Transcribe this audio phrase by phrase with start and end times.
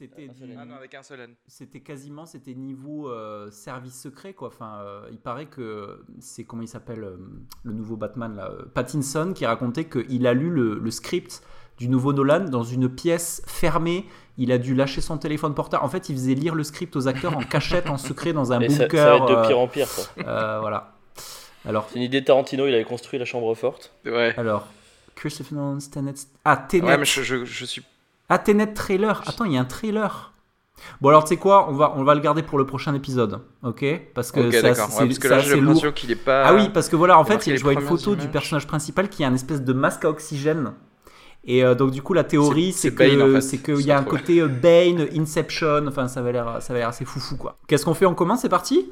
[0.00, 0.54] C'était du-.
[0.58, 1.34] Ah non, avec un seul N.
[1.46, 4.48] C'était quasiment, c'était niveau euh, service secret quoi.
[4.48, 7.16] Enfin, euh, il paraît que c'est comment il s'appelle euh,
[7.64, 11.42] le nouveau Batman là, Pattinson qui racontait qu'il a lu le, le script
[11.76, 14.06] du nouveau Nolan dans une pièce fermée.
[14.38, 15.84] Il a dû lâcher son téléphone portable.
[15.84, 18.60] En fait, il faisait lire le script aux acteurs en cachette, en secret, dans un
[18.60, 18.90] Et bunker.
[18.98, 19.88] ça va être de pire en pire.
[19.94, 20.24] quoi.
[20.26, 20.94] euh, voilà.
[21.66, 23.92] Alors, C'est une idée de Tarantino, il avait construit la chambre forte.
[24.06, 24.32] Ouais.
[24.38, 24.66] alors,
[25.14, 26.14] Christopher Nolan, Tenet.
[26.46, 26.86] Ah, Tenet.
[26.86, 27.82] Ouais, mais je, je, je suis.
[28.30, 29.22] Ah, Tenet trailer.
[29.26, 30.32] Attends, il y a un trailer.
[31.00, 31.68] Bon, alors, tu sais quoi?
[31.68, 33.40] On va, on va le garder pour le prochain épisode.
[33.62, 33.84] Ok?
[34.14, 36.44] Parce que Ok, c'est Ouais, que là, j'ai l'impression qu'il est pas.
[36.46, 38.28] Ah oui, parce que voilà, en il y a fait, je vois une photo du
[38.28, 40.72] personnage principal qui a une espèce de masque à oxygène.
[41.44, 43.40] Et euh, donc, du coup, la théorie, C'est- que en fait.
[43.40, 45.86] c'est qu'il y a un côté euh, Bane, Inception.
[45.86, 47.56] Enfin, ça va l'air, ça va l'air assez foufou, quoi.
[47.66, 48.90] Qu'est-ce qu'on fait On commence C'est parti?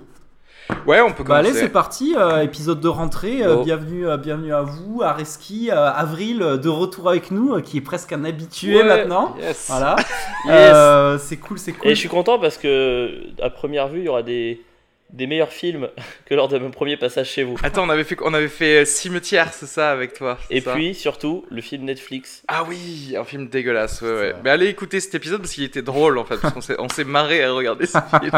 [0.87, 1.65] Ouais, on peut Bah allez, commencer.
[1.67, 2.15] c'est parti.
[2.17, 3.43] euh, épisode de rentrée.
[3.43, 7.55] euh, bienvenue, euh, bienvenue à vous, à Reski, euh, Avril, euh, de retour avec nous,
[7.55, 9.35] euh, qui est presque un habitué Ouais, maintenant.
[9.41, 9.67] Yes.
[9.69, 9.97] Voilà.
[10.47, 10.55] Yes.
[10.75, 11.91] Euh, c'est cool, c'est cool.
[11.91, 13.11] Et je suis content parce que,
[13.43, 14.63] à première vue, il y aura des,
[15.11, 15.89] des meilleurs films
[16.27, 17.57] que lors de mon premier passage chez vous.
[17.63, 20.75] Attends, on avait fait, on avait fait euh, Cimetière, c'est ça, avec toi Et ça
[20.75, 22.43] puis, surtout, le film Netflix.
[22.49, 24.35] Ah oui, un film dégueulasse, ouais, ouais.
[24.45, 26.89] Mais allez écouter cet épisode parce qu'il était drôle en fait, parce qu'on s'est, on
[26.89, 28.33] s'est marré à regarder ce film.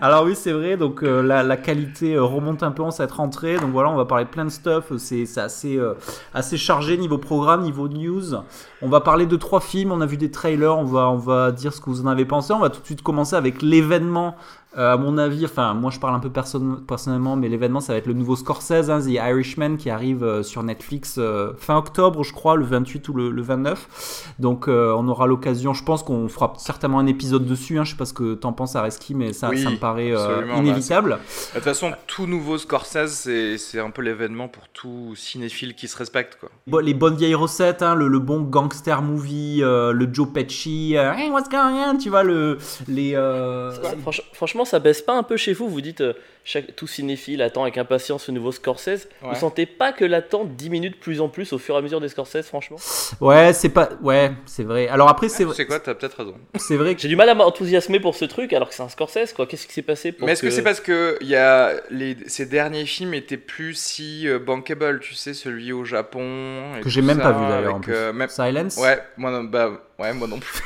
[0.00, 0.76] Alors oui, c'est vrai.
[0.76, 3.56] Donc euh, la, la qualité euh, remonte un peu en cette rentrée.
[3.56, 4.92] Donc voilà, on va parler plein de stuff.
[4.98, 5.94] C'est c'est assez euh,
[6.34, 8.34] assez chargé niveau programme, niveau news.
[8.82, 9.92] On va parler de trois films.
[9.92, 10.76] On a vu des trailers.
[10.76, 12.52] On va on va dire ce que vous en avez pensé.
[12.52, 14.36] On va tout de suite commencer avec l'événement.
[14.76, 17.92] Euh, à mon avis, enfin moi je parle un peu perso- personnellement, mais l'événement ça
[17.94, 21.76] va être le nouveau Scorsese, hein, The Irishman, qui arrive euh, sur Netflix euh, fin
[21.76, 24.34] octobre, je crois, le 28 ou le, le 29.
[24.38, 27.78] Donc euh, on aura l'occasion, je pense qu'on fera certainement un épisode dessus.
[27.78, 30.12] Hein, je sais pas ce que t'en penses, Areski, mais ça, Oui, ça me paraît
[30.14, 31.12] euh, bah, inévitable.
[31.12, 33.08] De toute façon, tout nouveau Scorsese,
[33.56, 36.50] c'est, un peu l'événement pour tout cinéphile qui se respecte, quoi.
[36.66, 40.96] Bon, les bonnes vieilles recettes, hein, le, le bon gangster movie, euh, le Joe Pesci,
[40.96, 43.14] euh, hey, what's going on, tu vois, le, les...
[43.14, 43.72] euh,
[44.04, 44.22] Franch-
[44.58, 46.14] franchement, ça baisse pas un peu chez vous Vous dites, euh,
[46.44, 48.88] chaque, tout cinéphile attend avec impatience ce nouveau Scorsese.
[49.22, 49.28] Ouais.
[49.30, 52.00] Vous sentez pas que l'attente diminue de plus en plus au fur et à mesure
[52.00, 52.78] des Scorsese, franchement?
[53.20, 53.90] Ouais, c'est pas...
[54.02, 54.88] Ouais, c'est vrai.
[54.88, 56.34] Alors après, c'est Tu sais quoi, t'as peut-être raison.
[56.56, 57.00] c'est vrai que...
[57.00, 59.46] J'ai du mal à m'enthousiasmer pour ce truc alors que c'est un Scorsese, quoi.
[59.46, 62.16] Qu'est-ce qui s'est passé pour Mais est-ce que, c'est parce que il y a les,
[62.26, 66.88] ces derniers films étaient plus si euh, bankable, tu sais, celui au Japon et Que
[66.88, 67.94] j'ai même ça, pas vu d'ailleurs en avec, plus.
[67.94, 68.76] euh, même- Silence?
[68.78, 70.60] Ouais, moi non, bah ouais, moi non plus.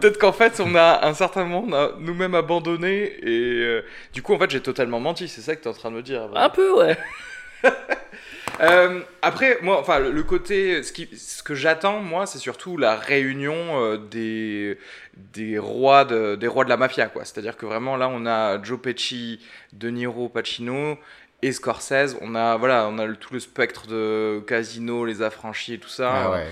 [0.00, 4.22] Peut-être qu'en fait, on a un certain moment, on a nous-mêmes abandonné et euh, du
[4.22, 5.28] coup, en fait, j'ai totalement menti.
[5.28, 6.28] C'est ça que t'es en train de me dire.
[6.34, 6.96] Un peu, ouais.
[8.60, 12.76] Euh, après, moi, enfin, le, le côté, ce, qui, ce que j'attends, moi, c'est surtout
[12.76, 14.76] la réunion euh, des
[15.16, 17.24] des rois de des rois de la mafia, quoi.
[17.24, 19.40] C'est-à-dire que vraiment là, on a Joe Pesci,
[19.72, 20.98] De Niro, Pacino
[21.40, 22.18] et Scorsese.
[22.20, 25.88] On a voilà, on a le- tout le spectre de Casino, les affranchis et tout
[25.88, 26.12] ça.
[26.12, 26.46] Ah ouais.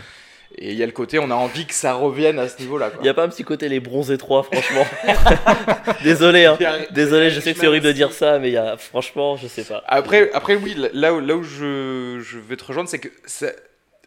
[0.56, 2.90] Et il y a le côté, on a envie que ça revienne à ce niveau-là.
[3.00, 4.84] Il y a pas un petit côté les bronzés 3, franchement.
[6.02, 6.58] Désolé, hein.
[6.90, 9.46] Désolé, je sais que c'est horrible de dire ça, mais il y a, franchement, je
[9.46, 9.82] sais pas.
[9.86, 13.48] Après, après oui, là où, là où je, je vais te rejoindre, c'est que ça,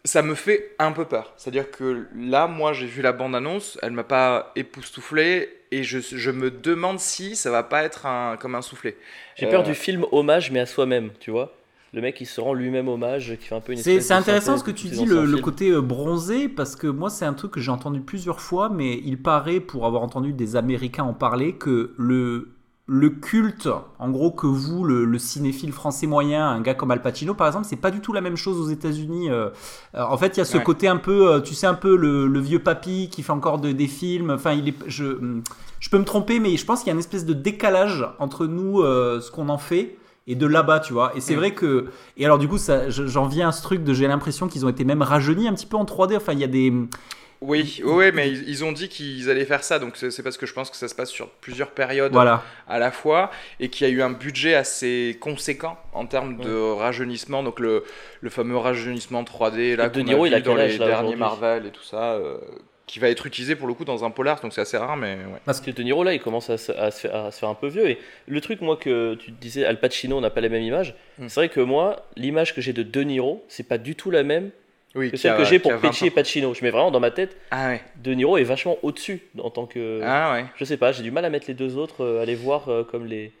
[0.04, 1.32] ça me fait un peu peur.
[1.36, 6.30] C'est-à-dire que là, moi, j'ai vu la bande-annonce, elle m'a pas époustouflé, et je, je
[6.30, 8.96] me demande si ça va pas être un, comme un soufflé.
[9.36, 11.54] J'ai peur Euh, du film hommage, mais à soi-même, tu vois.
[11.94, 14.64] Le mec, il se rend lui-même hommage, qui fait un peu une C'est intéressant ce
[14.64, 17.70] que tu dis, le, côté euh, bronzé, parce que moi c'est un truc que j'ai
[17.70, 22.48] entendu plusieurs fois, mais il paraît, pour avoir entendu des Américains en parler, que le,
[22.86, 23.68] le culte,
[23.98, 27.46] en gros, que vous, le, le cinéphile français moyen, un gars comme Al Pacino par
[27.46, 29.28] exemple, c'est pas du tout la même chose aux États-Unis.
[29.30, 29.50] euh.
[29.94, 30.62] Euh, en fait, il y a ce Ouais.
[30.64, 33.72] côté un peu, tu sais, un peu le, le vieux papy qui fait encore de-
[33.72, 34.30] des films.
[34.30, 35.40] Enfin, il est, je,
[35.78, 38.46] je peux me tromper, mais je pense qu'il y a une espèce de décalage entre
[38.46, 39.98] nous, euh, ce qu'on en fait.
[40.28, 41.12] Et de là-bas, tu vois.
[41.16, 41.38] Et c'est Mm.
[41.38, 41.86] vrai que.
[42.16, 42.58] Et alors, du coup,
[42.88, 43.92] j'en viens à ce truc de.
[43.92, 46.16] J'ai l'impression qu'ils ont été même rajeunis un petit peu en 3D.
[46.16, 46.72] Enfin, il y a des.
[47.44, 50.52] Oui, ouais, mais ils, ont dit qu'ils allaient faire ça, donc c'est parce que je
[50.52, 52.44] pense que ça se passe sur plusieurs périodes Voilà.
[52.68, 56.54] à la fois et qu'il y a eu un budget assez conséquent en termes de
[56.54, 57.82] rajeunissement, donc le,
[58.20, 61.16] le fameux rajeunissement 3D là De qu'on Niro, a il a vu dans les derniers
[61.16, 62.36] Marvel et tout ça, euh,
[62.86, 65.14] qui va être utilisé pour le coup dans un polar, donc c'est assez rare, mais
[65.14, 65.40] ouais.
[65.44, 67.48] Parce que De Niro là, il commence à se, à se faire, à se faire
[67.48, 67.88] un peu vieux.
[67.88, 70.94] Et le truc, moi, que tu disais, Al Pacino, on n'a pas la même image.
[71.18, 71.28] Mm.
[71.28, 74.24] C'est vrai que moi, l'image que j'ai de De Niro, c'est pas du tout la
[74.24, 74.50] même
[74.94, 76.52] Oui, que celle a- que j'ai pour 20 Pesci et Pacino.
[76.54, 79.66] Je mets vraiment dans ma tête, Ah ouais, De Niro est vachement au-dessus en tant
[79.66, 80.00] que.
[80.04, 80.44] ah ouais.
[80.56, 82.68] Je sais pas, j'ai du mal à mettre les deux autres, euh, à les voir
[82.68, 83.32] euh, comme les.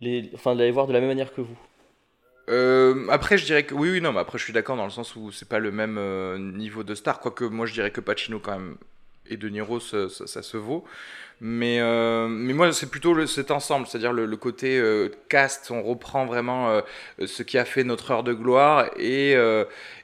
[0.00, 0.30] les...
[0.34, 1.58] Enfin, de les voir de la même manière que vous.
[2.48, 4.90] Euh, après, je dirais que oui, oui, non, mais après, je suis d'accord dans le
[4.90, 7.20] sens où c'est pas le même euh, niveau de star.
[7.20, 8.76] Quoique, moi, je dirais que Pacino, quand même,
[9.28, 10.84] et De Niro, ça, se vaut.
[11.40, 14.82] Mais, euh, mais moi, c'est plutôt cet ensemble, c'est-à-dire le, le côté
[15.28, 15.70] cast.
[15.70, 16.80] On reprend vraiment
[17.24, 18.90] ce qui a fait notre heure de gloire.
[18.98, 19.36] Et,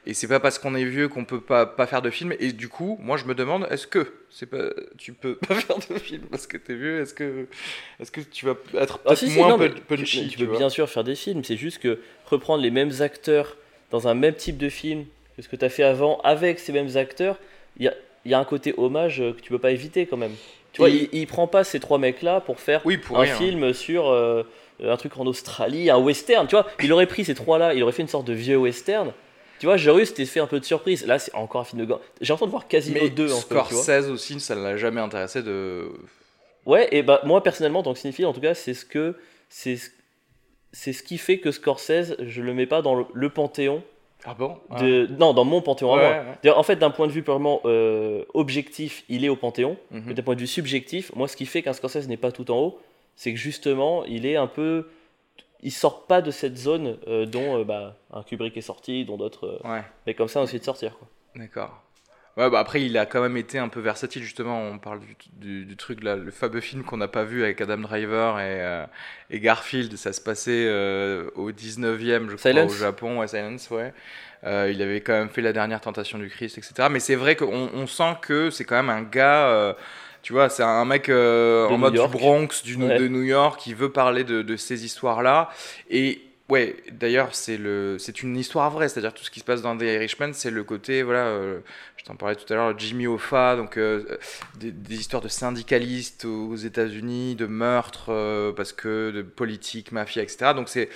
[0.06, 2.35] et c'est pas parce qu'on est vieux qu'on peut pas, pas faire de film.
[2.39, 4.65] Et du coup, moi, je me demande, est-ce que c'est pas,
[4.99, 7.01] tu peux pas faire de film parce que t'es vieux?
[7.01, 7.47] Est-ce que,
[8.01, 9.59] est-ce que tu vas être Ah, si, si, moins non,
[9.89, 12.71] punchy tu, tu tu peux bien sûr faire des films, c'est juste que reprendre les
[12.71, 13.56] mêmes acteurs
[13.91, 15.05] dans un même type de film
[15.37, 17.39] que ce que tu as fait avant avec ces mêmes acteurs,
[17.79, 20.06] il y a, il y a un côté hommage euh, que tu peux pas éviter
[20.06, 20.33] quand même.
[20.73, 23.35] Tu vois, il, il prend pas ces trois mecs-là pour faire Oui, pour un rien.
[23.37, 24.43] film sur euh,
[24.83, 26.47] un truc en Australie, un western.
[26.47, 29.12] Tu vois, il aurait pris ces trois-là, il aurait fait une sorte de vieux western.
[29.61, 31.06] Tu vois, j'aurais eu cet effet un peu de surprise.
[31.06, 31.99] Là, c'est encore un film de gang.
[32.21, 33.37] J'ai de voir Casino Mais 2 en.
[33.37, 35.89] Scorsese aussi, ça ne l'a jamais intéressé de.
[36.67, 39.17] Ouais, et bah moi personnellement, en tant que cinéphile, en tout cas, c'est ce que
[39.49, 39.91] c'est ce-
[40.73, 43.83] c'est ce qui fait que Scorsese, je le mets pas dans le, le panthéon
[44.25, 44.56] Ah bon?
[44.81, 46.11] De non dans mon panthéon à Ouais, moi.
[46.11, 46.39] ouais.
[46.43, 49.77] D'ailleurs, En fait, d'un point de vue purement euh, objectif, il est au panthéon.
[49.93, 50.03] Mhm.
[50.06, 52.51] Mais d'un point de vue subjectif, moi, ce qui fait qu'un Scorsese n'est pas tout
[52.51, 52.81] en haut,
[53.15, 54.89] c'est que justement, il est un peu,
[55.64, 59.16] il sort pas de cette zone euh, dont euh, bah, un Kubrick est sorti, dont
[59.16, 60.96] d'autres, euh, Ouais, mais comme ça, ont essayé de sortir.
[61.34, 61.82] D'accord.
[62.37, 64.61] Ouais, bah après, il a quand même été un peu versatile, justement.
[64.61, 67.61] On parle du, du, du truc, là, le fameux film qu'on n'a pas vu avec
[67.61, 68.84] Adam Driver et,
[69.31, 69.96] et Garfield.
[69.96, 70.69] Ça se passait
[71.37, 73.20] au 19e, je crois, au Japon.
[73.20, 73.94] Ouais, Silence, ouais.
[74.43, 76.88] Il avait quand même fait La dernière tentation du Christ, etc.
[76.90, 79.76] Mais c'est vrai qu'on on sent que c'est quand même un gars.
[80.25, 82.11] Tu vois, c'est un mec euh, en New mode York.
[82.11, 82.99] du Bronx, du, Ouais.
[82.99, 85.50] de New York, qui veut parler de, de ces histoires-là.
[85.91, 88.88] Et ouais, d'ailleurs, c'est le, c'est une histoire vraie.
[88.88, 91.61] C'est-à-dire tout ce qui se passe dans The Irishman, c'est le côté, voilà, euh,
[91.97, 94.19] je t'en parlais tout à l'heure, Jimmy Hoffa, donc euh,
[94.59, 100.53] des, des histoires de syndicalistes aux États-Unis, de meurtres, parce que de politique, mafia, etc.
[100.56, 100.88] Donc c'est,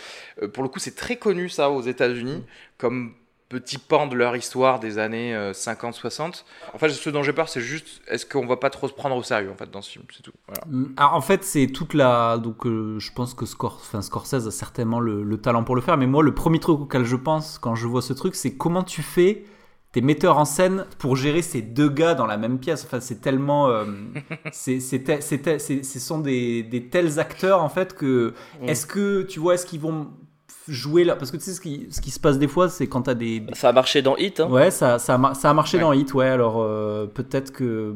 [0.52, 2.44] pour le coup, c'est très connu ça aux États-Unis
[2.78, 3.14] comme
[3.48, 6.44] petit pan de leur histoire des années 50-60.
[6.74, 9.16] En fait, ce dont j'ai peur, c'est juste, est-ce qu'on va pas trop se prendre
[9.16, 10.32] au sérieux en fait dans ce film, c'est tout.
[10.46, 10.62] Voilà.
[10.66, 12.38] Mm, alors, en fait, c'est toute la.
[12.38, 13.78] Donc, euh, je pense que Scor...
[13.80, 15.96] enfin, Scorsese a certainement le, le talent pour le faire.
[15.96, 18.82] Mais moi, le premier truc auquel je pense quand je vois ce truc, c'est comment
[18.82, 19.44] tu fais
[19.92, 22.84] tes metteurs en scène pour gérer ces deux gars dans la même pièce.
[22.84, 23.68] Enfin, c'est tellement.
[23.70, 23.86] euh,
[24.52, 28.34] c'est, c'est, te- c'est, te- c'est- ce sont des, des tels acteurs, en fait, que.
[28.60, 28.68] Mm.
[28.68, 30.10] Est-ce que, tu vois, est-ce qu'ils vont
[30.68, 32.86] jouer là Parce que tu sais, ce qui, ce qui se passe des fois, c'est
[32.86, 33.40] quand t'as des.
[33.40, 34.40] des- Ça a marché dans Hit.
[34.40, 34.48] Hein.
[34.50, 35.82] Ouais, ça, ça, a, ça a marché Ouais.
[35.82, 36.26] dans Hit, ouais.
[36.28, 37.94] Alors euh, peut-être que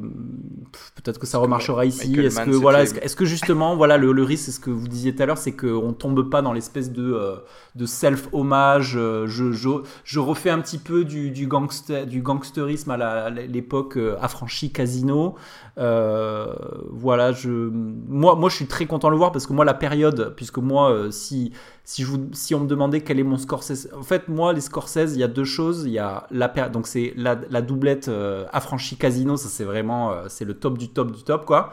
[0.96, 2.18] peut-être que ça remarchera ici.
[2.18, 4.70] Est-ce que voilà, est-ce que, est-ce que justement, voilà, le, le risque, c'est ce que
[4.70, 7.36] vous disiez tout à l'heure, c'est qu'on tombe pas dans l'espèce de euh,
[7.74, 8.94] de self hommage.
[8.96, 9.68] euh, je, je,
[10.04, 14.16] je refais un petit peu du, du gangster, du gangsterisme à la- à l'époque euh,
[14.20, 15.34] affranchi Casino.
[15.78, 16.54] Euh,
[16.90, 19.72] voilà, je moi moi je suis très content de le voir parce que moi la
[19.74, 21.52] période, puisque moi euh, si
[21.84, 24.60] si, je vous, si on me demandait quel est mon Scorsese, en fait, moi, les
[24.60, 25.82] Scorsese, il y a deux choses.
[25.84, 30.12] Il y a la donc c'est la, la doublette euh, affranchi Casino, ça c'est vraiment
[30.12, 31.70] euh, c'est le top du top du top quoi.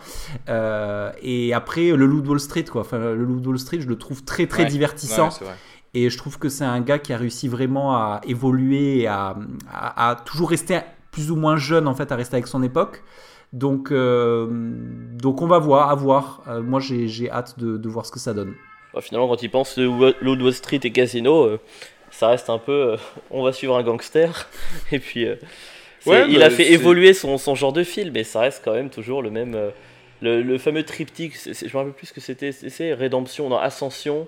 [0.47, 2.81] Euh, et après le Loup de Wall Street quoi.
[2.81, 4.69] Enfin, le Loup de Wall Street, je le trouve très très Ouais.
[4.69, 5.29] divertissant.
[5.41, 5.47] Ouais.
[5.93, 9.35] Et je trouve que c'est un gars qui a réussi vraiment à évoluer à,
[9.71, 10.79] à- à toujours rester
[11.11, 13.03] plus ou moins jeune en fait, à rester avec son époque.
[13.53, 16.43] Donc, euh, donc on va voir, à voir.
[16.47, 18.53] Euh, moi, j'ai j'ai hâte de, de voir ce que ça donne.
[18.93, 21.59] Bah, finalement, quand il pense Loud Wall Street et Casino, euh,
[22.11, 22.71] ça reste un peu.
[22.71, 22.97] euh,
[23.31, 24.47] on va suivre un gangster.
[24.91, 25.25] Et puis.
[25.25, 25.35] euh,
[26.05, 28.73] Ouais, il bah, a fait évoluer son, son genre de film, mais ça reste quand
[28.73, 29.53] même toujours le même.
[29.55, 29.69] euh,
[30.21, 32.51] le, le fameux triptyque, je me rappelle plus ce que c'était.
[32.51, 34.27] c'est- C'est Rédemption, non, Ascension.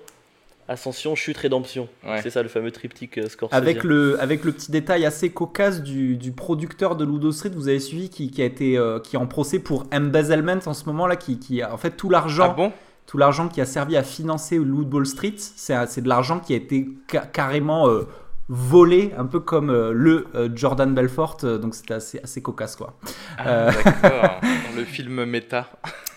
[0.68, 1.88] Ascension, chute, rédemption.
[2.06, 2.20] Ouais.
[2.22, 3.54] C'est ça le fameux triptyque euh, Scorsese.
[3.56, 7.68] Avec le, avec le petit détail assez cocasse du, du producteur de Ludo Street, vous
[7.68, 10.84] avez suivi, qui, qui a été euh, qui est en procès pour embezzlement en ce
[10.86, 12.72] moment là, qui, qui a en fait tout l'argent, Ah bon?
[13.06, 16.88] tout l'argent qui a servi à financer Loot Street, c'est de l'argent qui a été
[17.10, 18.06] ca- carrément euh,
[18.48, 22.76] volé, un peu comme euh, le euh, Jordan Belfort, euh, donc c'était assez, assez cocasse
[22.76, 22.96] quoi.
[23.38, 24.40] Ah, D'accord.
[24.42, 25.68] Dans le film méta.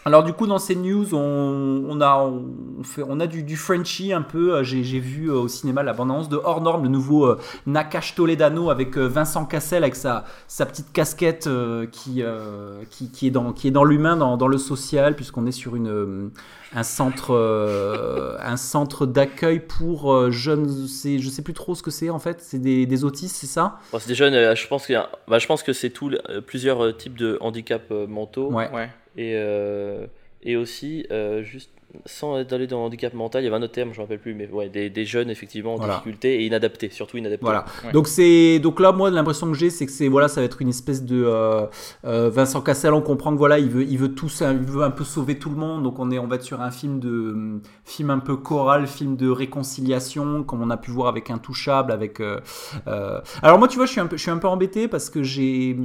[0.07, 3.57] Alors du coup dans ces news on, on a on fait on a du, du
[3.57, 6.83] Frenchy un peu Euh, j'ai j'ai vu euh, au cinéma la bande-annonce de Hors Norme
[6.83, 11.87] le nouveau euh, Nakash Toledano avec euh, Vincent Cassel avec sa, sa petite casquette euh,
[11.87, 15.47] qui, euh, qui qui est dans qui est dans l'humain dans, dans le social puisqu'on
[15.47, 16.29] est sur une
[16.75, 21.81] un centre euh, un centre d'accueil pour euh, jeunes c'est je sais plus trop ce
[21.81, 23.79] que c'est en fait c'est des, des autistes c'est ça?
[23.91, 26.41] Bon, c'est des jeunes, euh, je pense, qu'il bah, je pense que c'est tout, euh,
[26.41, 28.51] plusieurs types de handicaps euh, mentaux.
[28.51, 28.89] ouais Ouais.
[29.15, 30.07] Et, euh,
[30.43, 31.71] et aussi, euh, juste
[32.05, 34.03] sans aller dans le handicap mental, il y avait un autre terme, je ne me
[34.03, 35.93] rappelle plus, mais ouais, des, des jeunes effectivement en Voilà.
[35.95, 37.45] difficulté et inadaptés, surtout inadaptés.
[37.45, 37.65] Voilà.
[37.83, 37.91] Ouais.
[37.91, 40.61] Donc c'est donc là moi l'impression que j'ai c'est que c'est voilà ça va être
[40.61, 41.65] une espèce de euh,
[42.05, 44.83] euh, Vincent Cassel on comprend que voilà il veut il veut tout ça il veut
[44.83, 46.99] un peu sauver tout le monde donc on est on va être sur un film
[46.99, 51.91] de film un peu choral film de réconciliation comme on a pu voir avec Intouchable
[51.91, 52.39] avec euh,
[52.87, 55.09] euh, alors moi tu vois je suis un peu je suis un peu embêté parce
[55.09, 55.77] que j'ai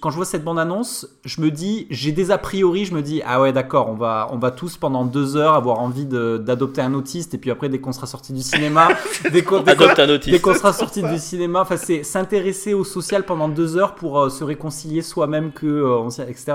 [0.00, 3.02] quand je vois cette bande annonce je me dis j'ai des a priori je me
[3.02, 6.38] dis ah ouais d'accord on va on va tous pendant deux heures avoir envie de-
[6.38, 8.88] d'adopter un autiste et puis après dès qu'on sera sorti du cinéma
[9.32, 10.42] dès qu'on dès qu'on- Adopte un Dès autiste.
[10.42, 14.28] qu'on sera sorti du cinéma, enfin c'est s'intéresser au social pendant deux heures pour euh,
[14.28, 16.52] se réconcilier soi-même que euh, etc.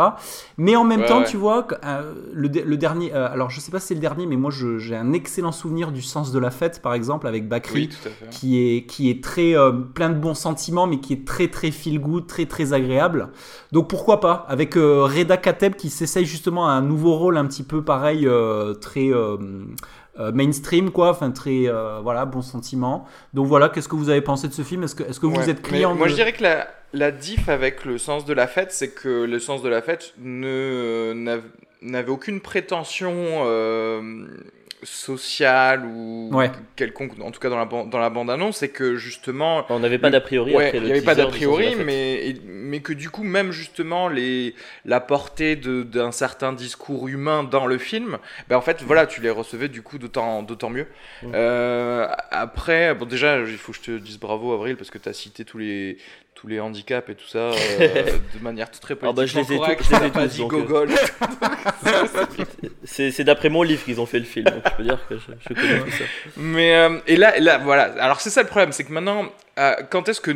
[0.58, 1.25] Mais en même Ouais, temps, ouais.
[1.25, 4.00] tu vois, euh, le, de- le dernier, euh, alors je sais pas si c'est le
[4.00, 7.27] dernier, mais moi je- j'ai un excellent souvenir du sens de la fête, par exemple,
[7.27, 7.72] avec Bakri.
[7.72, 7.89] Oui.
[8.29, 11.72] Qui est, qui est très euh, plein de bons sentiments, mais qui est très très
[11.72, 13.29] feel good, très très agréable.
[13.72, 17.46] Donc pourquoi pas Avec euh, Reda Kateb qui s'essaye justement à un nouveau rôle un
[17.46, 19.38] petit peu pareil, euh, très euh,
[20.19, 23.05] euh, mainstream quoi, enfin très euh, voilà bon sentiment.
[23.33, 24.83] Donc voilà, qu'est-ce que vous avez pensé de ce film?
[24.83, 27.86] Est-ce que, est-ce que vous êtes client Moi, je dirais que la, la diff avec
[27.86, 31.50] le sens de la fête, c'est que le sens de la fête ne n'av-
[31.81, 33.13] n'avait aucune prétention
[34.83, 36.51] sociale ou Ouais.
[36.75, 40.09] quelconque, en tout cas dans la, dans la bande-annonce, c'est que justement On n'avait pas
[40.09, 42.79] d'a priori Ouais, après il le n'y avait pas teaser d'a priori, mais, et- mais
[42.79, 47.77] que du coup, même justement, les, la portée de- d'un certain discours humain dans le
[47.77, 48.17] film,
[48.50, 50.88] ben en fait, voilà, tu les recevais du coup d'autant d'autant mieux.
[51.23, 51.31] Mm.
[51.35, 55.09] Euh, après, bon, déjà, il faut que je te dise bravo, Avril, parce que tu
[55.09, 55.97] as cité tous les,
[56.35, 57.53] tous les handicaps et tout ça euh,
[58.38, 60.53] de manière très Ah bah, je les ai tous- je les ai tous, dit donc,
[60.53, 60.57] euh.
[60.61, 60.89] gogol.
[62.83, 65.15] C'est c'est d'après mon livre qu'ils ont fait le film, donc je peux dire que
[65.17, 66.03] je, je connais tout ça.
[66.38, 67.83] Mais euh, et là, et là, voilà.
[68.00, 69.25] Alors c'est ça le problème, c'est que maintenant,
[69.59, 70.31] euh, quand est-ce que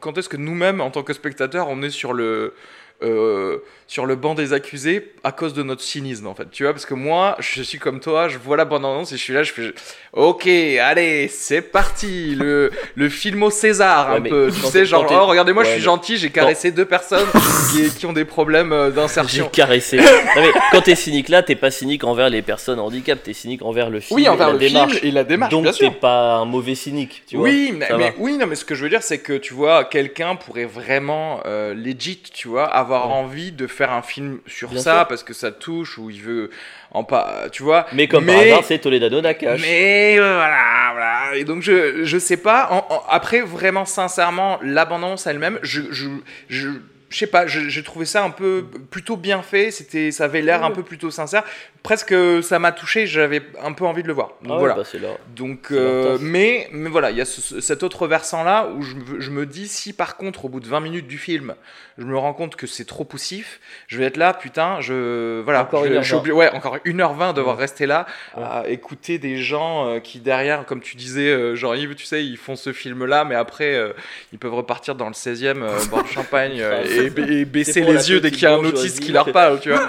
[0.00, 2.54] quand est-ce que nous-mêmes, en tant que spectateurs, on est sur le
[3.02, 6.72] euh, sur le banc des accusés à cause de notre cynisme en fait tu vois
[6.72, 9.32] parce que moi je suis comme toi je vois la bande annonce et je suis
[9.32, 9.72] là je fais
[10.12, 14.84] ok allez c'est parti le le film au César Ouais, un mais peu tu sais
[14.84, 17.26] genre oh regardez-moi je suis mais- gentil j'ai caressé deux personnes
[17.72, 19.98] qui, qui ont des problèmes euh, J'ai d'insertion caressé.
[20.36, 23.62] Non, mais quand t'es cynique là, t'es pas cynique envers les personnes handicap, t'es cynique
[23.62, 24.94] envers le film oui et envers la le démarche.
[24.94, 27.48] film et la démarche donc t'es pas un mauvais cynique, tu vois.
[27.48, 28.14] oui, mais, ça mais- va.
[28.18, 31.40] oui, non, mais ce que je veux dire, c'est que tu vois, quelqu'un pourrait vraiment
[31.46, 33.12] euh, legit, tu vois, avoir Ouais.
[33.12, 35.08] envie de faire un film sur Bien ça sûr.
[35.08, 36.50] parce que ça touche ou il veut
[36.90, 37.86] en pas, tu vois.
[37.92, 39.60] Mais comme par Mais- hasard, c'est Toledano Nakash.
[39.60, 41.36] Mais euh, voilà, voilà.
[41.36, 42.68] Et donc je je sais pas.
[42.70, 46.08] En- en- après, vraiment sincèrement, l'abondance elle-même, je je
[46.48, 46.68] je
[47.10, 49.70] je sais pas, j'ai trouvé ça un peu plutôt bien fait.
[49.70, 51.42] C'était, ça avait l'air un peu plutôt sincère.
[51.82, 53.06] Presque, ça m'a touché.
[53.06, 54.28] J'avais un peu envie de le voir.
[54.42, 54.74] Donc Ah ouais, voilà.
[54.74, 55.08] bah, là.
[55.34, 59.20] Donc, euh, mais, mais voilà, il y a ce- cet autre versant-là où je, me-
[59.20, 61.54] je me dis, si par contre, au bout de 20 minutes du film,
[61.96, 65.40] je me rends compte que c'est trop poussif, je vais être là, putain, je.
[65.42, 67.62] Voilà, Encore je, une heure je ouais, encore 1h20 devoir Ouais.
[67.62, 68.06] rester là,
[68.36, 68.42] Ouais.
[68.44, 72.36] à écouter des gens euh, qui, derrière, comme tu disais, euh, Jean-Yves, tu sais, ils
[72.36, 73.92] font ce film-là, mais après, euh,
[74.32, 77.06] ils peuvent repartir dans le 16e, euh, bord de champagne, et,
[77.40, 79.88] et baisser les yeux dès qu'il y a un autiste qui leur parle, tu vois.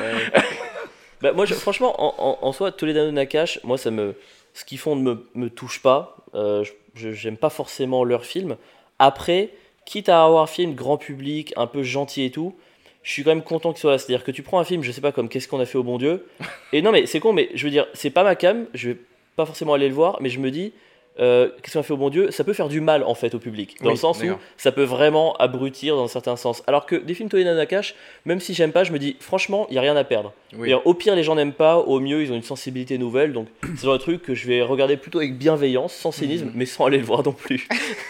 [1.21, 4.15] Bah, moi, franchement, en, en, en soi, Toledano Nakash, moi, ça me,
[4.53, 6.17] ce qu'ils font ne me, me touche pas.
[6.35, 6.63] Euh,
[6.95, 8.57] j'aime pas forcément leur film.
[8.99, 9.49] Après,
[9.85, 12.55] quitte à avoir un film grand public, un peu gentil et tout,
[13.01, 13.97] je suis quand même content qu'il soit là.
[13.97, 15.83] C'est-à-dire que tu prends un film, je sais pas, comme Qu'est-ce qu'on a fait au
[15.83, 16.27] bon Dieu?
[16.73, 18.97] Et non, mais c'est con, mais je veux dire, c'est pas ma cam, je vais
[19.35, 20.73] pas forcément aller le voir, mais je me dis,
[21.19, 23.35] euh, Qu'est-ce qu'on a fait au bon Dieu Ça peut faire du mal en fait
[23.35, 26.63] au public, dans Oui, le sens où ça peut vraiment abrutir dans un certain sens.
[26.67, 27.95] Alors que des films Toledano Nakash,
[28.25, 30.33] même si j'aime pas, je me dis, franchement, il y a rien à perdre.
[30.57, 30.73] Oui.
[30.85, 33.33] Au pire, les gens n'aiment pas, au mieux, ils ont une sensibilité nouvelle.
[33.33, 36.45] Donc, c'est le genre de truc que je vais regarder plutôt avec bienveillance, sans cynisme,
[36.45, 36.51] Mhm.
[36.55, 37.67] mais sans aller le voir non plus.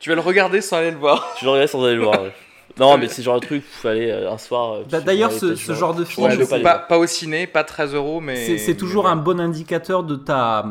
[0.00, 1.34] Tu vas le regarder sans aller le voir.
[1.40, 2.22] je le regarde sans aller le voir.
[2.22, 2.32] ouais.
[2.78, 4.74] Non, mais c'est le genre de truc, il fallait euh, un soir.
[4.74, 7.64] euh, tu D'ailleurs, ce, genre de Ouais, film, c'est- pas pas, pas au ciné, pas
[7.64, 8.56] 13 euros, mais.
[8.58, 9.22] c'est toujours mais un ouais.
[9.24, 10.64] bon indicateur de ta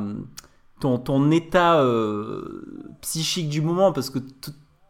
[0.79, 4.19] ton, ton état euh, psychique du moment parce que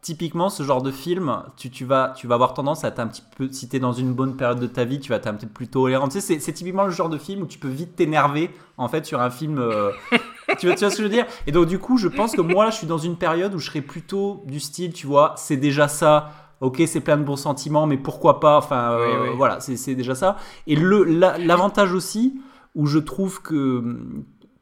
[0.00, 3.08] typiquement ce genre de film tu, tu vas tu vas avoir tendance à être un
[3.08, 5.34] petit peu si t'es dans une bonne période de ta vie tu vas être un
[5.34, 7.68] petit peu plus tolérant tu sais c'est- typiquement le genre de film où tu peux
[7.68, 9.90] vite t'énerver en fait sur un film euh,
[10.60, 11.26] tu, vois, tu vois ce que je veux dire?
[11.48, 13.58] Et donc du coup je pense que moi là je suis dans une période où
[13.58, 16.30] je serais plutôt du style tu vois c'est déjà ça
[16.60, 19.36] Ok, c'est plein de bons sentiments, mais pourquoi pas Enfin, euh, Oui, oui.
[19.36, 20.34] voilà, c'est déjà ça.
[20.66, 22.40] Et la- l'avantage aussi,
[22.74, 23.96] où je trouve que,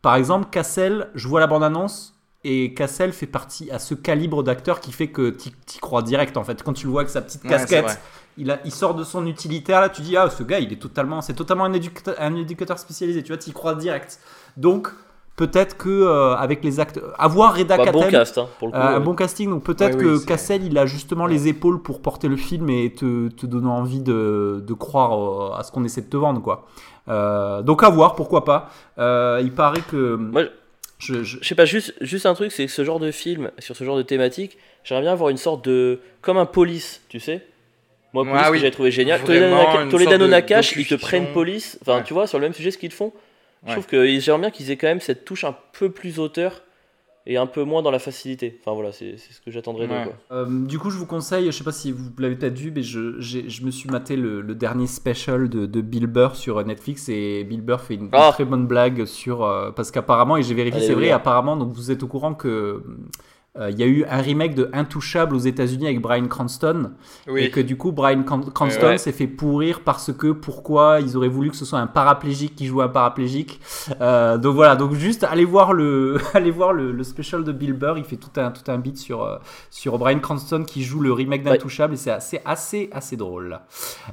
[0.07, 2.15] par exemple, Cassel, je vois la bande-annonce.
[2.45, 6.45] Et Cassel fait partie à ce calibre d'acteur qui fait que t'y crois direct en
[6.45, 6.63] fait.
[6.63, 7.99] Quand tu le vois avec sa petite casquette, vrai.
[8.39, 10.81] il, a, il sort de son utilitaire là, tu dis ah ce gars il est
[10.81, 13.25] totalement, c'est totalement un éducateur, un éducateur spécialisé.
[13.25, 14.21] Tu vois, t'y crois direct.
[14.57, 14.93] Donc
[15.37, 18.73] peut-être que euh, avec les acteurs, avoir Reda Bah, bon Kattan, cast, hein, pour le
[18.73, 18.79] coup.
[18.79, 21.83] euh, un bon casting, donc peut-être Ouais, que oui, Cassel il a justement les épaules
[21.83, 25.71] pour porter le film et te, te donner envie de, de croire euh, à ce
[25.73, 26.67] qu'on essaie de te vendre quoi.
[27.09, 28.71] Euh, donc à voir, pourquoi pas.
[28.99, 30.43] Euh, il paraît que Moi,
[30.99, 33.51] je, je- Je sais pas, juste, juste un truc, c'est que ce genre de film,
[33.59, 36.01] sur ce genre de thématique, j'aimerais bien avoir une sorte de.
[36.23, 37.45] Comme un police, tu sais
[38.15, 38.59] Moi, police, Ah que oui.
[38.61, 39.21] j'ai trouvé génial.
[39.23, 41.79] Toledano Nakash, ils te prennent police.
[41.83, 42.03] Enfin, Ouais.
[42.05, 43.13] tu vois, sur le même sujet, ce qu'ils font.
[43.67, 46.63] Je trouve que j'aimerais bien qu'ils aient quand même cette touche un peu plus auteur
[47.29, 48.61] et un peu moins dans la facilité.
[48.61, 50.13] Enfin, voilà, c'est ce que j'attendrais d'eux, Ouais.
[50.31, 52.85] Euh, du coup, je vous conseille, je sais pas si vous l'avez peut-être vu, mais
[52.85, 57.43] je, me suis maté le, le dernier special de, de Bill Burr sur Netflix et
[57.43, 58.31] Bill Burr fait une, une Ah.
[58.33, 61.91] très bonne blague sur euh, parce qu'apparemment et j'ai vérifié, c'est vrai, apparemment donc vous
[61.91, 62.85] êtes au courant que euh,
[63.71, 66.93] il y a eu un remake de Intouchable aux États-Unis avec Brian Cranston
[67.37, 68.99] et que du coup Brian Cran- Cranston Ouais.
[68.99, 72.67] s'est fait pourrir parce que pourquoi ils auraient voulu que ce soit un paraplégique qui
[72.67, 73.61] joue un paraplégique.
[74.01, 77.73] Euh, donc voilà, donc juste allez voir le allez voir le, le special de Bill
[77.73, 79.37] Burr, il fait tout un tout un beat sur euh,
[79.71, 81.53] sur Brian Cranston qui joue le remake Ouais.
[81.53, 83.59] d'Intouchable et c'est assez assez assez drôle.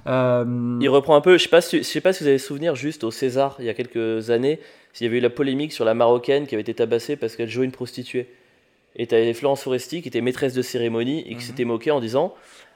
[0.07, 2.37] Euh, Il reprend un peu, je sais pas si, je sais pas si vous avez
[2.37, 4.59] souvenir, juste au César, il y a quelques années,
[4.93, 7.49] s'il y avait eu la polémique sur la marocaine qui avait été tabassée parce qu'elle
[7.49, 8.27] jouait une prostituée.
[8.95, 11.39] Et t'avais Florence Foresti qui était maîtresse de cérémonie et qui Mhm.
[11.41, 12.33] s'était moquée en disant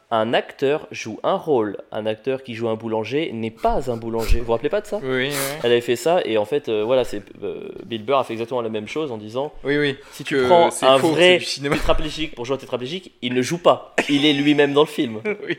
[0.10, 4.40] un acteur joue un rôle, un acteur qui joue un boulanger n'est pas un boulanger.
[4.40, 5.02] Vous vous rappelez pas de ça?
[5.04, 5.32] Oui, oui,
[5.64, 8.32] Elle avait fait ça et en fait, euh, voilà, c'est euh, Bill Burr a fait
[8.32, 9.98] exactement la même chose en disant oui, oui.
[10.14, 13.94] si tu prends un faux, vrai tétraplégique pour jouer un tétraplégique, il ne joue pas.
[14.08, 15.20] Il est lui-même dans le film.
[15.46, 15.58] Oui.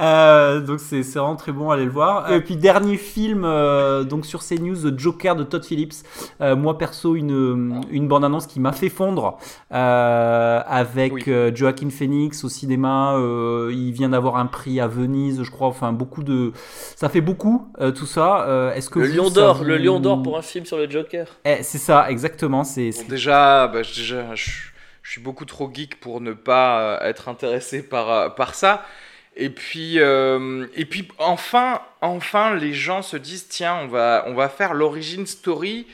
[0.00, 2.32] Euh, donc c'est vraiment très bon, allez le voir.
[2.32, 5.94] Et puis dernier film euh, donc sur CNews, The Joker de Todd Phillips.
[6.40, 9.36] Euh, moi perso une une bande annonce qui m'a fait fondre
[9.72, 11.24] euh, avec Oui.
[11.28, 13.14] euh, Joaquin Phoenix au cinéma.
[13.16, 15.68] euh, il vient d'avoir un prix à Venise, je crois.
[15.68, 16.52] Enfin beaucoup de,
[16.96, 18.46] ça fait beaucoup euh, tout ça.
[18.48, 20.76] Euh, Est-ce que Le vous, Lion d'or, vous- le Lion d'or pour un film sur
[20.78, 21.26] le Joker.
[21.44, 22.64] Eh, c'est ça exactement.
[22.64, 24.50] C'est Bon, déjà, bah, je- déjà je,
[25.02, 28.82] je suis beaucoup trop geek pour ne pas euh, être intéressé par, euh, par ça.
[29.36, 34.34] Et puis, euh, et puis enfin, enfin, les gens se disent tiens, on va, on
[34.34, 35.86] va faire l'origine story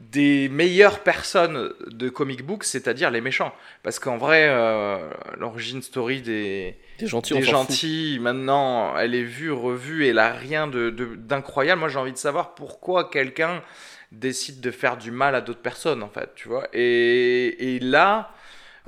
[0.00, 3.54] des meilleures personnes de comic book, c'est-à-dire les méchants.
[3.82, 9.52] Parce qu'en vrai, euh, l'origine story des, Des gentils, des gentils, maintenant, elle est vue,
[9.52, 11.80] revue, et elle a rien de- de- d'incroyable.
[11.80, 13.62] Moi, j'ai envie de savoir pourquoi quelqu'un
[14.10, 16.66] décide de faire du mal à d'autres personnes, en fait, tu vois.
[16.72, 18.30] Et, et là,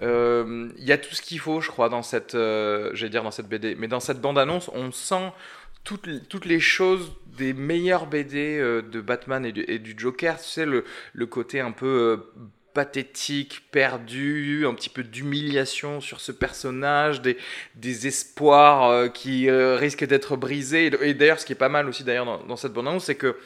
[0.02, 3.48] il y a tout ce qu'il faut, je crois, dans cette, euh, dire dans cette
[3.48, 5.32] BD, mais dans cette bande-annonce, on sent
[5.84, 6.06] toutes,
[6.46, 10.84] les- choses des meilleures BD euh, de Batman et du, Joker, tu sais, le,
[11.26, 12.16] côté un peu euh,
[12.74, 20.06] pathétique, perdu, un petit peu d'humiliation sur ce personnage, des, espoirs euh, qui euh, risquent
[20.06, 20.90] d'être brisés.
[21.02, 23.36] Et, d'ailleurs, ce qui est pas mal aussi d'ailleurs dans, cette bande-annonce, c'est que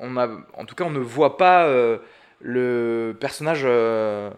[0.00, 1.98] a, en tout cas, on ne voit pas euh,
[2.40, 4.30] le personnage euh,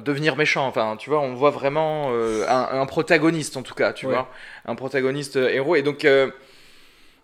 [0.00, 0.66] devenir méchant.
[0.66, 4.12] Enfin, tu vois, on voit vraiment euh, un, un protagoniste en tout cas, tu Ouais.
[4.14, 4.30] vois,
[4.64, 5.76] un protagoniste euh, héros.
[5.76, 6.04] Et donc.
[6.04, 6.30] euh,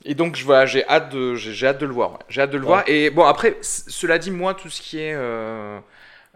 [0.04, 2.12] et donc, je- voilà, j'ai hâte de, j'ai hâte de le voir.
[2.12, 2.18] ouais.
[2.28, 2.68] J'ai hâte de le Ouais.
[2.68, 2.84] voir.
[2.86, 5.14] Et bon, après, cela dit, moi, tout ce qui est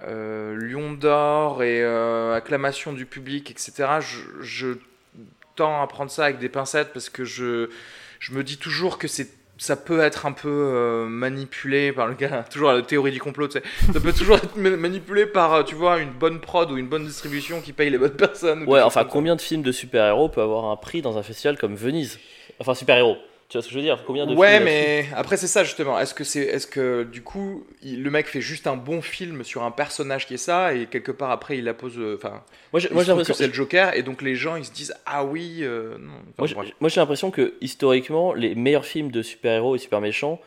[0.07, 1.85] Lion d'or et
[2.35, 4.69] acclamation du public, etc., je, je
[5.55, 7.69] tends à prendre ça avec des pincettes parce que je,
[8.19, 9.29] je me dis toujours que c'est
[9.63, 13.47] ça peut être un peu euh, manipulé par le gars, toujours la théorie du complot,
[13.49, 13.63] tu sais.
[13.93, 16.89] ça peut toujours être ma- manipulé par, euh, tu vois, une bonne prod ou une
[16.89, 18.65] bonne distribution qui paye les bonnes personnes.
[18.65, 21.57] ou Ouais, enfin, combien de films de super-héros peut avoir un prix dans un festival
[21.57, 22.19] comme Venise?
[22.59, 23.17] Enfin, super-héros.
[23.53, 24.03] Tu vois ce que je veux dire?
[24.07, 25.99] Combien de Ouais, films mais après c'est ça justement.
[25.99, 29.45] Est-ce que c'est, est-ce que du coup, il- le mec fait juste un bon film
[29.45, 32.43] sur un personnage qui est ça et quelque part après il la pose, euh, enfin,
[32.73, 34.95] Moi, j'ai trouve que l'impression c'est le Joker et donc les gens ils se disent
[35.05, 36.15] ah oui, euh, non.
[36.39, 40.41] Enfin, Moi, j'ai- l'impression que historiquement, les meilleurs films de super-héros et super méchants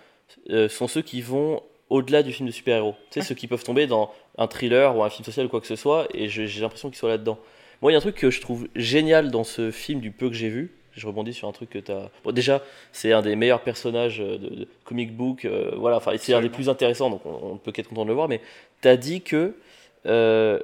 [0.50, 2.96] euh, sont ceux qui vont au-delà du film de super-héros.
[3.12, 5.62] Tu sais, ceux qui peuvent tomber dans un thriller ou un film social ou quoi
[5.62, 7.38] que ce soit, et j'ai l'impression qu'ils soient là-dedans.
[7.84, 10.28] Moi, il y a un truc que je trouve génial dans ce film du peu
[10.30, 10.72] que j'ai vu.
[10.96, 12.10] Je rebondis sur un truc que tu as.
[12.24, 15.46] Bon, déjà, c'est un des meilleurs personnages euh, de, de comic book.
[15.46, 18.04] euh, voilà, enfin, c'est un des plus intéressants, donc on, on ne peut qu'être content
[18.04, 18.28] de le voir.
[18.28, 18.42] Mais
[18.82, 19.56] tu as dit que
[20.06, 20.60] euh,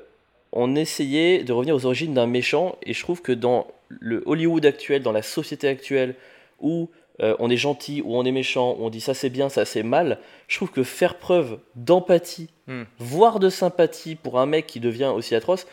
[0.53, 4.65] on essayait de revenir aux origines d'un méchant, et je trouve que dans le Hollywood
[4.65, 6.15] actuel, dans la société actuelle,
[6.59, 6.89] où
[7.21, 9.65] euh, on est gentil, où on est méchant, où on dit ça c'est bien, ça
[9.65, 12.83] c'est mal, je trouve que faire preuve d'empathie, Hmm.
[12.99, 15.67] voire de sympathie pour un mec qui devient aussi atroce,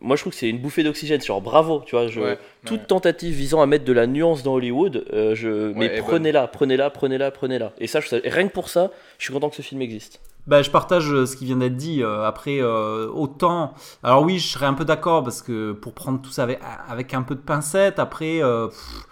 [0.00, 1.20] moi je trouve que c'est une bouffée d'oxygène.
[1.20, 2.06] Genre bravo, tu vois.
[2.08, 2.86] Je, Ouais, toute ouais.
[2.86, 7.30] tentative visant à mettre de la nuance dans Hollywood, euh, je, mais prenez-la, prenez-la, prenez-la,
[7.30, 7.72] prenez-la.
[7.78, 10.20] Et ça, je, rien que pour ça, je suis content que ce film existe.
[10.48, 12.02] Bah, je partage euh, ce qui vient d'être dit.
[12.02, 13.74] euh, après, euh, autant.
[14.02, 17.14] Alors, oui, je serais un peu d'accord parce que pour prendre tout ça avec, avec
[17.14, 18.42] un peu de pincette, après.
[18.42, 19.06] euh, pff,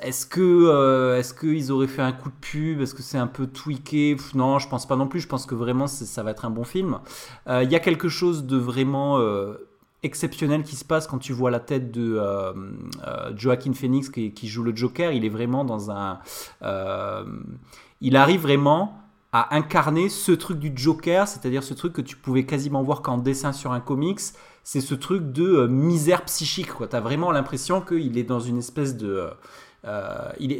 [0.00, 3.26] est-ce que euh, est-ce qu'ils auraient fait un coup de pub Est-ce que c'est un
[3.26, 4.16] peu tweaké?
[4.16, 5.20] Pff, Non, je pense pas non plus.
[5.20, 6.98] Je pense que vraiment ça va être un bon film.
[7.48, 9.52] Euh, Il y a quelque chose de vraiment euh,
[10.04, 12.52] exceptionnel qui se passe quand tu vois la tête de euh,
[13.06, 15.10] euh, Joaquin Phoenix qui, joue le Joker.
[15.12, 16.20] Il est vraiment dans un.
[16.62, 17.24] euh,
[18.00, 18.98] il arrive vraiment
[19.32, 23.18] à incarner ce truc du Joker, c'est-à-dire ce truc que tu pouvais quasiment voir qu'en
[23.18, 24.20] dessin sur un comics.
[24.62, 26.68] C'est ce truc de misère psychique.
[26.78, 29.28] Tu as vraiment l'impression qu'il est dans une espèce de.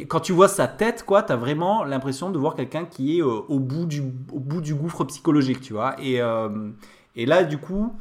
[0.07, 3.59] quand tu vois sa tête, quoi, t'as vraiment l'impression de voir quelqu'un qui est au,
[3.59, 5.95] bout du, au bout du gouffre psychologique, tu vois.
[6.01, 7.93] Et là, du coup,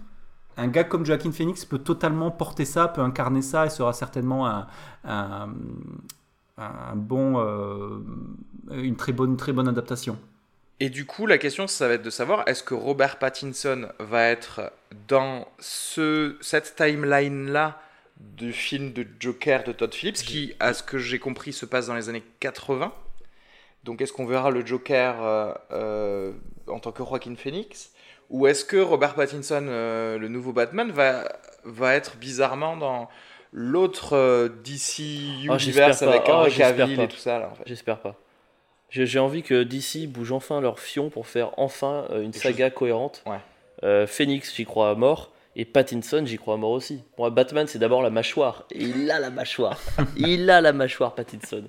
[0.56, 4.66] un gars comme Joaquin Phoenix peut totalement porter ça, peut incarner ça et sera certainement
[5.04, 5.48] un,
[6.94, 7.98] bon, euh,
[8.70, 10.18] une très bonne, très bonne adaptation.
[10.80, 14.28] Et du coup, la question, ça va être de savoir est-ce que Robert Pattinson va
[14.28, 14.72] être
[15.08, 17.80] dans ce, cette timeline-là
[18.18, 21.86] du film de Joker de Todd Phillips, qui, à ce que j'ai compris, se passe
[21.86, 22.92] dans les années 80.
[23.84, 26.32] Donc, est-ce qu'on verra le Joker euh, euh,
[26.66, 27.92] en tant que Joaquin Phoenix?
[28.30, 31.24] Ou est-ce que Robert Pattinson, euh, le nouveau Batman, va,
[31.64, 33.08] va être bizarrement dans
[33.52, 35.02] l'autre euh, DC
[35.48, 38.16] Oh, Universe avec Oh, Cavill et tout ça là, en fait J'espère pas.
[38.90, 42.70] J'ai envie que DC bouge enfin leur fion pour faire enfin euh, une Quelque saga
[42.70, 43.24] cohérente.
[43.26, 44.06] Ouais.
[44.06, 45.30] Phoenix, j'y crois à mort.
[45.56, 47.00] Et Pattinson, j'y crois à mort aussi.
[47.16, 48.66] Moi, Batman, c'est d'abord la mâchoire.
[48.74, 49.80] Et il a la mâchoire.
[50.16, 51.62] il a la mâchoire, Pattinson.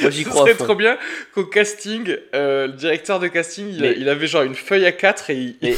[0.00, 0.64] Moi, j'y crois fond.
[0.64, 0.96] trop bien
[1.34, 4.92] qu'au casting, euh, le directeur de casting, il, Mais- il avait genre une feuille à
[4.92, 5.74] 4 et il, Mais-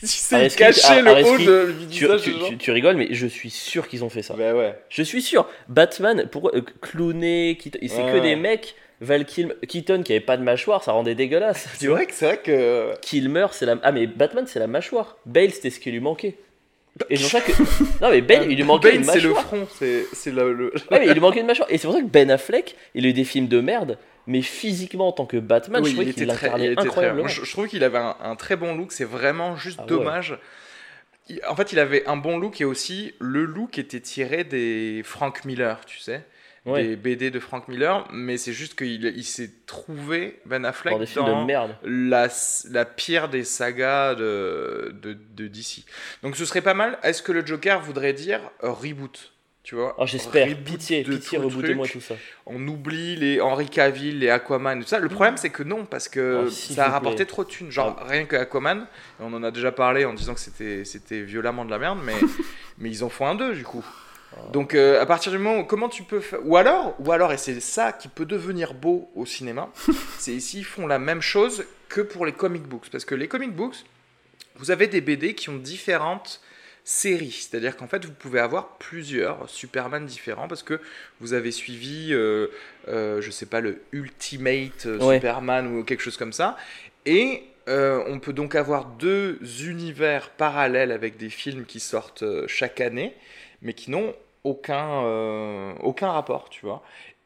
[0.00, 2.22] tu sais, il Aristide- cachait le haut de, du Tu, visage
[2.58, 4.34] tu- rigoles, mais je suis sûr qu'ils ont fait ça.
[4.38, 4.74] Bah ouais.
[4.88, 5.46] Je suis sûr.
[5.68, 8.74] Batman, pourquoi euh, clowner C'est que des mecs.
[9.02, 11.68] Val Kilmer, Keaton qui avait pas de mâchoire, ça rendait dégueulasse.
[11.78, 12.92] C'est vrai que c'est vrai que.
[13.00, 13.76] Kilmer, c'est la.
[13.82, 15.16] Ah, mais Batman, c'est la mâchoire.
[15.24, 16.36] Bale, c'était ce qui lui manquait.
[17.08, 17.52] Et c'est pour ça que.
[18.02, 19.46] Non, mais Bale, il lui manquait Bane, une c'est le mâchoire.
[19.46, 20.52] front, c'est c'est le.
[20.52, 21.68] le- Ouais, mais il lui manquait une mâchoire.
[21.70, 24.42] Et c'est pour ça que Ben Affleck, il a eu des films de merde, mais
[24.42, 27.22] physiquement, en tant que Batman, Oui, je trouvais il qu'il très, l'incarnait très incroyablement.
[27.24, 28.92] Moi, je, trouve qu'il avait un, un très bon look.
[28.92, 29.88] C'est vraiment juste Ah ouais.
[29.88, 30.38] dommage.
[31.28, 35.02] Il- en fait, il avait un bon look et aussi le look était tiré des
[35.04, 36.22] Frank Miller, tu sais,
[36.66, 38.06] Ouais, des BD de Frank Miller.
[38.12, 41.74] Mais c'est juste qu'il il s'est trouvé Ben Affleck dans des films dans de merde.
[41.84, 42.28] la,
[42.70, 45.84] la pire des sagas de, de, de DC.
[46.22, 46.98] Donc ce serait pas mal.
[47.02, 49.94] Est-ce que le Joker voudrait dire euh, reboot Tu vois?
[49.98, 50.48] Oh, j'espère.
[50.62, 52.14] Pitié, pitié, rebootez-moi tout ça.
[52.44, 54.98] On oublie les Henry Cavill, les Aquaman, tout ça.
[54.98, 57.26] Le problème, c'est que non, parce que Oh, ça a rapporté plaît.
[57.26, 57.70] trop de thunes.
[57.70, 58.86] Genre, rien que Aquaman,
[59.18, 62.14] on en a déjà parlé en disant que c'était c'était violemment de la merde, mais,
[62.78, 63.84] mais ils en font un 2 du coup.
[64.32, 64.50] Oh.
[64.52, 66.40] Donc, euh, à partir du moment où, comment tu peux faire.
[66.44, 69.70] Ou alors, ou alors, et c'est ça qui peut devenir beau au cinéma,
[70.18, 72.90] c'est s'ils font la même chose que pour les comic books.
[72.90, 73.84] Parce que les comic books,
[74.56, 76.40] vous avez des BD qui ont différentes
[76.84, 77.30] séries.
[77.48, 80.80] C'est-à-dire qu'en fait, vous pouvez avoir plusieurs Superman différents parce que
[81.20, 82.48] vous avez suivi, euh,
[82.88, 85.16] euh, je sais pas, le Ultimate euh, Ouais.
[85.16, 86.56] Superman ou quelque chose comme ça.
[87.06, 92.44] Et euh, on peut donc avoir deux univers parallèles avec des films qui sortent euh,
[92.48, 93.14] chaque année,
[93.62, 96.82] mais qui n'ont aucun, euh, aucun rapport, tu vois.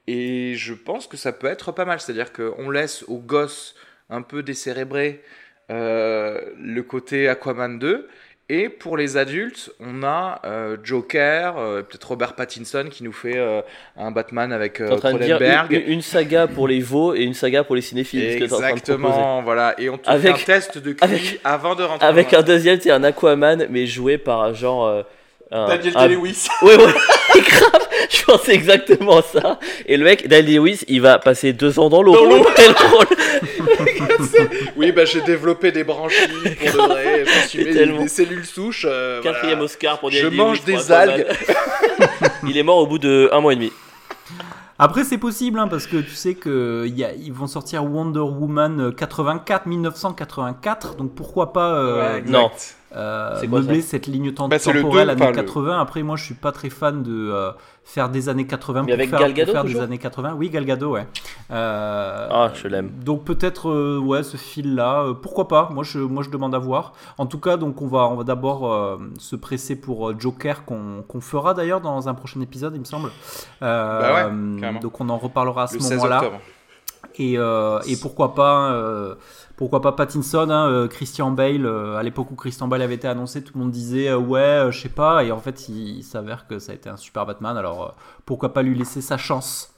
[0.06, 2.00] Et je pense que ça peut être pas mal.
[2.00, 3.74] C'est-à-dire qu'on laisse aux gosses
[4.10, 5.22] un peu décérébrés
[5.70, 8.08] euh, le côté Aquaman 2.
[8.50, 13.38] Et pour les adultes, on a euh, Joker, euh, peut-être Robert Pattinson qui nous fait
[13.38, 13.62] euh,
[13.96, 15.72] un Batman avec Cronenberg.
[15.72, 18.32] une, une saga pour les veaux et une saga pour les cinéphiles.
[18.32, 18.92] ce que t'es en train de proposer.
[18.92, 19.74] Exactement, voilà.
[19.80, 22.42] Et on te Avec- fait un test de QI avec- avant de rentrer Avec un
[22.42, 25.04] deuxième, c'est un Aquaman, mais joué par genre.
[25.52, 26.48] Euh, un, Daniel un- Day-Lewis.
[26.62, 26.92] Ouais, ouais,
[27.40, 29.58] grave, je pensais exactement ça.
[29.86, 32.14] Et le mec, Daniel Lewis, il va passer deux ans dans l'eau.
[32.14, 32.44] Dans l'eau.
[34.76, 37.24] Oui, bah j'ai développé des branchies pour de vrai.
[37.24, 38.02] Je me suis mis tellement.
[38.02, 38.86] des cellules souches.
[38.88, 39.36] euh, voilà.
[39.38, 41.26] Quatrième Oscar pour Je Daniel mange Day-Lewis pour des algues.
[42.48, 43.72] il est mort au bout de un mois et demi.
[44.78, 50.96] Après, c'est possible, hein, parce que tu sais qu'ils vont sortir Wonder Woman 84, 1984,
[50.96, 52.30] donc pourquoi pas euh, Ouais, exact.
[52.30, 52.50] non.
[52.96, 55.36] Euh, C'est quoi meubler cette ligne tem- Bah, c'est le temporelle deux, années enfin, le-
[55.36, 55.80] 80.
[55.80, 57.50] Après, moi, je suis pas très fan de euh,
[57.84, 60.34] faire des années 80 Mais pour avec faire, Gal pour Gadot faire des années 80.
[60.38, 61.06] Oui, Gal Gadot, ouais.
[61.50, 62.90] Euh, Ah, je l'aime.
[63.04, 65.68] Donc peut-être, euh, ouais, ce fil-là, euh, pourquoi pas?
[65.72, 66.92] Moi, je, moi, je demande à voir.
[67.18, 71.02] En tout cas, donc on va, on va d'abord euh, se presser pour Joker qu'on
[71.06, 73.10] qu'on fera d'ailleurs dans un prochain épisode, il me semble.
[73.62, 76.22] Euh, Bah ouais, donc on en reparlera à ce Le 16 moment-là.
[77.16, 79.14] Et, euh, et pourquoi pas, euh,
[79.56, 81.66] pourquoi pas Pattinson, hein, euh, Christian Bale.
[81.66, 84.88] à l'époque où Christian Bale avait été annoncé, tout le monde disait ouais, je sais
[84.88, 85.24] pas.
[85.24, 87.56] Et en fait, il, s'avère que ça a été un super Batman.
[87.56, 89.72] Alors pourquoi pas lui laisser sa chance?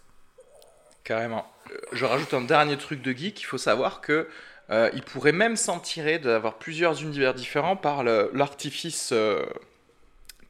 [1.04, 1.46] Carrément.
[1.92, 3.40] Je rajoute un dernier truc de geek.
[3.40, 4.28] Il faut savoir que
[4.70, 9.12] il pourrait même s'en tirer d'avoir plusieurs univers différents par l'artifice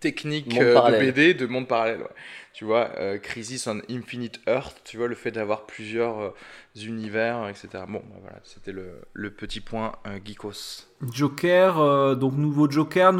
[0.00, 2.06] technique de BD de monde parallèle.
[2.54, 2.90] Tu vois,
[3.22, 6.32] Crisis on Infinite Earth, tu vois, le fait d'avoir plusieurs
[6.84, 7.84] univers, etc.
[7.88, 10.86] Bon, bah voilà, c'était le, petit point euh, geekos.
[11.10, 13.14] Joker, euh, donc nouveau Joker,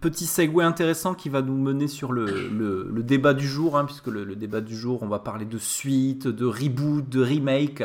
[0.00, 4.36] petit segue intéressant qui va nous mener sur le, débat du jour, hein, puisque le,
[4.36, 7.82] débat du jour, on va parler de suite, de reboot, de remake.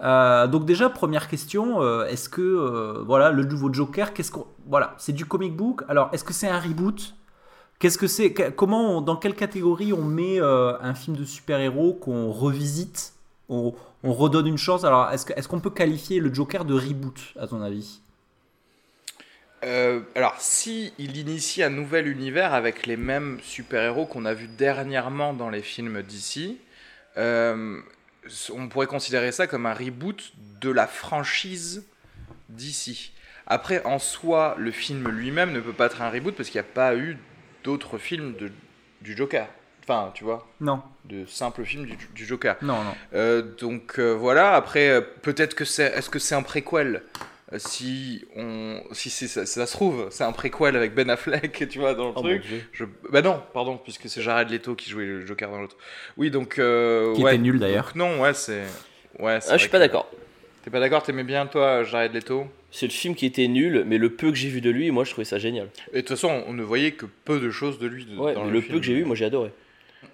[0.00, 4.46] Euh, donc déjà, première question, est-ce que, voilà, le nouveau Joker, qu'est-ce qu'on...
[4.66, 7.14] Voilà, c'est du comic book, alors est-ce que c'est un reboot?
[7.78, 13.14] Qu'est-ce que c'est Comment, dans quelle catégorie on met un film de super-héros qu'on revisite
[14.10, 14.84] redonne une chance.
[14.84, 18.00] Alors, est-ce qu'on peut qualifier le Joker de reboot, à ton avis?
[19.64, 24.48] Euh, alors, si il initie un nouvel univers avec les mêmes super-héros qu'on a vus
[24.48, 26.58] dernièrement dans les films d'ici,
[27.16, 27.80] euh,
[28.52, 31.84] on pourrait considérer ça comme un reboot de la franchise
[32.48, 33.12] d'ici.
[33.46, 36.66] Après, en soi, le film lui-même ne peut pas être un reboot parce qu'il n'y
[36.66, 37.16] a pas eu
[37.62, 38.34] d'autres films
[39.00, 39.48] du Joker.
[39.92, 40.80] Enfin, tu vois Non.
[41.04, 42.56] De simples films du, Joker.
[42.62, 42.94] Non, non.
[43.14, 45.84] Euh, donc euh, voilà, après, euh, peut-être que c'est.
[45.84, 47.02] Est-ce que c'est un préquel
[47.58, 51.92] si on si ça, ça, se trouve c'est un préquel avec Ben Affleck tu vois
[51.92, 55.26] dans le oh truc je, bah non pardon puisque c'est Jared Leto qui jouait le
[55.26, 55.76] Joker dans l'autre
[56.16, 58.62] oui donc qui était nul d'ailleurs non ouais c'est
[59.18, 60.10] ouais ah, je suis pas d'accord
[60.64, 62.46] t'es pas d'accord t'aimais bien toi Jared Leto?
[62.74, 65.04] C'est le film qui était nul, mais le peu que j'ai vu de lui, moi
[65.04, 65.68] je trouvais ça génial.
[65.92, 68.06] Et de toute façon, on ne voyait que peu de choses de lui.
[68.16, 69.52] ouais, dans le, le peu que j'ai vu, moi j'ai adoré.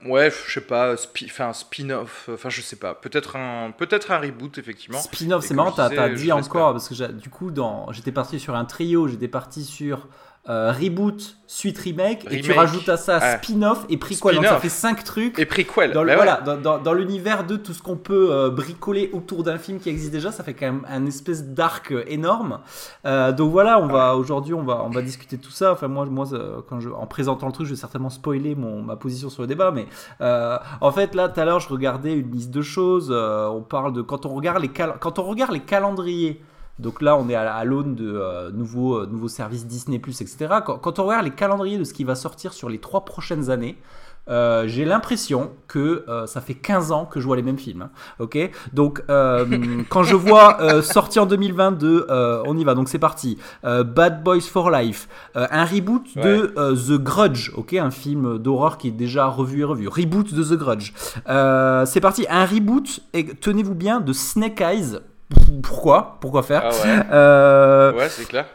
[0.05, 4.59] Ouais, je sais pas, enfin spin-off, enfin je sais pas, peut-être un, peut-être un reboot
[4.59, 5.01] effectivement.
[5.01, 8.65] Spin-off, c'est marrant, t'as dit encore parce que du coup, dans, j'étais parti sur un
[8.65, 10.09] trio, j'étais parti sur
[10.49, 14.37] euh, reboot, suite remake, et tu rajoutes à ça spin-off et prequel.
[14.37, 15.39] Donc ça fait 5 trucs.
[15.39, 15.93] Et prequel.
[15.93, 19.59] Dans, bah voilà, dans, dans, l'univers de tout ce qu'on peut euh, bricoler autour d'un
[19.59, 22.61] film qui existe déjà, ça fait quand même un espèce d'arc euh, énorme.
[23.05, 25.73] donc voilà, on va aujourd'hui on va on va discuter de tout ça.
[25.73, 26.27] Enfin moi moi
[26.67, 29.49] quand je en présentant le truc, je vais certainement spoiler mon ma position sur le
[29.49, 29.87] débat, mais
[30.21, 33.11] en fait là tout à l'heure je regardais une liste de choses.
[33.13, 36.41] on parle de quand on regarde les quand on regarde les calendriers
[36.79, 40.49] donc là, on est à, l'aune de euh, nouveaux, euh, nouveaux services Disney, etc.
[40.65, 43.79] Quand, on regarde les calendriers de ce qui va sortir sur les trois prochaines années,
[44.29, 47.83] euh, j'ai l'impression que ça fait 15 ans que je vois les mêmes films.
[47.83, 47.91] Hein.
[48.19, 48.51] ok?
[48.75, 49.03] Donc,
[49.89, 52.07] quand je vois sorti en 2022,
[52.47, 52.75] on y va.
[52.75, 53.39] Donc, c'est parti.
[53.63, 55.09] Bad Boys for Life.
[55.35, 57.53] un reboot de The Grudge.
[57.57, 57.73] Ok?
[57.73, 59.89] Un film d'horreur qui est déjà revu et revu.
[59.89, 60.93] Reboot de The Grudge.
[61.87, 62.27] c'est parti.
[62.29, 63.01] Un reboot,
[63.41, 64.99] tenez-vous bien, de Snake Eyes
[65.63, 66.19] pourquoi?
[66.21, 66.63] Pourquoi faire?
[66.65, 68.09] Ah euh, ouais.
[68.09, 68.47] c'est clair.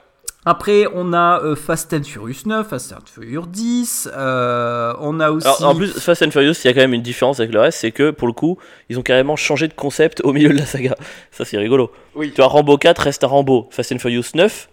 [0.46, 4.10] Après, on a euh, Fast and Furious 9, Fast and Furious 10.
[4.14, 5.48] Euh, on a aussi.
[5.64, 7.80] en plus, Fast and Furious, il y a quand même une différence avec le reste,
[7.80, 8.58] c'est que pour le coup,
[8.90, 10.96] ils ont carrément changé de concept au milieu de la saga.
[11.32, 11.92] Ça, c'est rigolo.
[12.16, 12.32] Oui.
[12.32, 13.70] Tu vois, Rambo 4 reste un Rambo.
[13.72, 14.68] Fast and Furious 9,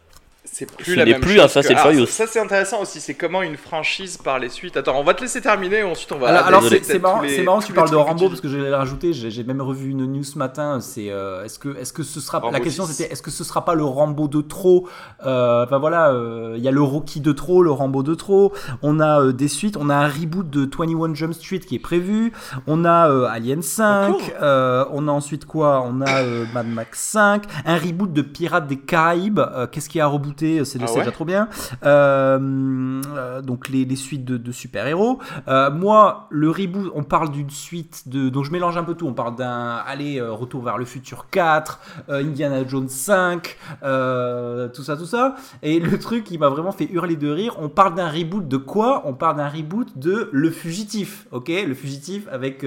[0.61, 1.57] c'est plus la même plus chose.
[1.57, 2.07] Un que...
[2.07, 4.77] Ça c'est intéressant aussi, c'est comment une franchise par les suites.
[4.77, 6.29] Attends, on va te laisser terminer, ensuite on va.
[6.45, 9.13] Alors, c'est marrant, c'est marrant que tu parles de Rambo parce que je l'ai rajouté.
[9.13, 10.81] J'ai même revu une news ce matin.
[10.81, 13.65] C'est euh, est-ce que est-ce que ce sera la question c'était est-ce que ce sera
[13.65, 14.89] pas le Rambo de trop?
[15.25, 18.53] Euh, Enfin voilà, euh, il y a le Rocky de trop, le Rambo de trop.
[18.83, 22.33] On a des suites, on a un reboot de 21 Jump Street qui est prévu.
[22.67, 24.15] On a Alien 5.
[24.41, 25.83] on a ensuite quoi?
[25.87, 27.45] On a Mad Max 5.
[27.65, 29.41] Un reboot de Pirates des Caraïbes.
[29.71, 31.49] Qu'est-ce qui a rebooté c'est ah déjà trop bien.
[31.85, 35.19] Euh, euh, donc les, suites de, super-héros.
[35.49, 38.29] Euh, moi, le reboot, on parle d'une suite de.
[38.29, 39.07] Donc je mélange un peu tout.
[39.07, 45.07] On parle d'un Allez, Retour vers le futur 4, Indiana Jones 5, tout ça, tout
[45.07, 45.35] ça.
[45.63, 48.57] Et le truc qui m'a vraiment fait hurler de rire, on parle d'un reboot de
[48.57, 49.03] quoi?
[49.07, 51.49] On parle d'un reboot de Le Fugitif, ok?
[51.49, 52.67] Le Fugitif avec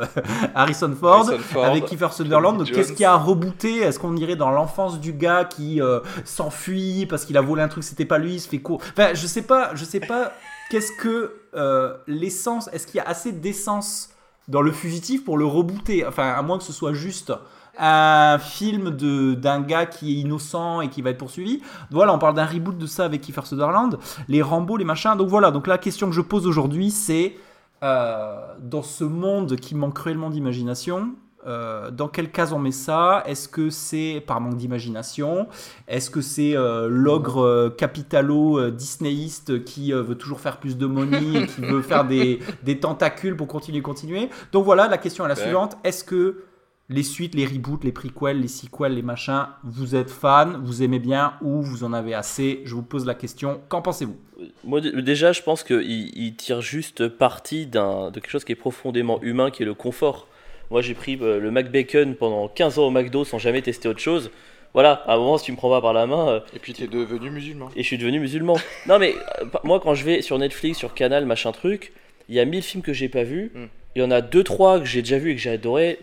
[0.54, 1.30] Harrison, Ford,
[1.62, 2.58] avec Kiefer Sutherland.
[2.58, 3.78] Donc qu'est-ce qui a rebooté?
[3.78, 5.80] Est-ce qu'on irait dans l'enfance du gars qui
[6.24, 8.80] s'enfuit parce qu'il a volé un truc, c'était pas lui, il se fait court.
[8.92, 10.32] Enfin, je sais pas, je sais pas
[10.70, 14.10] qu'est-ce que euh, l'essence, est-ce qu'il y a assez d'essence
[14.48, 16.06] dans le fugitif pour le rebooter?
[16.06, 17.32] Enfin, à moins que ce soit juste
[17.78, 21.62] un film de d'un gars qui est innocent et qui va être poursuivi.
[21.90, 25.16] Voilà, on parle d'un reboot de ça avec Kiefer Sutherland, les Rambo, les machins.
[25.16, 27.36] Donc voilà, donc la question que je pose aujourd'hui, c'est
[27.82, 31.14] euh, dans ce monde qui manque cruellement d'imagination,
[31.46, 33.22] euh, dans quelle case on met ça?
[33.26, 35.48] Est-ce que c'est par manque d'imagination?
[35.88, 41.42] Est-ce que c'est euh, l'ogre euh, capitalo disneyiste qui veut toujours faire plus de money
[41.42, 44.28] et qui veut faire des, des, tentacules pour continuer, continuer?
[44.52, 45.76] Donc voilà, la question est la suivante.
[45.84, 46.44] Est-ce que
[46.90, 50.98] les suites, les reboots, les prequels, les sequels, les machins, vous êtes fan, vous aimez
[50.98, 52.62] bien ou vous en avez assez?
[52.64, 54.16] Je vous pose la question, qu'en pensez-vous?
[54.64, 59.22] Moi, déjà, je pense qu'il il tire juste parti de quelque chose qui est profondément
[59.22, 60.26] humain, qui est le confort.
[60.70, 64.00] Moi, j'ai pris euh, le McBacon pendant 15 ans au McDo sans jamais tester autre
[64.00, 64.30] chose.
[64.72, 66.72] Voilà, à un moment, si tu me prends pas par la main, euh, Et puis
[66.74, 67.70] t'es devenu musulman.
[67.74, 68.56] et je suis devenu musulman.
[68.86, 71.92] non, mais euh, moi, quand je vais sur Netflix, sur Canal, machin truc,
[72.28, 73.50] il y a 1000 films que j'ai pas vus.
[73.54, 73.64] Mm.
[73.96, 75.98] Il y en a 2-3 que j'ai déjà vus et que j'ai adoré.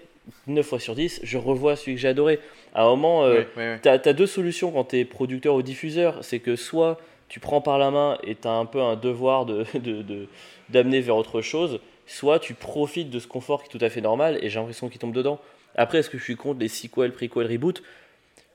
[0.47, 2.39] 9 fois sur 10, je revois celui que j'ai adoré.
[2.75, 3.43] À un moment, euh.
[3.81, 6.17] T'as as deux solutions quand t'es producteur ou diffuseur.
[6.21, 6.99] C'est que soit
[7.29, 10.27] tu prends par la main et t'as un peu un devoir de de- de-
[10.69, 14.01] d'amener vers autre chose, soit tu profites de ce confort qui est tout à fait
[14.01, 15.39] normal et j'ai l'impression qu'il tombe dedans.
[15.75, 17.83] Après, est-ce que je suis contre les sequels, prequels, reboot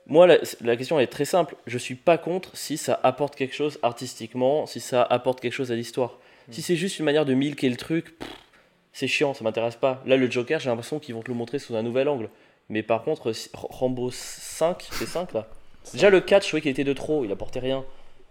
[0.07, 1.55] Moi, la, la question est très simple.
[1.67, 5.71] Je suis pas contre si ça apporte quelque chose artistiquement, si ça apporte quelque chose
[5.71, 6.19] à l'histoire.
[6.51, 8.15] Si c'est juste une manière de milquer le truc,
[8.91, 10.03] c'est chiant, ça m'intéresse pas.
[10.05, 12.29] Là, le Joker, j'ai l'impression qu'ils vont te le montrer sous un nouvel angle.
[12.69, 15.47] Mais par contre, Rambo 5, c'est 5 là
[15.91, 17.83] Déjà le 4, je trouvais qu'il était de trop, il apportait rien.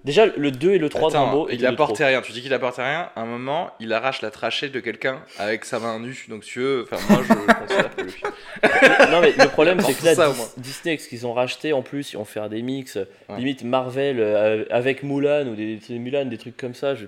[0.05, 2.21] Déjà le 2 et le 3 de Attends, Rambo étaient il de apportait rien.
[2.23, 3.11] Tu dis qu'il apportait rien.
[3.15, 6.27] À un moment, il arrache la trachée de quelqu'un avec sa main nue.
[6.29, 8.31] Donc, si tu veux, enfin, moi, je considère que le film.
[9.11, 10.61] Non mais le problème c'est que là Ça, Dis-.
[10.61, 12.97] Disney, ce qu'ils ont racheté en plus, ils vont faire des mix,
[13.29, 13.39] Ouais.
[13.39, 16.95] limite Marvel euh, avec Mulan ou des, des Mulan, des trucs comme ça.
[16.95, 17.07] je-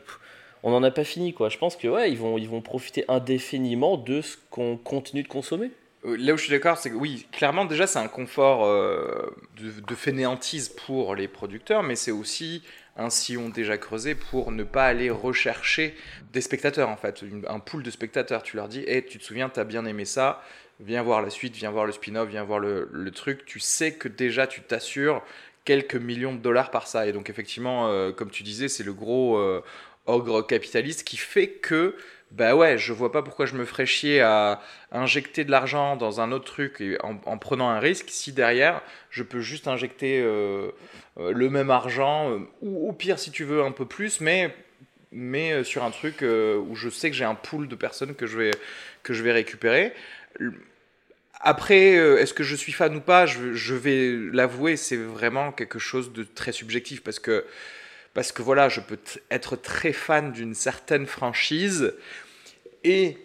[0.62, 1.48] on n'en a pas fini quoi.
[1.50, 5.28] Je pense que ouais, ils vont, ils vont profiter indéfiniment de ce qu'on continue de
[5.28, 5.70] consommer.
[6.04, 9.34] Euh, Là où je suis d'accord, c'est que oui, clairement, déjà, c'est un confort euh,
[9.58, 12.62] de, de fainéantise pour les producteurs, mais c'est aussi
[12.96, 15.94] un sillon déjà creusé pour ne pas aller rechercher
[16.32, 18.42] des spectateurs, en fait, un pool de spectateurs.
[18.42, 20.42] Tu leur dis, hey, tu te souviens, t'as bien aimé ça,
[20.80, 23.44] viens voir la suite, viens voir le spin-off, viens voir le, truc.
[23.46, 25.22] Tu sais que déjà, tu t'assures
[25.64, 27.06] quelques millions de dollars par ça.
[27.06, 29.62] Et donc, effectivement, euh, comme tu disais, c'est le gros euh,
[30.06, 31.96] ogre capitaliste qui fait que,
[32.30, 34.60] bah ouais, je vois pas pourquoi je me ferais chier à
[34.92, 38.82] injecter de l'argent dans un autre truc et en, en prenant un risque si derrière
[39.10, 40.70] je peux juste injecter euh,
[41.16, 44.52] le même argent euh, ou au pire si tu veux un peu plus mais
[45.14, 48.14] mais euh, sur un truc euh, où je sais que j'ai un pool de personnes
[48.14, 48.50] que je vais
[49.02, 49.94] que je vais récupérer.
[51.40, 55.52] Après, euh, est-ce que je suis fan ou pas je, je vais l'avouer, c'est vraiment
[55.52, 57.44] quelque chose de très subjectif parce que,
[58.12, 58.98] parce que voilà, je peux
[59.30, 61.94] être très fan d'une certaine franchise
[62.82, 63.18] et,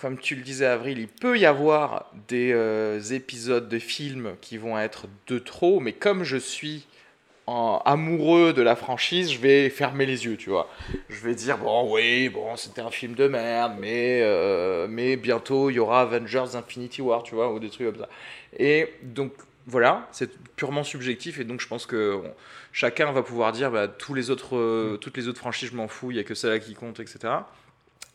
[0.00, 4.56] comme tu le disais, Avril, il peut y avoir des euh, épisodes de films qui
[4.56, 6.86] vont être de trop, mais comme je suis
[7.48, 10.70] amoureux de la franchise, je vais fermer les yeux, tu vois.
[11.08, 15.70] Je vais dire, bon, oui, bon, c'était un film de merde, mais, euh, mais bientôt,
[15.70, 18.08] il y aura Avengers Infinity War, tu vois, ou des trucs comme ça.
[18.56, 19.32] Et donc,
[19.66, 22.22] voilà, c'est purement subjectif, et donc je pense que
[22.72, 25.88] chacun va pouvoir dire, bah, tous les autres, euh, toutes les autres franchises, je m'en
[25.88, 27.32] fous, il n'y a que celle-là qui compte, etc.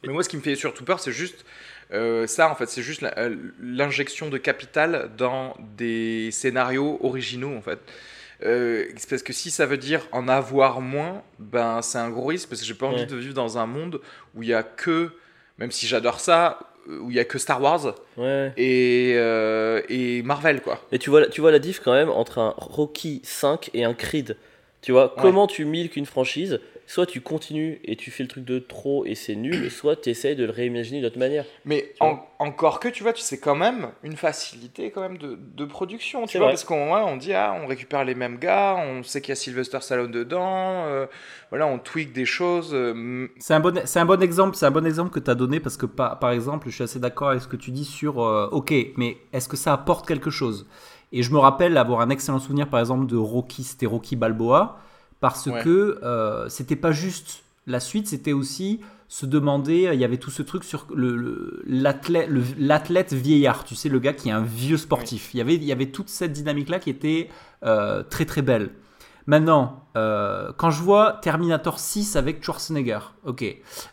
[0.06, 1.46] Mais moi, ce qui me fait surtout peur, c'est juste
[1.94, 7.62] euh, ça, en fait, c'est juste euh, l'injection de capital dans des scénarios originaux, en
[7.62, 7.80] fait.
[8.44, 12.50] Euh, parce que si ça veut dire en avoir moins, ben c'est un gros risque
[12.50, 13.06] parce que j'ai pas envie Ouais.
[13.06, 14.02] de vivre dans un monde
[14.36, 15.12] où il y a que,
[15.60, 18.52] même si j'adore ça, où il y a que Star Wars Ouais.
[18.58, 20.82] et, euh, et Marvel quoi.
[20.92, 23.94] Et tu vois, tu vois la diff quand même entre un Rocky 5 et un
[23.94, 24.36] Creed.
[24.82, 26.60] Tu vois, comment tu milques une franchise
[26.94, 30.12] Soit tu continues et tu fais le truc de trop et c'est nul, soit tu
[30.12, 31.44] essayes de le réimaginer d'une autre manière.
[31.66, 35.40] Mais en- encore que tu vois, tu sais quand même une facilité quand même de,
[35.56, 36.54] de production, tu vois, vrai.
[36.54, 39.32] parce qu'on ouais, on dit ah on récupère les mêmes gars, on sait qu'il y
[39.32, 41.08] a Sylvester Stallone dedans, euh,
[41.50, 42.76] voilà on tweak des choses.
[42.76, 45.36] euh, C'est un bon, c'est un bon exemple, c'est un bon exemple que tu as
[45.36, 47.86] donné parce que par, par exemple, je suis assez d'accord avec ce que tu dis
[47.86, 50.68] sur euh, OK, mais est-ce que ça apporte quelque chose?
[51.12, 54.78] Et je me rappelle avoir un excellent souvenir par exemple de Rocky, c'était Rocky Balboa
[55.24, 55.64] parce Ouais.
[55.64, 60.32] que euh, c'était pas juste la suite, c'était aussi se demander, il y avait tout
[60.32, 60.86] ce truc sur
[61.66, 65.34] l'athlète le, l'athlète vieillard, tu sais le gars qui est un vieux sportif.
[65.34, 67.30] Il y avait il y avait toute cette dynamique là qui était
[67.64, 68.72] euh, très très belle.
[69.26, 73.46] Maintenant, euh, quand je vois Terminator 6 avec Schwarzenegger, ok,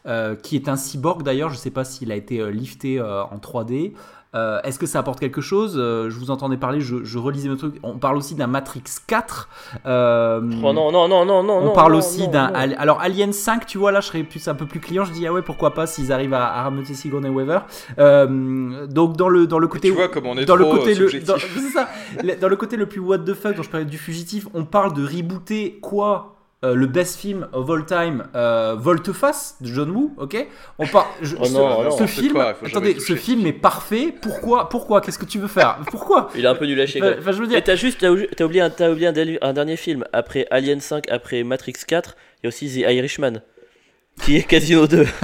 [0.06, 3.92] euh, qui est un cyborg d'ailleurs, je sais pas s'il a été lifté en 3D.
[4.34, 5.74] Euh, Est-ce que ça apporte quelque chose?
[5.76, 7.74] Euh, Je vous entendais parler, je, je relisais mes trucs.
[7.82, 9.48] On parle aussi d'un Matrix 4.
[9.86, 11.70] euh, Oh non, non, non, non, non.
[11.70, 12.46] on parle non, aussi d'un.
[12.54, 15.04] Alors, Alien 5, tu vois, là, je serais plus, un peu plus client.
[15.04, 17.60] Je dis, ah ouais, pourquoi pas s'ils arrivent à, à ramener Sigourney Weaver.
[17.98, 19.88] Euh, donc, dans le, dans le côté.
[19.88, 21.24] tu vois comme on est dans le côté euh, le, subjectif.
[21.28, 21.88] dans, c'est ça.
[22.22, 24.64] Le- dans le côté le plus what the fuck dont je parlais du fugitif, on
[24.64, 26.36] parle de rebooter quoi?
[26.62, 30.46] Euh, le best film of all time, euh, Volte-face de John Woo, ok
[30.78, 31.06] On parle.
[31.22, 34.12] je- Oh ce, non, film, attendez, ce film est parfait.
[34.20, 35.78] Pourquoi Pourquoi Qu'est-ce que tu veux faire?
[35.90, 36.28] Pourquoi?
[36.34, 37.00] Il est un peu nul à chier.
[37.02, 39.06] Enfin, je veux Et dire, t'as juste t'as oublié, t'as oublié, un, t'as oublié
[39.40, 40.04] un, dernier film.
[40.12, 43.40] Après Alien 5, après Matrix 4, il y a aussi The Irishman.
[44.22, 45.04] qui est Casino 2.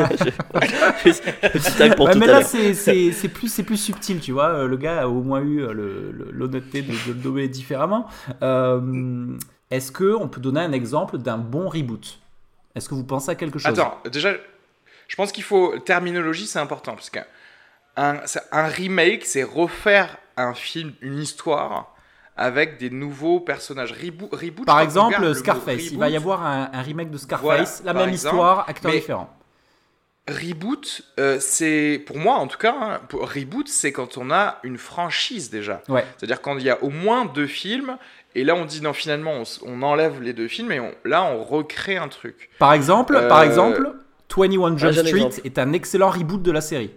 [1.05, 2.49] je, je, pour tout mais à là, l'heure.
[2.49, 4.49] c'est plus, c'est plus subtil, tu vois.
[4.55, 5.75] Euh, Le gars a au moins eu euh,
[6.33, 8.07] l'honnêteté de, de le nommer différemment.
[8.43, 9.37] Euh,
[9.71, 12.19] Est-ce que on peut donner un exemple d'un bon reboot?
[12.75, 13.79] Est-ce que vous pensez à quelque chose?
[13.79, 14.33] Attends, déjà,
[15.09, 15.79] je pense qu'il faut.
[15.79, 16.95] Terminologie, c'est important.
[16.95, 17.25] Parce qu'un
[17.97, 21.95] un, remake, c'est refaire un film, une histoire
[22.37, 23.93] avec des nouveaux personnages.
[23.93, 25.91] Reboot, reboot Par qu'on exemple, Scarface.
[25.91, 28.35] Il va y avoir un, un remake de Scarface, Voilà, la même exemple.
[28.35, 29.33] histoire, acteur Mais- différent.
[30.29, 34.59] Reboot, euh, c'est pour moi en tout cas, hein, pour- reboot, c'est quand on a
[34.65, 35.83] une franchise déjà.
[35.89, 36.05] Ouais.
[36.19, 37.97] C'est-à-dire quand il y a au moins deux films,
[38.37, 41.25] et là on dit non, finalement on, on enlève les deux films et on- là
[41.25, 42.51] on recrée un truc.
[42.59, 43.93] Par exemple, Euh, par exemple,
[44.37, 45.41] 21 Jump j'ai un Street exemple.
[45.45, 46.91] est un excellent reboot de la série.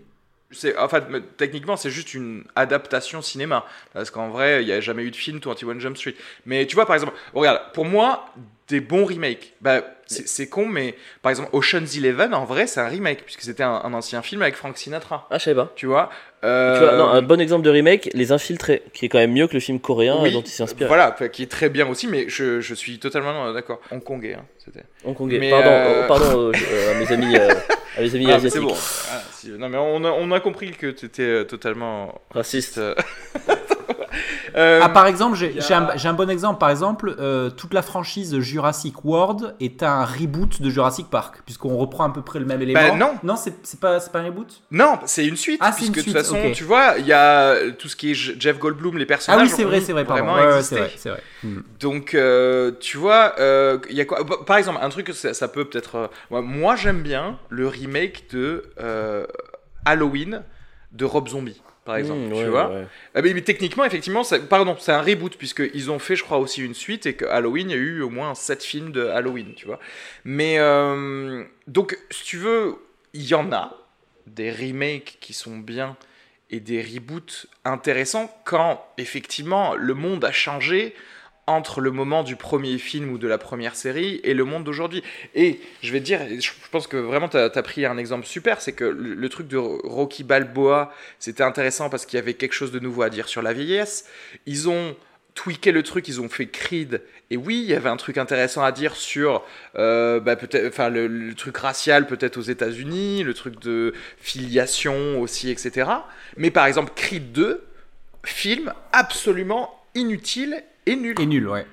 [0.52, 1.04] C'est, en fait,
[1.38, 3.66] techniquement, c'est juste une adaptation cinéma.
[3.94, 6.16] Parce qu'en vrai, il n'y a jamais eu de film 21 Jump Street.
[6.48, 8.26] Mais tu vois, par exemple, regarde, pour moi,
[8.70, 12.88] des bons remakes, bah, c'est, con, mais par exemple, Ocean's Eleven, en vrai, c'est un
[12.88, 15.28] remake, puisque c'était un, un ancien film avec Frank Sinatra.
[15.30, 15.72] Ah, je savais pas.
[15.76, 16.09] Tu vois,
[16.43, 19.34] Euh, Tu vois, non, un bon exemple de remake, Les Infiltrés, qui est quand même
[19.34, 20.88] mieux que le film coréen oui, dont il s'inspire.
[20.88, 23.82] Voilà, enfin, qui est très bien aussi, mais je, je suis totalement euh, d'accord.
[23.91, 24.86] Hongkongais, hein, c'était.
[25.05, 25.38] Hongkongais.
[25.39, 28.51] Mais, Pardon, euh, euh, pardon euh, euh, à mes amis, à mes amis Ah, asiatiques.
[28.61, 28.76] c'est bon.
[29.11, 29.22] Ah,
[29.59, 32.80] non, mais on a, on a compris que tu étais totalement Raciste.
[34.56, 36.60] euh, Ah, par exemple, j'ai a- un, bon exemple.
[36.60, 41.78] Par exemple, euh, toute la franchise Jurassic World est un reboot de Jurassic Park, puisqu'on
[41.78, 42.80] reprend à peu près le même élément.
[42.80, 43.14] Bah, non.
[43.24, 44.62] Non, c'est pas, un reboot?
[44.72, 45.60] Non, c'est une suite.
[45.64, 48.12] Ah, c'est puisque une de toute façon, tu vois, il y a tout ce qui
[48.12, 49.47] est Jeff Goldblum, les Ah personnages.
[49.50, 50.24] oui, c'est vrai, c'est vrai, pardon.
[50.26, 50.76] Vraiment Ouais, ouais, existé.
[50.76, 51.24] c'est vrai, c'est vrai.
[51.43, 51.60] Hmm.
[51.80, 54.26] Donc, euh, tu vois, euh, il y a quoi?
[54.45, 56.10] Par exemple, un truc que ça, ça peut peut-être.
[56.30, 58.64] moi, j'aime bien le remake de
[59.86, 60.43] Halloween
[60.91, 62.21] de Rob Zombie, par exemple.
[62.21, 62.86] Mmh, tu ouais, vois ouais.
[63.15, 66.38] Ah, mais, mais techniquement, effectivement, c'est- pardon, c'est un reboot, puisqu'ils ont fait, je crois,
[66.38, 69.05] aussi une suite, et que Halloween, il y a eu au moins 7 films de
[69.07, 69.80] Halloween, tu vois.
[70.23, 72.75] Mais, euh, donc, si tu veux,
[73.13, 73.75] il y en a
[74.27, 75.97] des remakes qui sont bien,
[76.51, 80.95] et des reboots intéressants, quand, effectivement, le monde a changé
[81.50, 85.04] entre le moment du premier film ou de la première série et le monde d'aujourd'hui.
[85.34, 88.62] Et je vais te dire, je pense que vraiment tu as, pris un exemple super,
[88.62, 92.72] c'est que le, truc de Rocky Balboa, c'était intéressant parce qu'il y avait quelque chose
[92.72, 94.06] de nouveau à dire sur la vieillesse.
[94.45, 94.95] Ils ont
[95.34, 97.02] tweaké le truc, ils ont fait Creed.
[97.32, 99.43] Et oui, il y avait un truc intéressant à dire sur
[99.76, 105.20] euh, bah, peut-être, enfin le, le truc racial peut-être aux États-Unis, le truc de filiation
[105.20, 105.89] aussi, etc.
[106.38, 107.64] Mais par exemple, Creed 2,
[108.24, 111.16] film absolument inutile et nul.
[111.20, 111.66] Et nul, ouais.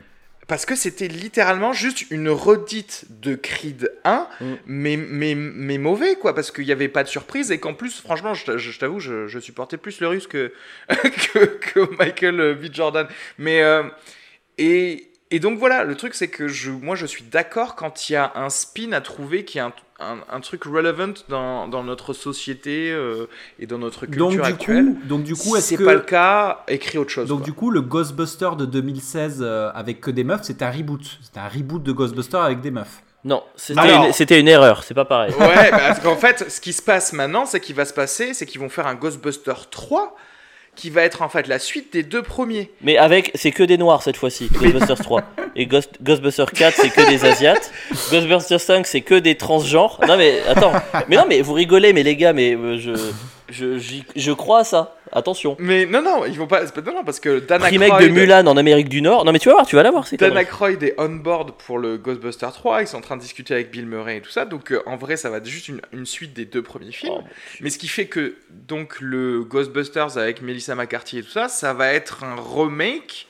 [0.46, 4.44] Parce que c'était littéralement juste une redite de Creed 1, Mm.
[4.66, 8.00] mais, mais, mais mauvais, quoi, parce qu'il n'y avait pas de surprise, et qu'en plus,
[8.00, 10.52] franchement, je, t'avoue, je, je supportais plus le russe que,
[10.88, 12.72] que, que Michael B.
[12.72, 13.08] Jordan.
[13.38, 13.82] Mais, euh,
[14.58, 18.12] et, et donc voilà, le truc, c'est que je, moi, je suis d'accord quand il
[18.12, 21.82] y a un spin à trouver qui est un, un, un truc relevant dans, dans
[21.82, 23.26] notre société euh,
[23.58, 24.84] et dans notre culture Donc du actuelle.
[24.86, 27.28] coup, donc du coup, si est-ce c'est que pas le cas, écris autre chose.
[27.28, 27.44] donc quoi.
[27.44, 31.00] du coup, le Ghostbuster de 2016 euh, avec que des meufs, c'est un reboot.
[31.22, 33.02] C'est un reboot de Ghostbuster avec des meufs.
[33.24, 35.32] Non, c'était Alors- une, c'était une erreur, c'est pas pareil.
[35.34, 38.34] Ouais, bah, parce qu'en fait, ce qui se passe maintenant, c'est qu'il va se passer,
[38.34, 40.14] c'est qu'ils vont faire un Ghostbuster 3
[40.76, 42.70] qui va être en fait la suite des deux premiers.
[42.82, 45.22] Mais avec, c'est que des noirs cette fois-ci, Ghostbusters 3.
[45.56, 47.72] Et Ghost, Ghostbusters 4, c'est que des asiates.
[48.10, 49.98] Ghostbusters 5, c'est que des transgenres.
[50.06, 50.72] Non mais attends,
[51.08, 52.92] mais non mais vous rigolez, mais les gars, mais euh, je,
[53.48, 54.95] je, je crois à ça.
[55.12, 55.56] Attention.
[55.58, 56.64] Mais non, non, ils vont pas.
[56.64, 59.24] Non, non, parce que Dan Remake de Mulan en Amérique du Nord.
[59.24, 60.06] Non mais tu vas voir, tu vas l'avoir.
[60.18, 60.36] Dan.
[60.36, 62.82] Aykroyd est on board pour le Ghostbuster 3.
[62.82, 64.44] Ils sont en train de discuter avec Bill Murray et tout ça.
[64.44, 67.14] Donc euh, en vrai, ça va être juste une, une suite des deux premiers films.
[67.18, 67.22] Oh,
[67.60, 71.72] Mais ce qui fait que donc le Ghostbusters avec Melissa McCarthy et tout ça, ça
[71.72, 73.26] va être un remake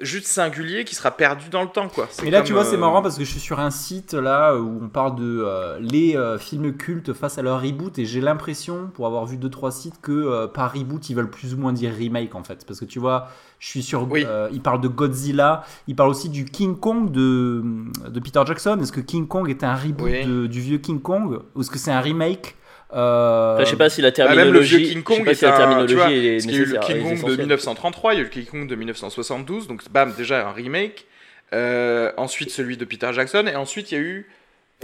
[0.00, 2.08] juste singulier qui sera perdu dans le temps, quoi.
[2.22, 4.14] Mais là, comme, tu vois, c'est euh, marrant parce que je suis sur un site
[4.14, 8.04] là où on parle de euh, les euh, films cultes face à leur reboot et
[8.04, 11.58] j'ai l'impression, pour avoir vu deux trois sites, que par reboot ils veulent plus ou
[11.58, 13.28] moins dire remake en fait, parce que tu vois,
[13.58, 14.24] je suis sur, Oui.
[14.52, 17.62] ils parlent de Godzilla, ils parlent aussi du King Kong de
[18.08, 18.78] de Peter Jackson.
[18.80, 20.24] Est-ce que King Kong est un reboot Oui.
[20.24, 22.56] de- du vieux King Kong ou est-ce que c'est un remake
[22.92, 25.02] Euh, Après, je sais pas si la Bah, même le vieux terminologie, King je sais
[25.02, 26.64] Kong pas est si la un, terminologie tu vois, est parce qu'il y a eu
[26.64, 26.80] le nécessaire.
[26.80, 27.38] King Kong de essentielle.
[27.38, 31.06] 1933, il y a eu le King Kong de 1972, donc bam, déjà un remake.
[31.52, 34.28] Euh, ensuite celui de Peter Jackson, et ensuite il y a eu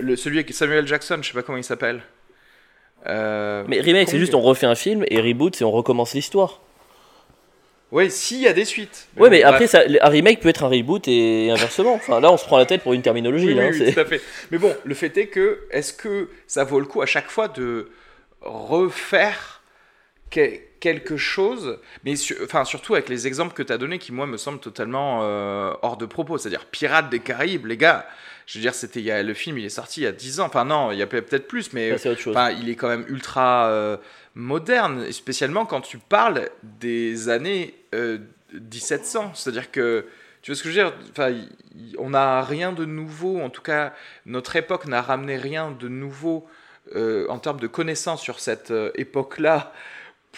[0.00, 2.02] le, celui avec Samuel Jackson, je sais pas comment il s'appelle.
[3.06, 6.62] Euh, Mais remake, c'est juste on refait un film et reboot, c'est on recommence l'histoire.
[7.96, 9.08] Ouais, s'il y a des suites.
[9.16, 11.94] Ouais, mais bon, après, ça, un remake peut être un reboot et inversement.
[11.94, 13.46] Enfin, là, on se prend la tête pour une terminologie.
[13.46, 14.20] Oui, là, oui, hein, oui, tout à fait.
[14.50, 17.48] Mais bon, le fait est que, est-ce que ça vaut le coup à chaque fois
[17.48, 17.88] de
[18.42, 19.62] refaire
[20.30, 24.12] que- quelque chose, mais su- enfin, surtout avec les exemples que tu as donnés qui,
[24.12, 26.38] moi, me semblent totalement euh, hors de propos.
[26.38, 28.06] C'est-à-dire Pirates des Caraïbes, les gars.
[28.46, 30.46] Je veux dire, c'était le film, il est sorti il y a 10 ans.
[30.46, 32.36] Enfin, non, il y a peut- peut-être plus, mais Ça, c'est autre chose.
[32.36, 33.96] enfin, il est quand même ultra euh,
[34.36, 38.18] moderne, spécialement quand tu parles des années euh,
[38.52, 39.32] 1700.
[39.34, 40.06] C'est-à-dire que,
[40.42, 41.96] tu vois ce que je veux dire?
[41.98, 43.94] On n'a rien de nouveau, en tout cas,
[44.26, 46.46] notre époque n'a ramené rien de nouveau
[46.94, 49.72] euh, en termes de connaissances sur cette euh, époque-là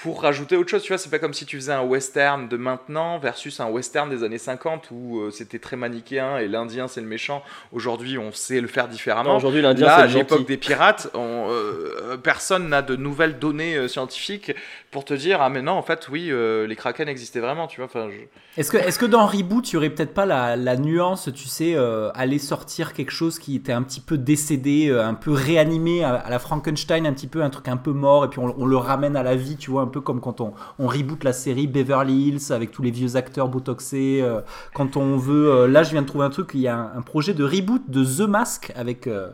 [0.02, 0.82] pour rajouter autre chose.
[0.82, 4.08] Tu vois, c'est pas comme si tu faisais un western de maintenant versus un western
[4.10, 7.42] des années 50 où euh, c'était très manichéen et l'Indien c'est le méchant.
[7.72, 9.36] Aujourd'hui, on sait le faire différemment.
[9.36, 13.76] Aujourd'hui, l'Indien, Là, c'est à l'époque des pirates, on, euh, personne n'a de nouvelles données
[13.76, 14.52] euh, scientifiques
[14.90, 17.76] pour te dire ah mais non en fait oui euh, les kraken existaient vraiment tu
[17.76, 20.56] vois enfin je- Est-ce que, est-ce que dans Reboot, il y aurait peut-être pas la,
[20.56, 24.90] la nuance, tu sais, euh, aller sortir quelque chose qui était un petit peu décédé,
[24.90, 28.24] un peu réanimé à, à la Frankenstein, un petit peu un truc un peu mort,
[28.24, 30.40] et puis on, on le ramène à la vie, tu vois, un peu comme quand
[30.40, 34.20] on, on reboot la série Beverly Hills avec tous les vieux acteurs botoxés.
[34.22, 34.40] euh,
[34.74, 36.92] quand on veut, euh, là, je viens de trouver un truc, il y a un,
[36.96, 39.06] un projet de reboot de The Mask avec.
[39.06, 39.28] euh,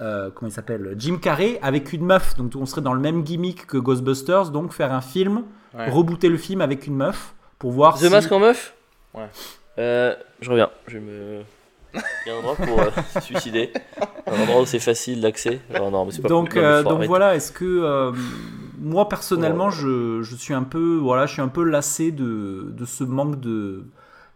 [0.00, 3.22] euh, comment il s'appelle Jim Carrey avec une meuf donc on serait dans le même
[3.22, 5.42] gimmick que Ghostbusters donc faire un film
[5.76, 5.90] Ouais.
[5.90, 8.08] rebooter le film avec une meuf pour voir The si...
[8.08, 8.74] Mask en meuf?
[9.14, 9.26] Ouais.
[9.78, 10.70] Euh, je reviens.
[10.88, 11.40] Je vais me.
[11.94, 13.72] Il y a un endroit pour euh, se suicider.
[14.26, 15.60] Un endroit où c'est facile d'accès.
[15.78, 17.06] Non, mais c'est pas donc, non, euh, donc arrêter.
[17.08, 18.10] voilà, est-ce que euh,
[18.80, 22.84] moi personnellement, je, je suis un peu, voilà, je suis un peu lassé de, de
[22.84, 23.84] ce manque de,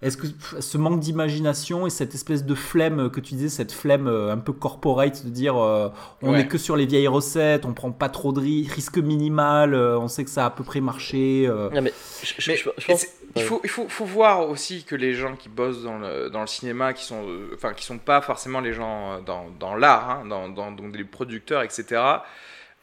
[0.02, 0.26] est-ce que
[0.60, 4.36] ce manque d'imagination et cette espèce de flemme que tu disais, cette flemme euh, un
[4.38, 5.88] peu corporate de dire, euh,
[6.20, 6.40] on Ouais.
[6.42, 9.98] est que sur les vieilles recettes, on prend pas trop de ri- risque minimal, euh,
[9.98, 11.46] on sait que ça a à peu près marché.
[11.48, 11.70] euh.
[11.70, 11.92] Non, mais
[12.22, 13.00] je, je- Mais je- je et pense.
[13.00, 16.28] c'est- il faut, il faut, faut voir aussi que les gens qui bossent dans le,
[16.30, 19.74] dans le cinéma, qui sont, euh, enfin, qui sont pas forcément les gens dans, dans
[19.74, 22.00] l'art, hein, dans, dans donc les producteurs, etc.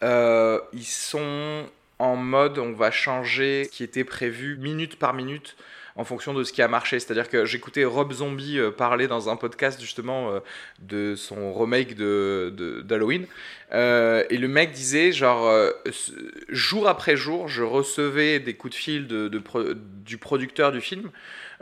[0.04, 1.66] euh, ils sont
[2.00, 5.56] en mode, on va changer ce qui était prévu minute par minute
[5.96, 7.00] en fonction de ce qui a marché.
[7.00, 10.40] C'est-à-dire que j'écoutais Rob Zombie euh, parler dans un podcast justement euh,
[10.80, 13.28] de son remake de, d'Halloween.
[13.74, 15.50] Et le mec disait, genre,
[16.50, 21.12] jour après jour, je recevais des coups de fil du producteur du film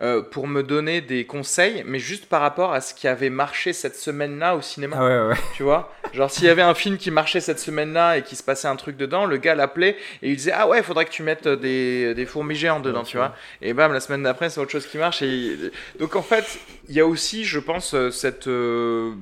[0.02, 3.74] euh, pour me donner des conseils, mais juste par rapport à ce qui avait marché
[3.74, 4.96] cette semaine-là au cinéma.
[5.00, 5.42] Ah ouais, ouais.
[5.56, 5.94] Tu vois?
[6.14, 8.78] Genre, s'il y avait un film qui marchait cette semaine-là et qui se passait un
[8.78, 11.48] truc dedans, le gars l'appelait et il disait Ah ouais, il faudrait que tu mettes
[11.48, 14.88] des, des fourmis géantes dedans, tu vois Et bam, la semaine d'après, c'est autre chose
[14.88, 15.22] qui marche.
[15.22, 15.58] Et...
[16.00, 19.14] Donc, en fait, il y a aussi, je pense, euh, cette, euh,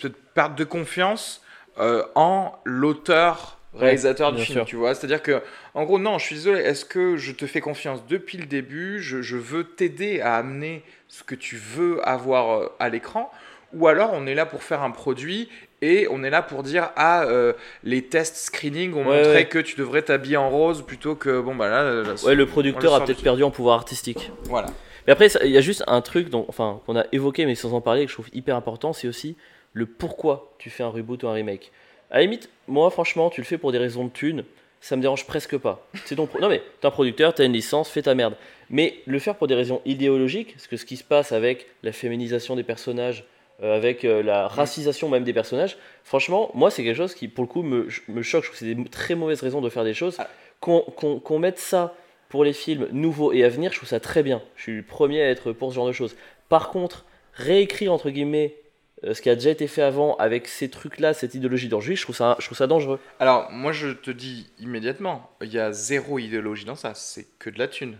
[0.00, 1.42] cette perte de confiance
[1.78, 4.64] euh, en l'auteur réalisateur du film, sûr.
[4.66, 4.94] tu vois.
[4.94, 5.42] C'est-à-dire que,
[5.74, 9.00] en gros, non, je suis désolé, est-ce que je te fais confiance depuis le début
[9.00, 13.30] je, je veux t'aider à amener ce que tu veux avoir euh, à l'écran
[13.72, 15.48] ou alors on est là pour faire un produit
[15.82, 17.52] et on est là pour dire ah euh,
[17.82, 19.44] les tests screening ont Ouais, montré ouais.
[19.48, 22.94] que tu devrais t'habiller en rose plutôt que bon bah là, là, Ouais, le producteur
[22.94, 24.30] a peut-être du- perdu en pouvoir artistique.
[24.44, 24.68] voilà
[25.06, 27.72] Mais après, il y a juste un truc dont, enfin, qu'on a évoqué, mais sans
[27.74, 29.36] en parler, que je trouve hyper important, c'est aussi
[29.72, 31.70] le pourquoi tu fais un reboot ou un remake.
[32.10, 34.44] À la limite, moi, franchement, tu le fais pour des raisons de thunes,
[34.80, 35.86] ça me dérange presque pas.
[36.04, 38.34] C'est ton pro- non mais t'es un producteur, t'as une licence, fais ta merde.
[38.70, 41.92] Mais le faire pour des raisons idéologiques, parce que ce qui se passe avec la
[41.92, 43.24] féminisation des personnages,
[43.62, 47.42] euh, avec euh, la racisation même des personnages, franchement, moi, c'est quelque chose qui, pour
[47.42, 48.44] le coup, me, me choque.
[48.44, 50.16] Je trouve que c'est des très mauvaises raisons de faire des choses.
[50.18, 50.28] Ah.
[50.60, 51.94] Qu'on mette ça
[52.28, 54.42] pour les films nouveaux et à venir, je trouve ça très bien.
[54.56, 56.16] Je suis le premier à être pour ce genre de choses.
[56.48, 57.04] Par contre,
[57.34, 58.54] réécrire entre guillemets
[59.02, 62.16] ce qui a déjà été fait avant avec ces trucs-là, cette idéologie d'origine, je trouve
[62.16, 62.98] ça, je trouve ça dangereux.
[63.20, 67.50] alors moi je te dis immédiatement il y a zéro idéologie dans ça c'est que
[67.50, 67.98] de la thune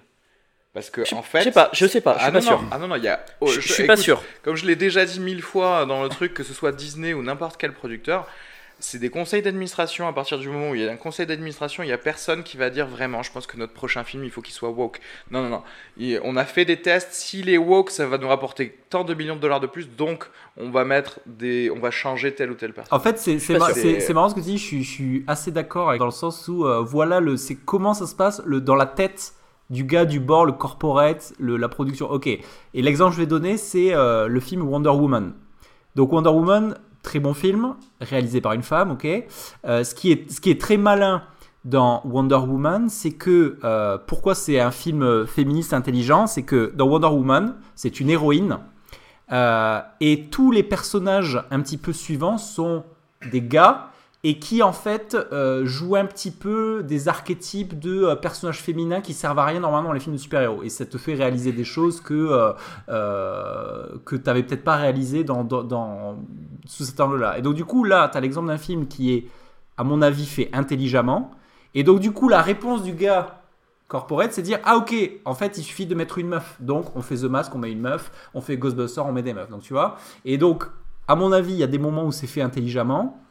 [0.73, 2.41] parce que Je- en fait je sais pas, je sais pas, je ah suis pas
[2.41, 2.63] non, sûr.
[2.63, 4.23] non, ah non non il y a oh, je, je suis pas sûr.
[4.43, 7.23] Comme je l'ai déjà dit mille fois dans le truc, que ce soit Disney ou
[7.23, 8.27] n'importe quel producteur,
[8.79, 10.07] c'est des conseils d'administration.
[10.07, 12.43] À partir du moment où il y a un conseil d'administration, il n'y a personne
[12.43, 15.01] qui va dire vraiment, je pense que notre prochain film, il faut qu'il soit woke.
[15.31, 15.63] Non, non, non.
[15.99, 17.13] Et on a fait des tests.
[17.13, 19.89] S'il est woke, ça va nous rapporter tant de millions de dollars de plus.
[19.89, 22.97] Donc, on va mettre des, on va changer telle ou telle personne.
[22.97, 23.83] En fait, c'est c'est pas mar- sûr.
[23.83, 26.11] c'est- c'est marrant ce que tu dis, je suis, je suis assez d'accord dans le
[26.11, 29.33] sens où, euh, voilà, le, c'est comment ça se passe le, dans la tête
[29.71, 32.11] du gars du bord, le corporate, le, la production.
[32.11, 32.27] Ok.
[32.29, 32.43] Et
[32.75, 35.33] l'exemple que je vais donner, c'est euh, le film Wonder Woman.
[35.97, 39.07] Donc Wonder Woman, très bon film, réalisé par une femme, ok.
[39.65, 41.23] Euh, ce, qui est, ce qui est très malin
[41.65, 46.87] dans Wonder Woman, c'est que euh, pourquoi c'est un film féministe intelligent, c'est que dans
[46.87, 48.59] Wonder Woman, c'est une héroïne
[49.33, 52.85] euh, et tous les personnages un petit peu suivants sont
[53.33, 53.91] des gars
[54.29, 59.01] et qui en fait euh, jouent un petit peu des archétypes de euh, personnages féminins
[59.01, 60.65] qui servent à rien normalement dans les films de super-héros.
[60.65, 62.53] Et ça te fait réaliser des choses que,
[62.89, 66.17] euh, que tu n'avais peut-être pas réalisées dans, dans, dans-
[66.65, 67.39] sous cet angle-là.
[67.39, 69.29] Et donc du coup là, tu as l'exemple d'un film qui est,
[69.77, 71.31] à mon avis, fait intelligemment.
[71.77, 73.43] Et donc du coup la réponse du gars
[73.87, 74.93] corporate, c'est dire ah ok,
[75.25, 76.57] en fait il suffit de mettre une meuf.
[76.59, 79.35] Donc on fait The Mask, on met une meuf, on fait Ghostbusters, on met des
[79.35, 79.51] meufs.
[79.51, 79.99] Donc tu vois.
[80.25, 80.65] Et donc
[81.07, 83.23] à mon avis, il y a des moments où c'est fait intelligemment.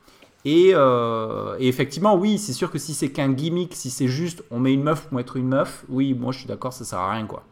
[0.45, 4.43] Et, euh, et effectivement, oui, c'est sûr que si c'est qu'un gimmick, si c'est juste
[4.51, 6.99] on met une meuf pour mettre une meuf, oui, moi je suis d'accord, ça sert
[6.99, 7.43] à rien quoi.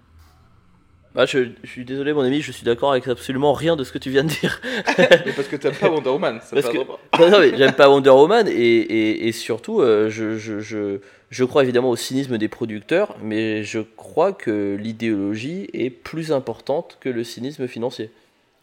[1.16, 3.92] Bah, je, je suis désolé, mon ami, je suis d'accord avec absolument rien de ce
[3.92, 4.60] que tu viens de dire.
[4.98, 6.78] Mais parce que t'aimes pas Wonder Woman, ça Parce que-
[7.20, 11.00] non, non, mais j'aime pas Wonder Woman et, et, et surtout, euh, je, je, je,
[11.30, 16.98] je crois évidemment au cynisme des producteurs, mais je crois que l'idéologie est plus importante
[17.00, 18.10] que le cynisme financier.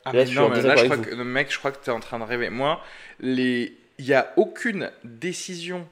[0.04, 1.92] Ah, Là, mais je non, mais là, je crois que, mec, je crois que t'es
[1.92, 2.50] en train de rêver.
[2.50, 2.80] Moi,
[3.20, 3.74] les...
[4.00, 5.86] il n'y a aucune décision.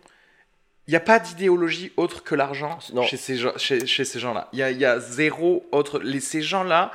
[0.87, 4.49] Il n'y a pas d'idéologie autre que l'argent chez ces, chez, chez ces gens-là.
[4.55, 5.99] Il y a, il y a zéro autre.
[5.99, 6.91] Les, ces gens-là,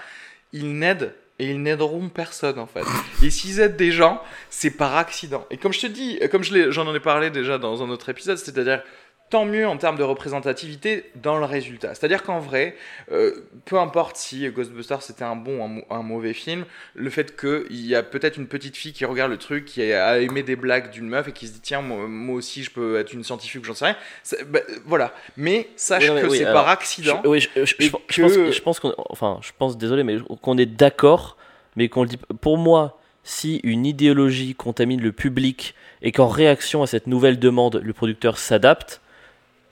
[0.54, 2.84] ils n'aident et ils n'aideront personne en fait.
[3.24, 5.46] Et s'ils aident des gens, c'est par accident.
[5.52, 8.10] Et comme je te dis, comme je j'en en ai parlé déjà dans un autre
[8.10, 8.82] épisode, c'est-à-dire
[9.30, 11.96] tant mieux en termes de représentativité dans le résultat.
[11.96, 12.76] C'est-à-dire qu'en vrai,
[13.12, 17.10] euh, peu importe si Ghostbusters c'était un bon ou un, mau- un mauvais film, le
[17.10, 20.44] fait qu'il y a peut-être une petite fille qui regarde le truc, qui a aimé
[20.44, 23.12] des blagues d'une meuf et qui se dit tiens, moi, moi aussi je peux être
[23.14, 23.96] une scientifique j'en sais rien.
[24.50, 25.14] Bah, voilà.
[25.36, 27.22] Mais sache Oui, non, mais que oui, c'est par accident.
[27.24, 31.38] Je, oui, je, pense, je pense qu'on, enfin, je pense, désolé, mais qu'on est d'accord,
[31.76, 32.20] mais qu'on le dit.
[32.40, 37.82] Pour moi, si une idéologie contamine le public et qu'en réaction à cette nouvelle demande,
[37.84, 39.00] le producteur s'adapte,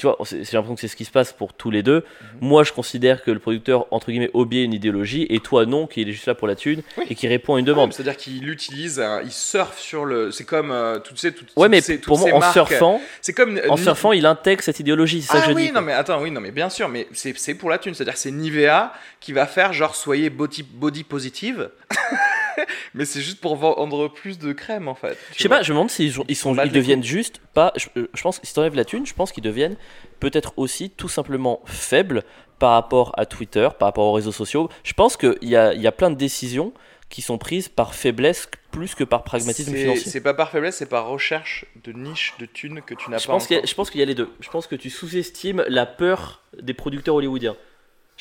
[0.02, 2.04] tu vois, j'ai l'impression que c'est ce qui se passe pour tous les deux.
[2.40, 2.48] Mhm.
[2.50, 6.10] Moi, je considère que le producteur, entre guillemets, obéit une idéologie, et toi, non, qu'il
[6.10, 7.06] est juste là pour la thune Oui.
[7.12, 7.94] et qui répond à une demande.
[7.94, 10.32] C'est-à-dire qu'il utilise, un- il surfe sur le.
[10.32, 12.40] C'est comme, euh, tu sais, toutes, Ouais, mais toutes ces- toutes pour moi, ces en
[12.40, 13.60] marques- surfant, C'est comme.
[13.70, 15.22] en Ni- surfant, il intègre cette idéologie.
[15.22, 15.68] C'est ça Ah que je oui, dis.
[15.68, 15.82] non quoi.
[15.84, 18.32] mais attends, oui, non mais bien sûr, mais c'est pour la thune, c'est-à-dire que c'est
[18.32, 21.70] Nivea qui va faire genre soyez body, body positive,
[22.94, 25.18] mais c'est juste pour vendre plus de crème en fait.
[25.36, 27.74] Je sais pas, je me demande s'ils sont- ils, sont, deviennent juste pas.
[27.76, 29.76] Je, euh, je pense si t'enlèves la thune, je pense qu'ils deviennent
[30.20, 32.24] peut-être aussi tout simplement faibles
[32.60, 34.70] par rapport à Twitter, par rapport aux réseaux sociaux.
[34.84, 36.74] Je pense qu'il y a, y a plein de décisions
[37.10, 40.10] qui sont prises par faiblesse plus que par pragmatisme financier.
[40.10, 43.26] C'est pas par faiblesse, c'est par recherche de niche de thunes que tu n'as pas
[43.34, 44.30] pense, je pense qu'il y a les deux.
[44.40, 47.58] Je pense que tu sous-estimes la peur des producteurs hollywoodiens.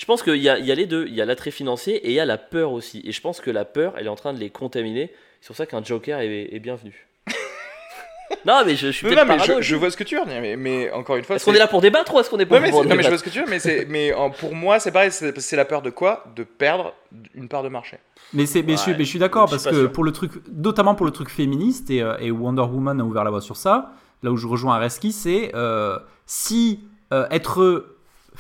[0.01, 1.05] Je pense qu'il y a, il y a les deux.
[1.09, 3.03] Il y a l'attrait financier et il y a la peur aussi.
[3.05, 5.13] Et je pense que la peur, elle est en train de les contaminer.
[5.43, 7.07] C'est pour ça qu'un Joker est, est bienvenu.
[8.47, 10.17] non, mais je, je suis Non, peut-être non, mais parano je, vois ce que tu
[10.17, 11.37] veux dire, mais, mais encore une fois.
[11.37, 12.97] Est-ce qu'on est là pour débattre ou est-ce qu'on est pas mais, pour c'est- non,
[12.97, 15.13] mais je vois ce que tu veux, mais, c'est- mais en- pour moi, c'est pareil,
[15.13, 16.25] c'est c'est la peur de quoi?
[16.35, 16.95] De perdre
[17.35, 17.99] une part de marché.
[18.33, 19.93] Mais, c'est, mais, je, suis- Ouais, mais je suis d'accord parce que sûr.
[19.93, 23.25] pour le truc, notamment pour le truc féministe et, euh, et Wonder Woman a ouvert
[23.25, 23.93] la voie sur ça.
[24.23, 26.81] Là où je rejoins Areski, c'est euh, si
[27.13, 27.85] euh, être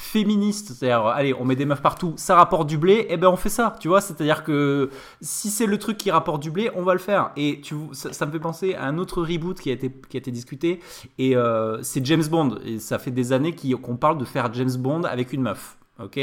[0.00, 3.36] féministe, c'est-à-dire allez, on met des meufs partout, ça rapporte du blé, et ben on
[3.36, 4.00] fait ça, tu vois.
[4.00, 4.88] C'est-à-dire que
[5.20, 7.32] si c'est le truc qui rapporte du blé, on va le faire.
[7.36, 10.16] Et tu, ça, ça me fait penser à un autre reboot qui a été qui
[10.16, 10.80] a été discuté
[11.18, 12.56] et euh, c'est James Bond.
[12.64, 16.18] Et ça fait des années qu'on parle de faire James Bond avec une meuf, ok?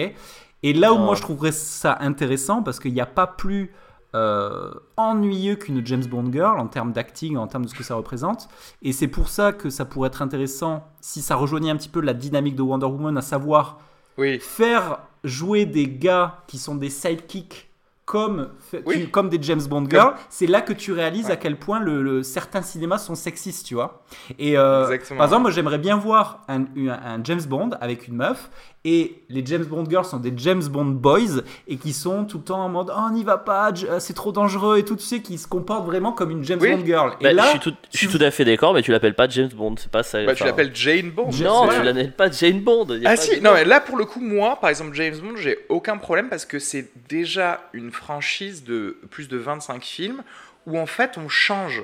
[0.63, 3.71] Et là où moi je trouverais ça intéressant parce qu'il n'y a pas plus
[4.15, 7.95] euh, ennuyeux qu'une James Bond girl en termes d'acting, en termes de ce que ça
[7.95, 8.47] représente.
[8.81, 12.01] Et c'est pour ça que ça pourrait être intéressant si ça rejoignait un petit peu
[12.01, 13.79] la dynamique de Wonder Woman, à savoir
[14.17, 17.66] Oui, faire jouer des gars qui sont des sidekicks
[18.07, 19.01] comme, fait- Oui.
[19.01, 22.01] tu- comme des James Bond girls, c'est là que tu réalises à quel point le,
[22.01, 24.01] le- certains cinémas sont sexistes, tu vois.
[24.39, 24.85] Et euh,
[25.17, 28.49] par exemple, moi j'aimerais bien voir un, un- un James Bond avec une meuf
[28.85, 32.43] et les James Bond girls sont des James Bond boys et qui sont tout le
[32.45, 35.03] temps en mode oh, on n'y va pas, euh, c'est trop dangereux et tout, tu
[35.03, 36.71] sais, qui se comportent vraiment comme une James Oui.
[36.77, 37.09] Bond girl.
[37.21, 38.91] Bah, et là, je suis tout, je suis tu- tout à fait d'accord, mais tu
[38.93, 40.23] l'appelles pas James Bond, c'est pas ça.
[40.25, 41.29] bah, tu l'appelles Jane Bond.
[41.43, 42.87] Non, tu l'appelles pas Jane Bond.
[42.91, 45.15] y a Ah pas si, non mais là pour le coup moi par exemple James
[45.21, 50.23] Bond j'ai aucun problème parce que c'est déjà une franchise de plus de 25 films
[50.65, 51.83] où en fait on change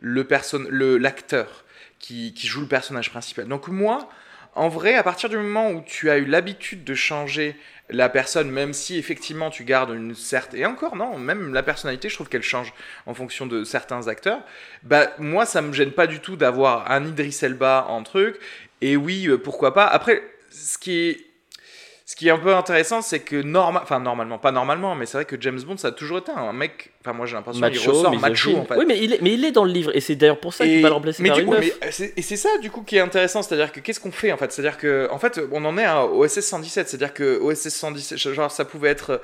[0.00, 1.64] le l'acteur
[1.98, 3.46] qui, qui joue le personnage principal.
[3.46, 4.08] Donc moi
[4.54, 7.56] en vrai à partir du moment où tu as eu l'habitude de changer
[7.88, 12.08] la personne même si effectivement tu gardes une certaine et encore non même la personnalité
[12.08, 12.72] je trouve qu'elle change
[13.06, 14.40] en fonction de certains acteurs
[14.82, 18.40] bah moi ça me gêne pas du tout d'avoir un Idris Elba en truc
[18.80, 19.86] et oui, euh, pourquoi pas.
[19.86, 21.26] Après, ce qui est,
[22.10, 25.16] ce qui est un peu intéressant, c'est que normal, enfin normalement, pas normalement, mais c'est
[25.18, 26.90] vrai que James Bond, ça a toujours été un mec.
[27.02, 28.20] Enfin, moi j'ai l'impression qu'il ressort misogyne.
[28.20, 28.76] macho en fait.
[28.78, 30.64] Oui, mais il est, mais il est dans le livre, et c'est d'ailleurs pour ça
[30.64, 31.64] qu'il va le remplacer mais par du une coup, meuf.
[31.80, 34.10] mais euh, c'est- et c'est ça du coup qui est intéressant, c'est-à-dire que qu'est-ce qu'on
[34.10, 34.50] fait en fait?
[34.50, 38.50] C'est-à-dire que en fait, on en est à OSS 117, c'est-à-dire que OSS 117, genre
[38.50, 39.10] ça pouvait être.
[39.10, 39.18] euh,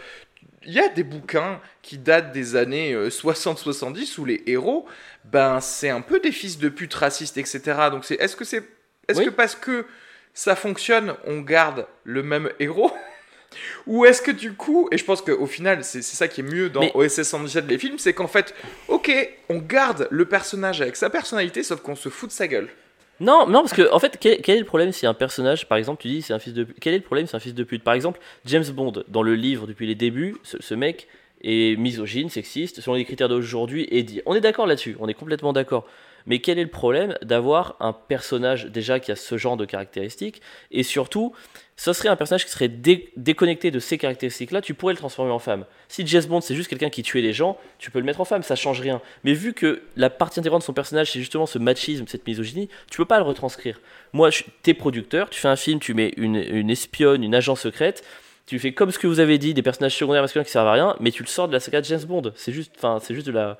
[0.64, 4.86] Il y a des bouquins qui datent des années euh, 60-70 où les héros,
[5.24, 7.60] ben c'est un peu des fils de pute racistes, etc.
[7.90, 8.62] Donc c'est, est-ce que c'est,
[9.08, 9.24] est-ce Oui.
[9.26, 9.86] que parce que
[10.36, 12.92] ça fonctionne, on garde le même héros
[13.86, 16.68] Ou est-ce que du coup, et je pense qu'au final, c'est ça qui est mieux
[16.68, 18.54] dans Mais- OSS 117 les films, c'est qu'en fait,
[18.88, 19.10] ok,
[19.48, 22.68] on garde le personnage avec sa personnalité, sauf qu'on se fout de sa gueule.
[23.18, 25.78] Non, non, parce que en fait, quel, quel est le problème si un personnage, par
[25.78, 26.76] exemple, tu dis c'est un fils de pute.
[26.80, 27.82] Quel est le problème si c'est un fils de pute?
[27.82, 31.08] Par exemple, James Bond, dans le livre depuis les débuts, ce, ce mec
[31.42, 34.20] est misogyne, sexiste, selon les critères d'aujourd'hui, et dit.
[34.26, 35.86] On est d'accord là-dessus, on est complètement d'accord.
[36.26, 40.42] Mais quel est le problème d'avoir un personnage déjà qui a ce genre de caractéristiques
[40.70, 41.32] et surtout,
[41.76, 45.30] ce serait un personnage qui serait dé- déconnecté de ces caractéristiques-là, tu pourrais le transformer
[45.30, 45.66] en femme.
[45.88, 48.24] Si James Bond c'est juste quelqu'un qui tuait les gens, tu peux le mettre en
[48.24, 49.00] femme, ça change rien.
[49.24, 52.68] Mais vu que la partie intégrante de son personnage c'est justement ce machisme, cette misogynie,
[52.90, 53.80] tu peux pas le retranscrire.
[54.12, 54.30] Moi,
[54.62, 58.04] t'es producteur, tu fais un film, tu mets une, espionne, une agent secrète,
[58.46, 60.72] tu fais comme ce que vous avez dit, des personnages secondaires masculins qui servent à
[60.72, 62.32] rien, mais tu le sors de la saga de James Bond.
[62.36, 62.72] C'est juste,
[63.02, 63.58] c'est juste de la,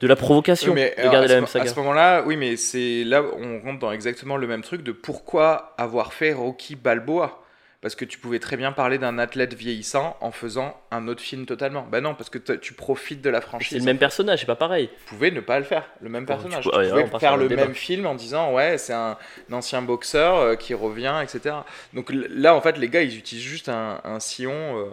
[0.00, 1.64] de la provocation Oui, mais de garder la même saga.
[1.64, 4.92] À ce moment-là, oui, mais c'est là on rentre dans exactement le même truc de
[4.92, 7.42] pourquoi avoir fait Rocky Balboa.
[7.80, 11.46] Parce que tu pouvais très bien parler d'un athlète vieillissant en faisant un autre film
[11.46, 11.86] totalement.
[11.88, 13.68] Bah non, parce que tu profites de la franchise.
[13.70, 14.88] C'est le même personnage, c'est pas pareil.
[15.06, 16.64] Tu pouvais ne pas le faire, le même personnage.
[16.64, 17.66] tu peux- pouvais faire le débat.
[17.66, 19.16] même film en disant ouais, c'est un,
[19.48, 21.54] un ancien boxeur euh, qui revient, etc.
[21.94, 24.76] Donc là, en fait, les gars, ils utilisent juste un, un sillon.
[24.76, 24.86] euh,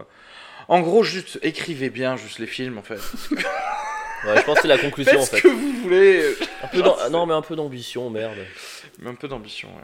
[0.67, 2.99] En gros, juste écrivez bien juste les films, en fait.
[4.26, 5.41] Ouais, je pense que c'est la conclusion Faites en ce fait.
[5.41, 6.24] que vous voulez.
[6.63, 8.38] Un peu d'am- non, mais un peu d'ambition, merde.
[8.99, 9.84] Mais un peu d'ambition, ouais.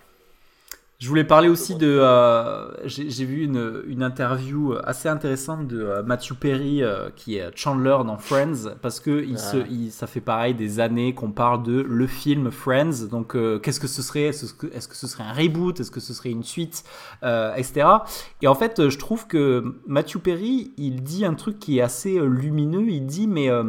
[1.00, 1.98] Je voulais parler aussi de.
[2.00, 7.38] euh, J'ai j'ai vu une, une interview assez intéressante de euh, Matthew Perry, euh, qui
[7.38, 9.66] est Chandler dans Friends, parce que il se, Ah.
[9.70, 13.08] il- ça fait pareil des années qu'on parle de le film Friends.
[13.10, 14.26] Donc, euh, qu'est-ce que ce serait?
[14.26, 15.80] Est-ce que, est-ce que ce serait un reboot?
[15.80, 16.84] Est-ce que ce serait une suite?
[17.24, 17.84] Euh, Etc.
[18.44, 22.20] Et en fait, je trouve que Matthew Perry, il dit un truc qui est assez
[22.20, 22.86] lumineux.
[22.90, 23.50] Il dit, mais.
[23.50, 23.64] euh,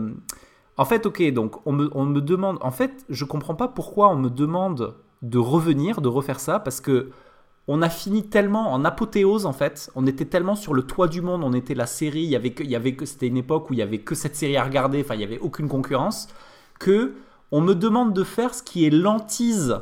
[0.82, 2.58] en fait, ok, donc on me, demande.
[2.60, 6.80] En fait, je comprends pas pourquoi on me demande de revenir, de refaire ça, parce
[6.80, 7.10] que
[7.68, 9.92] on a fini tellement en apothéose en fait.
[9.94, 11.44] On était tellement sur le toit du monde.
[11.44, 12.24] On était la série.
[12.24, 14.16] Il y avait il y avait que c'était une époque où il y avait que
[14.16, 15.02] cette série à regarder.
[15.02, 16.26] Enfin, il y avait aucune concurrence.
[16.80, 17.14] Que
[17.52, 19.78] on me demande de faire ce qui est l'antise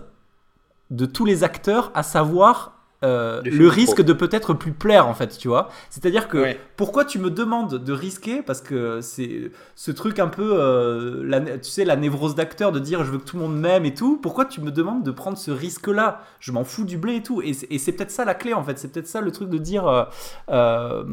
[0.90, 4.02] de tous les acteurs, à savoir euh, le risque pro.
[4.02, 5.68] de peut-être plus plaire en fait, tu vois.
[5.88, 8.42] C'est-à-dire que pourquoi tu me demandes de risquer?
[8.42, 12.78] Parce que c'est ce truc un peu, euh, la, tu sais, la névrose d'acteur de
[12.78, 14.18] dire je veux que tout le monde m'aime et tout.
[14.20, 16.20] Pourquoi tu me demandes de prendre ce risque-là?
[16.40, 17.40] Je m'en fous du blé et tout.
[17.42, 18.78] Et, c'est- et c'est peut-être ça la clé en fait.
[18.78, 20.06] C'est peut-être ça le truc de dire
[20.50, 21.04] euh,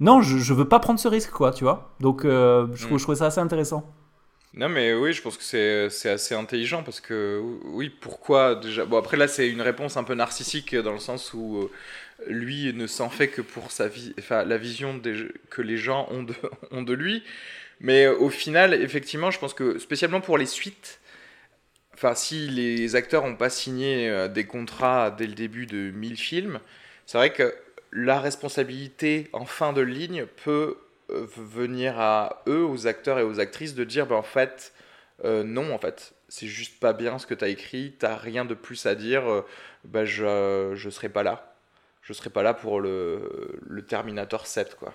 [0.00, 1.90] non, je, je veux pas prendre ce risque, quoi, tu vois.
[2.00, 2.28] Donc je,
[2.82, 2.98] trouve, Mm.
[2.98, 3.84] je trouvais ça assez intéressant.
[4.56, 8.84] Non, mais oui, je pense que c'est assez intelligent parce que, oui, pourquoi déjà?
[8.84, 11.70] Bon, après, là, c'est une réponse un peu narcissique dans le sens où euh,
[12.28, 15.00] lui ne s'en fait que pour sa vie, enfin, la vision
[15.50, 16.34] que les gens ont de,
[16.70, 17.24] ont de lui.
[17.80, 21.00] Mais euh, au final, effectivement, je pense que spécialement pour les suites,
[21.94, 26.16] enfin, si les acteurs n'ont pas signé euh, des contrats dès le début de 1000
[26.16, 26.60] films,
[27.06, 27.52] c'est vrai que
[27.92, 30.76] la responsabilité en fin de ligne peut
[31.36, 34.72] venir à eux, aux acteurs et aux actrices, de dire ben, en fait,
[35.24, 38.44] euh, non, en fait, c'est juste pas bien ce que tu as écrit, t'as rien
[38.44, 39.46] de plus à dire, euh,
[39.84, 41.54] ben, je, je serai pas là.
[42.02, 44.94] Je serai pas là pour le, le Terminator 7, quoi.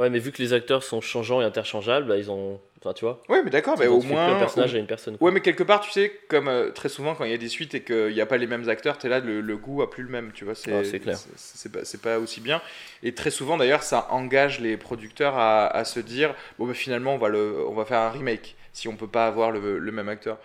[0.00, 2.58] Ouais, mais vu que les acteurs sont changeants et interchangeables, bah, ils ont.
[2.82, 3.22] Enfin, tu vois.
[3.28, 4.34] Ouais, mais d'accord, mais au moins.
[4.36, 5.18] un personnage à une personne.
[5.18, 5.26] quoi.
[5.28, 7.48] Ouais, mais quelque part, tu sais, comme euh, très souvent quand il y a des
[7.50, 9.90] suites et qu'il n'y a pas les mêmes acteurs, t'es là, le, le goût a
[9.90, 10.54] plus le même, tu vois.
[10.54, 11.18] C'est Ah, clair.
[11.36, 12.62] c'est- pas, pas aussi bien.
[13.02, 17.14] Et très souvent, d'ailleurs, ça engage les producteurs à, à se dire, bon, bah, finalement,
[17.14, 19.92] on va, le, on va faire un remake si on peut pas avoir le, le
[19.92, 20.38] même acteur.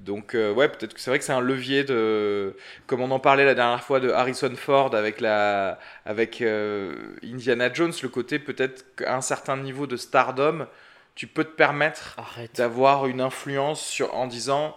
[0.00, 2.56] Donc, euh, ouais, peut-être que c'est vrai que c'est un levier de.
[2.86, 7.70] Comme on en parlait la dernière fois de Harrison Ford avec, la, avec euh, Indiana
[7.72, 10.66] Jones, le côté peut-être qu'à un certain niveau de stardom,
[11.14, 12.16] tu peux te permettre
[12.54, 14.74] d'avoir une influence sur, en disant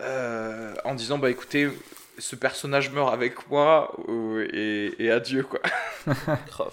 [0.00, 1.68] euh, en disant bah écoutez
[2.18, 3.94] ce personnage meurt avec moi
[4.52, 5.60] et, et adieu quoi.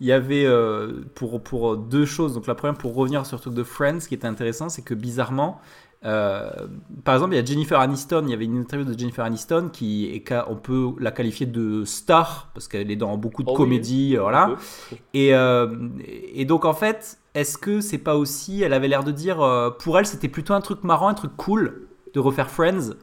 [0.00, 2.34] Il y avait euh, pour, pour deux choses.
[2.34, 4.82] Donc la première, pour revenir sur le truc de Friends, ce qui était intéressant, c'est
[4.82, 5.60] que bizarrement,
[6.04, 6.50] euh,
[7.02, 8.22] par exemple, il y a Jennifer Aniston.
[8.26, 11.84] Il y avait une interview de Jennifer Aniston qui est, on peut la qualifier de
[11.84, 14.56] star parce qu'elle est dans beaucoup de Oh comédies, euh, voilà.
[15.14, 15.88] Et, euh,
[16.34, 19.70] et donc en fait, est-ce que c'est pas aussi, elle avait l'air de dire, euh,
[19.70, 22.94] pour elle c'était plutôt un truc marrant, un truc cool de refaire Friends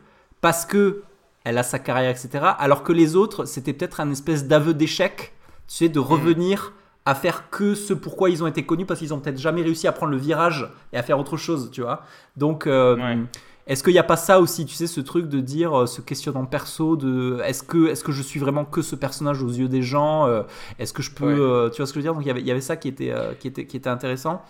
[0.42, 1.04] parce que
[1.44, 2.46] elle a sa carrière, etc.
[2.60, 5.34] Alors que les autres, c'était peut-être un espèce d'aveu d'échec,
[5.68, 6.74] tu sais, de revenir
[7.06, 9.88] à faire que ce pourquoi ils ont été connus parce qu'ils ont peut-être jamais réussi
[9.88, 12.04] à prendre le virage et à faire autre chose, tu vois.
[12.38, 13.18] Donc euh, Ouais.
[13.66, 16.02] est-ce qu'il n'y a pas ça aussi, tu sais, ce truc de dire, euh, ce
[16.02, 19.68] questionnement perso, de est-ce que, est que je suis vraiment que ce personnage aux yeux
[19.68, 20.44] des gens euh,
[20.78, 21.40] Est-ce que je peux, Ouais.
[21.40, 22.14] euh, tu vois ce que je veux dire?
[22.14, 23.90] Donc il y avait, il y avait ça qui était, euh, qui était, qui était
[23.90, 24.44] intéressant.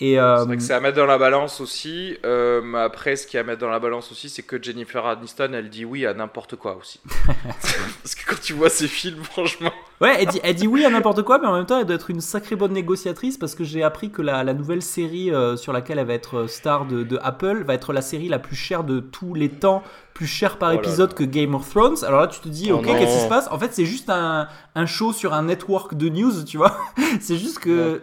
[0.00, 3.16] Et euh, c'est vrai que c'est à mettre dans la balance aussi euh, mais après
[3.16, 5.84] ce qui est à mettre dans la balance aussi c'est que Jennifer Aniston elle dit
[5.84, 7.00] oui à n'importe quoi aussi.
[7.26, 9.72] Parce que quand tu vois ces films franchement.
[10.00, 11.96] Ouais, elle dit, elle dit oui à n'importe quoi, mais en même temps, elle doit
[11.96, 15.56] être une sacrée bonne négociatrice parce que j'ai appris que la, la nouvelle série euh,
[15.56, 18.38] sur laquelle elle va être euh, star de, de Apple va être la série la
[18.38, 19.82] plus cher de tous les temps,
[20.18, 21.16] plus cher par Oh là épisode là.
[21.16, 21.96] que Game of Thrones.
[22.04, 23.46] Alors là, tu te dis, Oh ok, qu'est-ce qui se passe?
[23.52, 26.76] En fait, c'est juste un, un show sur un network de news, tu vois.
[27.20, 28.02] c'est juste que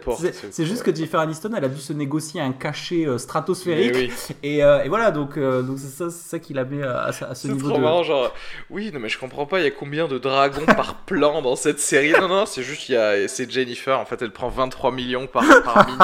[0.50, 3.92] c'est juste que Jennifer Aniston, elle a dû se négocier un cachet euh, stratosphérique.
[3.94, 4.12] Mais oui.
[4.42, 7.02] Et, euh, et voilà, donc donc donc c'est ça, c'est ça qui la met à,
[7.02, 7.82] à ce- ce C'est niveau trop de.
[7.82, 8.32] marrant, genre,
[8.70, 11.54] oui, non mais je comprends pas, il y a combien de dragons par plan dans
[11.56, 12.12] cette série?
[12.12, 15.26] Non, non, c'est juste, il y a, c'est Jennifer, en fait, elle prend 23 millions
[15.26, 16.00] par, par minute.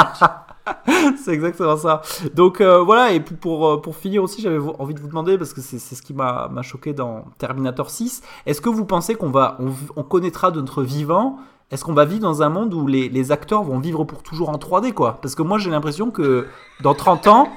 [1.25, 2.03] c'est exactement ça.
[2.35, 5.53] Donc euh, voilà, et pour, euh, pour finir aussi, j'avais envie de vous demander, parce
[5.53, 9.57] que c'est ce qui m'a choqué dans Terminator 6, est-ce que vous pensez qu'on va,
[9.61, 11.39] on, on connaîtra de notre vivant?
[11.71, 14.51] Est-ce qu'on va vivre dans un monde où les, les acteurs vont vivre pour toujours
[14.51, 15.19] en 3D, quoi?
[15.23, 16.47] Parce que moi, j'ai l'impression que
[16.83, 17.49] dans 30 ans,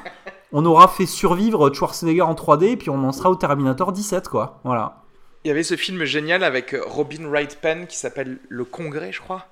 [0.54, 4.30] on aura fait survivre Schwarzenegger en 3D, et puis on en sera au Terminator 17,
[4.30, 4.62] quoi.
[4.64, 5.04] Voilà.
[5.44, 9.12] Il y avait ce film génial avec euh, Robin Wright Penn qui s'appelle Le Congrès,
[9.12, 9.46] je crois,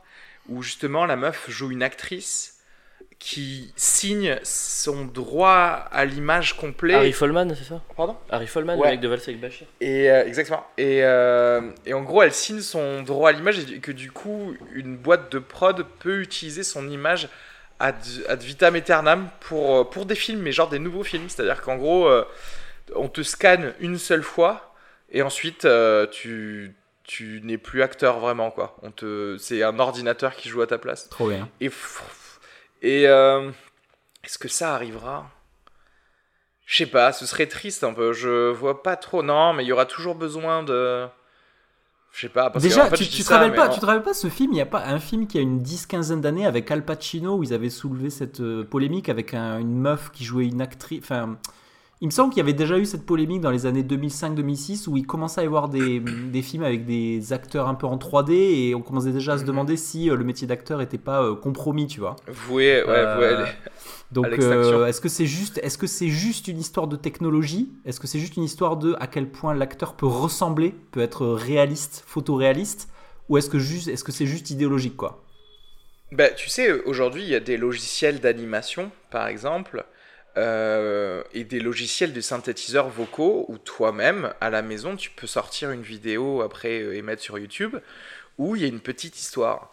[0.48, 2.56] où justement la meuf joue une actrice
[3.26, 6.94] qui signe son droit à l'image complet.
[6.94, 7.82] Harry Follman, c'est ça?
[7.96, 8.18] Pardon?
[8.30, 8.88] Harry Follman, Ouais.
[8.88, 9.66] le mec de Valsec Bachir.
[9.80, 10.66] Et euh, exactement.
[10.78, 14.54] Et, euh, et en gros, elle signe son droit à l'image et que du coup,
[14.74, 17.30] une boîte de prod peut utiliser son image
[17.80, 17.96] ad,
[18.28, 21.30] ad vitam aeternam pour, euh, pour des films, mais genre des nouveaux films.
[21.30, 22.26] C'est-à-dire qu'en gros, euh,
[22.94, 24.76] on te scanne une seule fois
[25.10, 28.76] et ensuite euh, tu, tu n'es plus acteur vraiment quoi.
[28.82, 31.08] On te, c'est un ordinateur qui joue à ta place.
[31.08, 31.48] Trop bien.
[31.62, 31.70] Et,
[32.84, 33.50] et euh,
[34.24, 35.30] est-ce que ça arrivera?
[36.66, 38.14] Je sais pas, ce serait triste un peu.
[38.14, 39.22] Je vois pas trop.
[39.24, 41.08] Non, mais il y aura toujours besoin de.
[42.14, 42.50] Je sais pas.
[42.52, 44.14] Parce Déjà, que, en fait, tu, tu te ça, rappelles pas, tu te rappelles pas
[44.14, 46.86] ce film Il n'y a pas un film qui a une 10-15 d'années avec Al
[46.86, 50.62] Pacino où ils avaient soulevé cette euh, polémique avec un- une meuf qui jouait une
[50.62, 51.02] actrice.
[51.04, 51.38] Enfin,
[52.04, 54.98] il me semble qu'il y avait déjà eu cette polémique dans les années 2005-2006 où
[54.98, 58.34] il commençait à y avoir des, des films avec des acteurs un peu en 3D
[58.34, 59.46] et on commençait déjà à se Mhm.
[59.46, 62.18] demander si euh, le métier d'acteur était pas euh, compromis, tu vois.
[62.28, 63.46] Voué, ouais, Euh,
[64.12, 67.72] Donc, euh, est-ce que c'est juste, est-ce que c'est juste une histoire de technologie?
[67.86, 71.26] Est-ce que c'est juste une histoire de à quel point l'acteur peut ressembler, peut être
[71.28, 72.90] réaliste, photoréaliste,
[73.30, 75.24] ou est-ce que juste, est-ce que c'est juste idéologique quoi?
[76.12, 79.86] Bah, tu sais, aujourd'hui, il y a des logiciels d'animation, par exemple,
[80.36, 85.72] euh, et des logiciels de synthétiseurs vocaux où toi-même, à la maison, tu peux sortir
[85.72, 87.78] une vidéo après euh, et mettre sur YouTube
[88.40, 89.72] où il y a une petite histoire.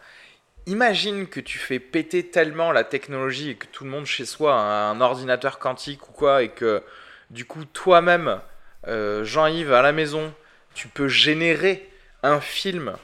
[0.67, 4.55] Imagine que tu fais péter tellement la technologie et que tout le monde chez soi
[4.55, 6.83] a un ordinateur quantique ou quoi, et que
[7.31, 8.41] du coup, toi-même,
[8.87, 10.35] euh, Jean-Yves, à la maison,
[10.75, 11.91] tu peux générer
[12.23, 12.97] un film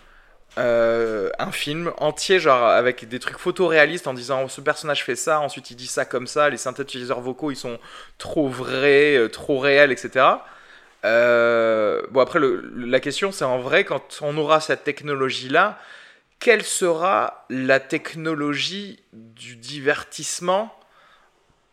[0.58, 5.16] euh, un film entier, genre avec des trucs photoréalistes en disant oh, ce personnage fait
[5.16, 7.78] ça, ensuite il dit ça comme ça, les synthétiseurs vocaux ils sont
[8.16, 10.24] trop vrais, euh, trop réels, etc.
[11.04, 12.40] Euh, bon, après,
[12.74, 15.78] la question c'est en vrai, quand on aura cette technologie-là,
[16.38, 20.74] quelle sera la technologie du divertissement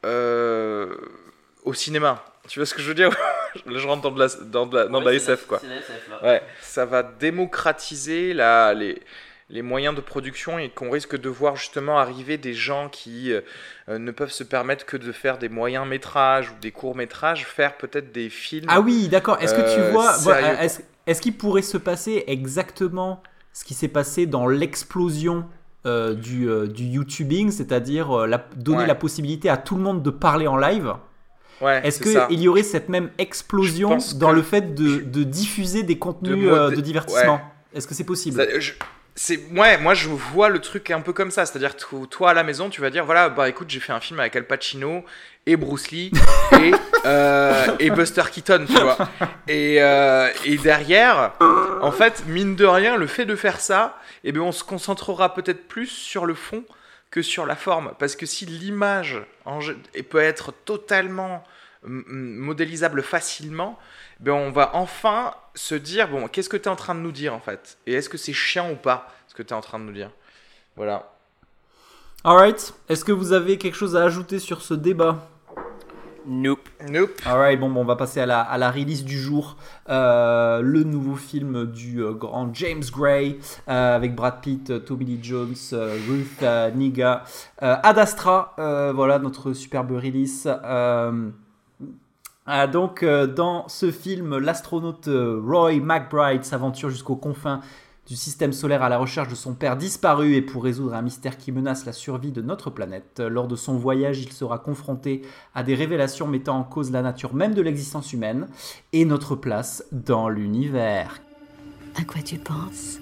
[0.04, 2.26] au cinéma?
[2.50, 3.12] Tu vois ce que je veux dire?
[3.66, 5.60] Là, je rentre dans de la, dans de la, dans de la SF, quoi.
[5.62, 6.24] C'est la SF, là.
[6.24, 9.02] Ouais, ça va démocratiser la, les,
[9.50, 13.42] les moyens de production et qu'on risque de voir justement arriver des gens qui euh,
[13.90, 17.46] euh, ne peuvent se permettre que de faire des moyens métrages ou des courts métrages,
[17.46, 18.66] faire peut-être des films.
[18.70, 19.38] Ah oui, d'accord.
[19.42, 23.88] Est-ce que tu Euh, vois, voilà, est-ce, qu'il pourrait se passer exactement ce qui s'est
[23.90, 25.46] passé dans l'explosion
[25.86, 28.88] euh, du, euh, du YouTubing, c'est-à-dire euh, donner Ouais.
[28.88, 30.94] la possibilité à tout le monde de parler en live?
[31.64, 35.84] Ouais, Est-ce qu'il y aurait cette même explosion dans que- le fait de, de diffuser
[35.84, 37.40] des contenus De euh, de divertissement
[37.74, 38.74] Est-ce que c'est possible Ça- je-
[39.16, 42.34] c'est ouais, moi je vois le truc un peu comme ça, c'est-à-dire to- toi à
[42.34, 45.04] la maison tu vas dire voilà bah écoute j'ai fait un film avec Al Pacino
[45.46, 46.12] et Bruce Lee
[46.60, 46.72] et,
[47.06, 48.98] euh, et Buster Keaton tu vois.
[49.48, 51.34] Et, euh, et derrière
[51.82, 55.36] en fait mine de rien le fait de faire ça eh bien on se concentrera
[55.36, 56.64] peut-être plus sur le fond
[57.14, 57.94] que sur la forme.
[58.00, 59.22] Parce que si l'image
[60.10, 61.44] peut être totalement
[61.84, 63.78] mm, mm, modélisable facilement
[64.20, 67.12] ben on va enfin se dire bon qu'est-ce que tu es en train de nous
[67.12, 67.78] dire en fait?
[67.86, 69.92] Et est-ce que c'est chiant ou pas ce que tu es en train de nous
[69.92, 70.10] dire?
[70.76, 71.14] Voilà.
[72.24, 72.74] Alright.
[72.90, 75.30] Est-ce que vous avez quelque chose à ajouter sur ce débat?
[76.26, 76.70] Nope.
[76.90, 79.58] nope Alright, bon, bon, on va passer à la, à la release du jour.
[79.90, 85.20] Euh, le nouveau film du euh, grand James Gray euh, avec Brad Pitt, Tommy Lee
[85.22, 87.24] Jones, euh, Ruth euh, Niga,
[87.62, 88.54] euh, Ad Astra.
[88.60, 90.48] euh, voilà notre superbe release.
[92.46, 97.62] Ah, donc, euh, dans ce film, l'astronaute euh, Roy McBride s'aventure jusqu'aux confins
[98.14, 101.36] du système solaire à la recherche de son père disparu et pour résoudre un mystère
[101.36, 103.20] qui menace la survie de notre planète.
[103.20, 105.24] Lors de son voyage, il sera confronté
[105.56, 108.46] à des révélations mettant en cause la nature même de l'existence humaine
[108.92, 111.22] et notre place dans l'univers.
[112.00, 113.00] À quoi tu penses?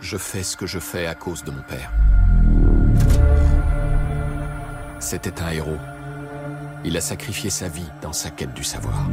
[0.00, 1.92] Je fais ce que je fais à cause de mon père.
[4.98, 5.78] C'était un héros.
[6.84, 9.06] Il a sacrifié sa vie dans sa quête du savoir.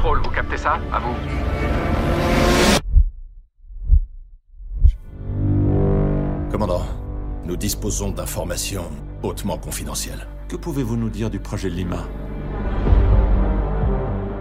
[0.00, 0.80] Contrôle, vous captez ça?
[0.94, 1.14] À vous.
[6.50, 6.86] Commandant,
[7.44, 8.88] nous disposons d'informations
[9.22, 10.26] hautement confidentielles.
[10.48, 12.08] Que pouvez-vous nous dire du projet Lima?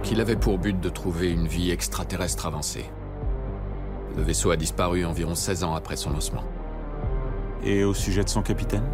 [0.01, 2.89] Qu'il avait pour but de trouver une vie extraterrestre avancée.
[4.15, 6.45] Le vaisseau a disparu environ 16 ans après son lancement.
[7.65, 8.89] Et au sujet de son capitaine?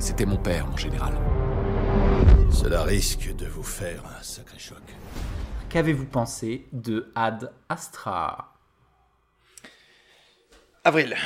[0.00, 1.12] C'était mon père, mon général.
[2.50, 4.81] Cela risque de vous faire un sacré choc.
[5.72, 8.52] Qu'avez-vous pensé de Ad Astra?
[10.84, 11.16] Avril.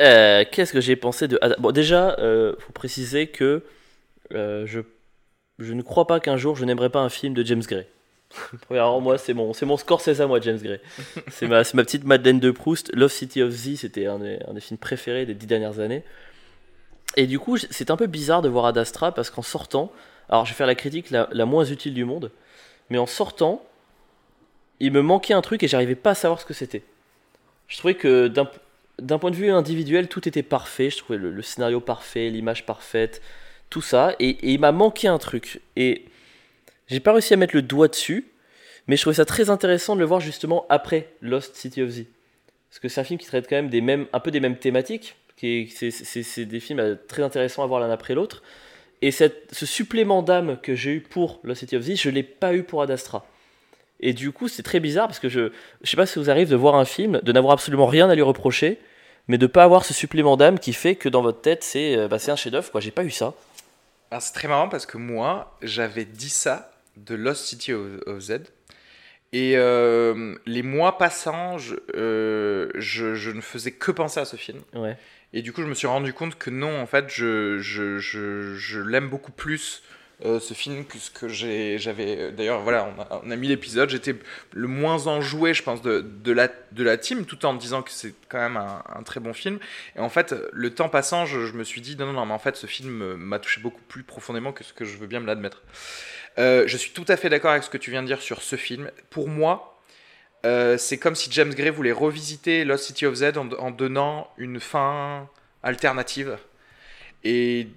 [0.00, 1.38] Euh, Qu'est-ce que j'ai pensé de.
[1.58, 3.62] Bon, déjà, euh, faut préciser que
[4.32, 4.80] euh, je,
[5.58, 7.86] je ne crois pas qu'un jour je n'aimerais pas un film de James Gray.
[8.62, 10.80] Premièrement, moi, c'est mon, c'est mon Scorsese à moi, James Gray.
[11.30, 12.90] C'est ma, c'est ma petite Madeleine de Proust.
[12.94, 16.04] Love City of Z, c'était un des, un des films préférés des dix dernières années.
[17.16, 19.92] Et du coup, c'est un peu bizarre de voir Ad Astra parce qu'en sortant,
[20.30, 22.30] alors je vais faire la critique la, la moins utile du monde,
[22.90, 23.62] mais en sortant,
[24.80, 26.82] il me manquait un truc et j'arrivais pas à savoir ce que c'était.
[27.68, 30.90] Je trouvais que d'un point de vue individuel, tout était parfait.
[30.90, 33.22] Je trouvais le, scénario parfait, l'image parfaite,
[33.70, 34.14] tout ça.
[34.20, 35.60] Et, il m'a manqué un truc.
[35.74, 36.04] Et
[36.86, 38.28] j'ai pas réussi à mettre le doigt dessus,
[38.86, 42.04] mais je trouvais ça très intéressant de le voir justement après Lost City of Z.
[42.70, 45.16] Parce que c'est un film qui traite quand même un peu des mêmes thématiques.
[45.38, 48.42] C'est des films très intéressants à voir l'un après l'autre.
[49.02, 52.22] Et cette, ce supplément d'âme que j'ai eu pour Lost City of Z, je l'ai
[52.22, 53.26] pas eu pour Ad Astra.
[54.00, 56.48] Et du coup, c'est très bizarre parce que je, je sais pas si vous arrive
[56.48, 58.78] de voir un film, de n'avoir absolument rien à lui reprocher,
[59.28, 62.08] mais de pas avoir ce supplément d'âme qui fait que dans votre tête, c'est euh,
[62.08, 62.80] bah, un chef-d'œuvre.
[62.80, 63.34] J'ai pas eu ça.
[64.10, 68.40] Alors, c'est très marrant parce que moi, j'avais dit ça de Lost City of, Z.
[69.32, 74.36] Et euh, les mois passant, je, euh, je, je ne faisais que penser à ce
[74.36, 74.60] film.
[74.74, 74.96] Ouais.
[75.36, 78.54] Et du coup, je me suis rendu compte que non, en fait, je, je, je,
[78.54, 79.82] je l'aime beaucoup plus.
[80.24, 83.90] euh, ce film que ce que j'avais d'ailleurs voilà on a, on a mis l'épisode.
[83.90, 84.14] J'étais
[84.54, 87.90] le moins enjoué je pense de, de, la, de la team tout en disant que
[87.90, 89.58] c'est quand même un, très bon film.
[89.94, 92.32] Et en fait le temps passant je, je me suis dit non non non mais
[92.32, 95.06] en fait ce film euh, m'a touché beaucoup plus profondément que ce que je veux
[95.06, 95.62] bien me l'admettre.
[96.38, 98.40] Euh, je suis tout à fait d'accord avec ce que tu viens de dire sur
[98.42, 98.90] ce film.
[99.10, 99.75] Pour moi
[100.44, 104.28] euh, c'est comme si James Gray voulait revisiter Lost City of Z en, en donnant
[104.36, 105.28] une fin
[105.62, 106.36] alternative.
[107.24, 107.68] Et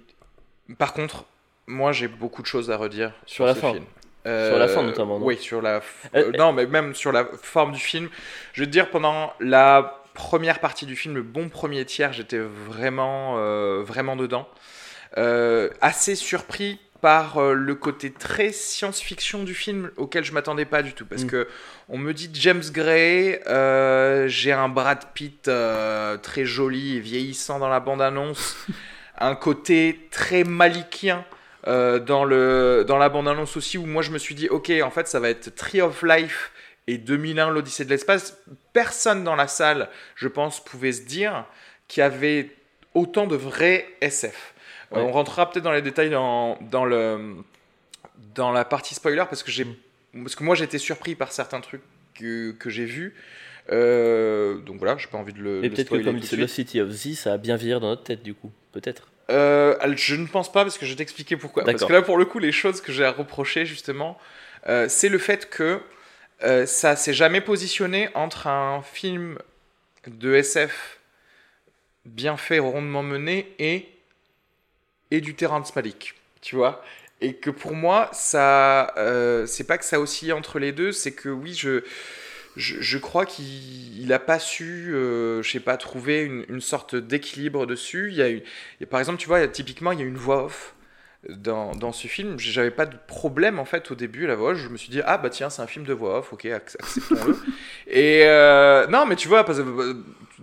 [0.78, 1.24] par contre,
[1.66, 3.72] moi j'ai beaucoup de choses à redire sur, Sur la ce fin.
[3.72, 3.84] film.
[4.24, 5.76] Sur la fin, notamment, non Oui, sur la.
[5.76, 5.80] Euh,
[6.14, 8.10] euh, non, mais même sur la forme du film.
[8.52, 12.38] Je veux te dire, pendant la première partie du film, le bon premier tiers, j'étais
[12.38, 14.46] vraiment, euh, vraiment dedans.
[15.16, 20.82] Euh, assez surpris par euh, le côté très science-fiction du film auquel je m'attendais pas
[20.82, 21.06] du tout.
[21.06, 21.28] Parce Mm.
[21.28, 21.48] que
[21.88, 27.58] on me dit James Gray euh, j'ai un Brad Pitt euh, très joli et vieillissant
[27.58, 28.56] dans la bande-annonce
[29.18, 31.24] un côté très malikien
[31.66, 34.90] euh, dans, le, dans la bande-annonce aussi où moi je me suis dit ok en
[34.90, 36.52] fait ça va être Tree of Life
[36.86, 38.38] et 2001 l'Odyssée de l'espace.
[38.72, 41.44] Personne dans la salle je pense pouvait se dire
[41.88, 42.50] qu'il y avait
[42.94, 44.49] autant de vrais SF
[44.92, 45.02] Ouais.
[45.02, 47.36] on rentrera peut-être dans les détails dans, dans, le,
[48.34, 49.50] dans la partie spoiler parce que,
[50.12, 50.22] Mm.
[50.24, 51.82] parce que moi j'ai été surpris par certains trucs
[52.14, 53.14] que, que j'ai vus.
[53.70, 55.60] Euh, donc voilà, j'ai pas envie de le.
[55.60, 58.22] Mais peut-être que comme c'est City of Z, ça a bien vieillir dans notre tête
[58.22, 58.50] du coup.
[58.72, 59.08] Peut-être.
[59.30, 61.64] Euh, je ne pense pas parce que je vais t'expliquer pourquoi.
[61.64, 64.18] Parce que là, pour le coup, les choses que j'ai à reprocher justement,
[64.68, 65.80] euh, c'est le fait que
[66.66, 69.38] ça s'est jamais positionné entre un film
[70.06, 70.98] de SF
[72.06, 73.86] bien fait, rondement mené et
[75.10, 76.82] et du Terrence Malick, tu vois.
[77.20, 81.12] Et que pour moi, ça, euh, c'est pas que ça oscille entre les deux, c'est
[81.12, 81.82] que oui, je,
[82.56, 86.60] je, je crois qu'il il a pas su, euh, je sais pas, trouver une, une
[86.60, 88.08] sorte d'équilibre dessus.
[88.10, 88.42] Il y a eu,
[88.80, 90.74] et par exemple, tu vois, typiquement, il y a une voix off
[91.28, 92.38] dans, dans ce film.
[92.38, 94.52] J'avais pas de problème en fait au début la voix.
[94.52, 94.58] off.
[94.58, 96.76] Je me suis dit ah bah tiens c'est un film de voix off, ok ac-
[96.80, 97.38] acceptons-le.
[97.86, 99.96] et euh, non mais tu vois parce que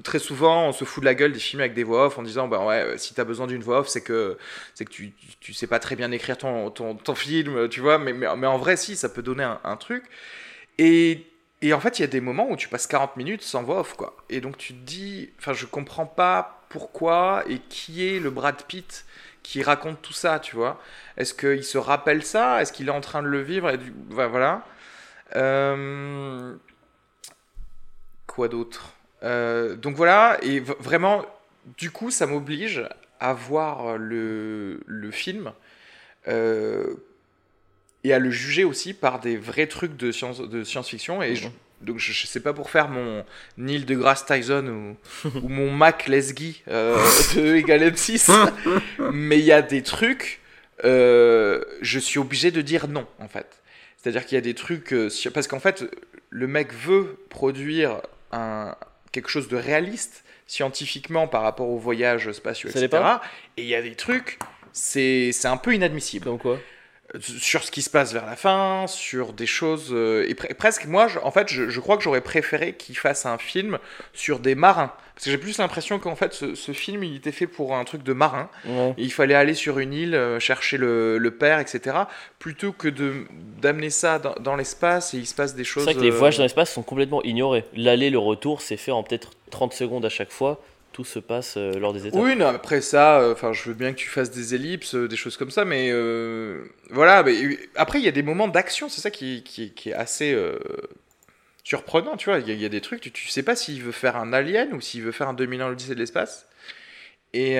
[0.03, 2.23] très souvent on se fout de la gueule des films avec des voix off en
[2.23, 4.37] disant bah ouais si t'as besoin d'une voix off c'est que
[4.77, 8.13] que tu, tu, sais pas très bien écrire ton, ton, ton film tu vois mais,
[8.13, 10.03] mais, en vrai si ça peut donner un, truc
[10.77, 11.25] et
[11.61, 13.79] et en fait, il y a des moments où tu passes 40 minutes sans voix
[13.79, 14.15] off, quoi.
[14.29, 18.63] Et donc tu te dis, enfin, je comprends pas pourquoi et qui est le Brad
[18.67, 19.05] Pitt
[19.43, 20.79] qui raconte tout ça, tu vois.
[21.17, 22.61] Est-ce qu'il se rappelle ça?
[22.61, 23.69] Est-ce qu'il est en train de le vivre?
[23.69, 23.93] Et du...
[24.11, 24.65] ouais, Voilà.
[25.35, 26.55] Euh,
[28.27, 28.96] Quoi d'autre?
[29.23, 31.25] Euh, Donc voilà, et vraiment,
[31.77, 32.83] du coup, ça m'oblige
[33.19, 35.51] à voir le, le film
[36.27, 36.93] euh,
[38.03, 41.21] et à le juger aussi par des vrais trucs de science- de science-fiction.
[41.23, 41.47] et je-
[41.81, 43.23] donc je, je sais pas pour faire mon
[43.57, 44.65] Neil deGrasse Tyson
[45.25, 46.95] ou, ou mon Mac Lesguy euh,
[47.35, 48.31] de égal M6,
[49.13, 50.41] mais il y a des trucs,
[50.85, 53.61] euh, je suis obligé de dire non en fait.
[53.97, 54.93] C'est-à-dire qu'il y a des trucs,
[55.33, 55.83] parce qu'en fait,
[56.29, 58.01] le mec veut produire
[58.31, 58.75] un,
[59.11, 62.89] quelque chose de réaliste scientifiquement par rapport aux voyages spatiaux, etc.
[63.57, 64.39] Et il y a des trucs,
[64.71, 66.25] c'est c'est un peu inadmissible.
[66.25, 66.59] Comme quoi?
[67.19, 69.89] Sur ce qui se passe vers la fin, sur des choses.
[69.91, 72.97] euh, et pre- presque, moi, je- en fait, je, je crois que j'aurais préféré qu'il
[72.97, 73.79] fasse un film
[74.13, 74.91] sur des marins.
[75.15, 77.83] Parce que j'ai plus l'impression qu'en fait, ce, ce film, il était fait pour un
[77.85, 78.49] truc de marin.
[78.65, 78.93] Ouais.
[78.97, 81.95] Et il fallait aller sur une île, euh, chercher le, le père, etc.
[82.37, 83.25] Plutôt que de
[83.59, 85.83] d'amener ça dans, dans l'espace et il se passe des C'est choses.
[85.85, 87.63] vrai que les euh, voyages dans l'espace sont complètement ignorés.
[87.73, 90.61] L'aller, le retour, c'est fait en peut-être 30 secondes à chaque fois.
[91.03, 92.19] Se passe euh, lors des étapes.
[92.19, 95.15] Oui, après ça, euh, enfin, je veux bien que tu fasses des ellipses, euh, des
[95.15, 95.91] choses comme ça, mais
[96.89, 97.23] voilà.
[97.23, 99.43] Mais, après, il y a des moments d'action, c'est ça qui,
[99.85, 100.35] est assez
[101.63, 102.39] surprenant, tu vois.
[102.39, 104.81] Il y, a- des trucs, tu, tu sais pas s'il veut faire un Alien ou
[104.81, 106.47] s'il veut faire un 2001 l'Odyssée de l'espace.
[107.33, 107.59] Et,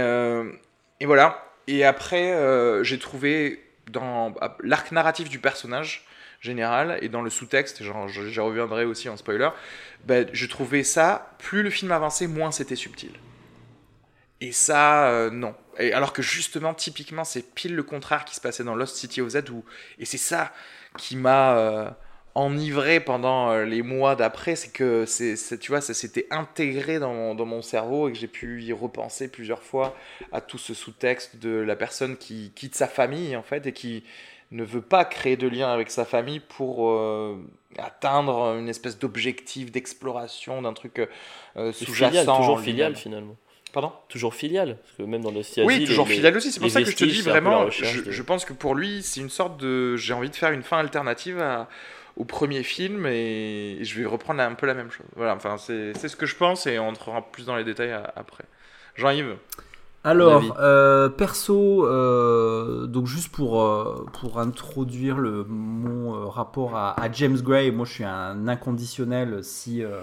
[1.01, 1.43] voilà.
[1.67, 4.33] Et après, j'ai trouvé dans
[4.63, 6.05] l'arc narratif du personnage
[6.39, 9.49] général et dans le sous-texte, j'y reviendrai aussi en spoiler,
[10.05, 13.11] ben, je trouvais ça, plus le film avançait, moins c'était subtil.
[14.41, 15.55] Et ça, euh, non.
[15.79, 19.21] Et alors que justement, typiquement, c'est pile le contraire qui se passait dans Lost City
[19.21, 19.49] of Z.
[19.51, 19.63] Où...
[19.99, 20.51] Et c'est ça
[20.97, 21.89] qui m'a euh,
[22.35, 24.55] enivré pendant euh, les mois d'après.
[24.55, 28.17] C'est que, c'est, tu vois, ça s'était intégré dans mon, dans mon cerveau et que
[28.17, 29.95] j'ai pu y repenser plusieurs fois
[30.31, 34.03] à tout ce sous-texte de la personne qui quitte sa famille, en fait, et qui
[34.51, 37.37] ne veut pas créer de lien avec sa famille pour euh,
[37.79, 41.01] atteindre une espèce d'objectif d'exploration d'un truc
[41.73, 42.37] sous-jacent.
[42.37, 43.35] toujours filial finalement.
[43.73, 44.77] Pardon Toujours filial.
[44.81, 46.51] Parce que même dans le Oui, toujours fidèle aussi.
[46.51, 49.29] C'est pour ça que je te dis vraiment, je, pense que pour lui, c'est une
[49.29, 49.95] sorte de.
[49.97, 51.67] J'ai envie de faire une fin alternative à-
[52.15, 55.05] au premier film et je vais reprendre un peu la même chose.
[55.15, 57.91] Voilà, enfin, c'est c'est ce que je pense et on entrera plus dans les détails
[57.91, 58.45] à- après.
[58.95, 59.35] Jean-Yves
[60.03, 66.99] Alors, euh, perso, euh, donc juste pour, euh, pour introduire le, mon euh, rapport à,
[66.99, 69.43] à James Gray, moi je suis un inconditionnel.
[69.43, 70.01] Si euh,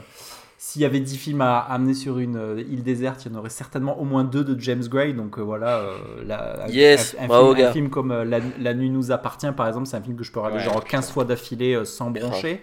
[0.74, 3.38] s'il y avait 10 films à amener sur une euh, île déserte, il y en
[3.38, 5.14] aurait certainement au moins deux de James Gray.
[5.14, 5.96] Donc euh, voilà, euh,
[6.26, 7.72] la- Yes, un, un bravo, film, un gars.
[7.72, 10.32] film comme euh, la, La nuit nous appartient, par exemple, c'est un film que je
[10.32, 10.98] peux regarder Ouais, genre putain.
[10.98, 12.60] 15 fois d'affilée euh, sans broncher.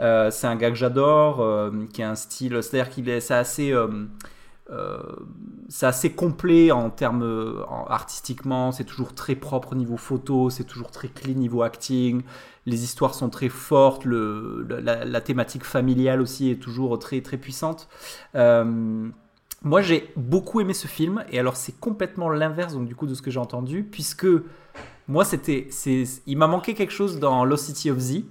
[0.00, 3.34] Euh, c'est un gars que j'adore, euh, qui a un style, c'est-à-dire qu'il est, c'est
[3.34, 3.72] assez,
[5.68, 8.72] c'est assez complet en termes euh, en- artistiquement.
[8.72, 12.22] C'est toujours très propre au niveau photo, c'est toujours très clean niveau acting.
[12.66, 17.88] Les histoires sont très fortes, la, la thématique familiale aussi est toujours très très puissante.
[18.34, 19.08] Euh,
[19.62, 23.14] moi, j'ai beaucoup aimé ce film, et alors c'est complètement l'inverse donc du coup de
[23.14, 24.26] ce que j'ai entendu, puisque
[25.08, 25.68] moi c'était,
[26.26, 28.24] il m'a manqué quelque chose dans Lost City of Z,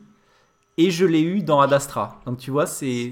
[0.77, 2.21] et je l'ai eu dans Ad Astra.
[2.25, 3.11] Donc tu vois, c'est,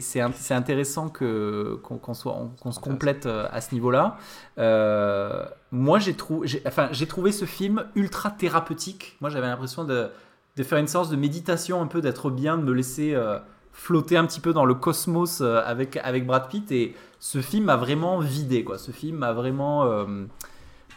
[0.51, 4.18] intéressant qu'on, soit, qu'on se complète euh, à ce niveau-là.
[4.59, 9.18] Euh, moi, j'ai, trou- j'ai, enfin, trouvé ce film ultra thérapeutique.
[9.20, 10.09] Moi, j'avais l'impression de,
[10.55, 13.39] de faire une séance de méditation, un peu d'être bien, de me laisser euh,
[13.74, 16.72] flotter un petit peu dans le cosmos avec, avec Brad Pitt.
[16.72, 18.78] Et ce film m'a vraiment vidé, quoi.
[18.78, 20.05] Ce film m'a vraiment, euh,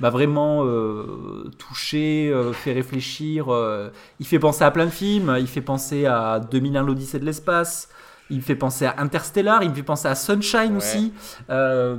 [0.01, 3.53] m'a vraiment euh, touché, euh, fait réfléchir.
[3.53, 3.91] euh.
[4.21, 5.37] il fait penser à plein de films.
[5.39, 7.89] Il fait penser à 2001 l'Odyssée de l'espace.
[8.31, 10.77] Il me fait penser à Interstellar, il me fait penser à Sunshine Ouais.
[10.77, 11.15] aussi.
[11.49, 11.97] Euh,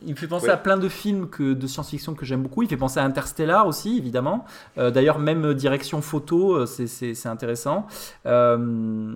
[0.00, 0.52] il me fait penser Ouais.
[0.52, 2.62] à plein de films que, de science-fiction que j'aime beaucoup.
[2.62, 4.46] Il fait penser à Interstellar aussi, évidemment.
[4.78, 7.86] Euh, D'ailleurs, même direction photo, c'est- intéressant.
[8.24, 9.14] Euh,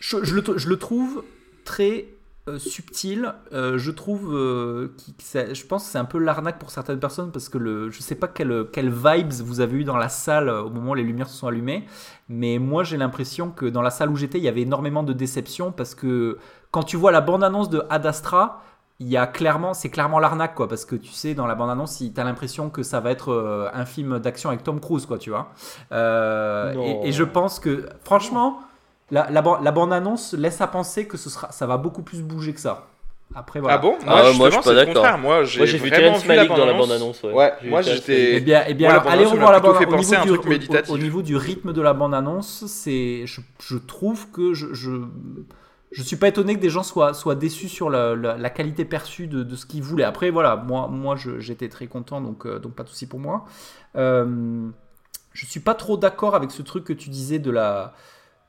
[0.00, 1.22] je, je le, je le trouve
[1.64, 2.06] très
[2.48, 3.34] euh, subtil.
[3.52, 7.00] Euh, je trouve, euh, qui- ça- je pense que c'est un peu l'arnaque pour certaines
[7.00, 10.08] personnes parce que le, je sais pas quelle, quelle vibes vous avez eu dans la
[10.08, 11.86] salle au moment où les lumières se sont allumées,
[12.28, 15.12] mais moi j'ai l'impression que dans la salle où j'étais, il y avait énormément de
[15.12, 16.38] déception parce que
[16.70, 18.62] quand tu vois la bande-annonce de Ad Astra,
[19.00, 21.98] il y a clairement, c'est clairement l'arnaque quoi, parce que tu sais dans la bande-annonce,
[21.98, 25.30] tu as l'impression que ça va être un film d'action avec Tom Cruise quoi, tu
[25.30, 25.50] vois.
[27.04, 28.60] Et je pense que franchement,
[29.10, 32.22] la, la, ban- la bande-annonce laisse à penser que ce sera, ça va beaucoup plus
[32.22, 32.86] bouger que ça.
[33.34, 33.74] Après voilà.
[33.74, 33.96] Ah bon?
[34.06, 34.94] Ah ouais, moi, je suis pas d'accord.
[34.94, 35.18] contraire.
[35.18, 37.22] Moi, j'ai vu la Malick dans la bande-annonce.
[37.22, 37.36] bande-annonce.
[37.36, 39.82] Ouais, moi, j'étais- Eh bien, eh bien Moi, allez bande-annonce revoir la m'a plutôt bande
[39.82, 39.86] fait
[40.30, 40.90] au au- au- méditatif.
[40.92, 44.90] au niveau du rythme de la bande-annonce, c'est, je, je trouve que je, je,
[45.90, 48.84] je suis pas étonné que des gens soient, soient déçus sur la, la- la qualité
[48.84, 50.04] perçue de, de ce qu'ils voulaient.
[50.04, 53.44] Après, voilà, moi, moi j'étais très content, donc, euh, donc pas de souci pour moi.
[53.96, 54.68] Euh,
[55.32, 57.92] je suis pas trop d'accord avec ce truc que tu disais de la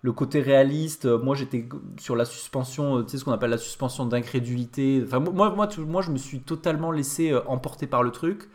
[0.07, 1.05] le côté réaliste.
[1.05, 1.67] Euh, Moi, j'étais
[1.99, 5.01] sur la suspension, euh, tu sais ce qu'on appelle la suspension d'incrédulité.
[5.05, 8.49] Enfin, moi, moi, moi, je me suis totalement laissé euh, emporter par le truc.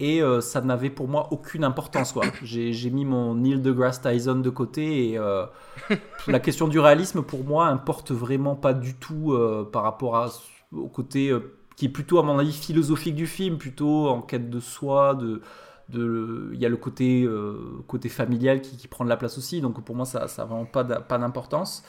[0.00, 2.12] et euh, ça n'avait pour moi aucune importance.
[2.12, 2.24] quoi.
[2.42, 5.46] J'ai j'ai mis mon Neil deGrasse Tyson de côté et euh,
[6.28, 10.28] la question du réalisme pour moi importe vraiment pas du tout euh, par rapport à,
[10.72, 11.32] au côté
[11.76, 15.40] qui est plutôt à mon avis philosophique du film, plutôt en quête de soi, de
[15.88, 19.82] de- il y a le côté, euh, familial qui, prend de la place aussi, donc
[19.84, 21.82] pour moi ça n'a vraiment pas d'importance.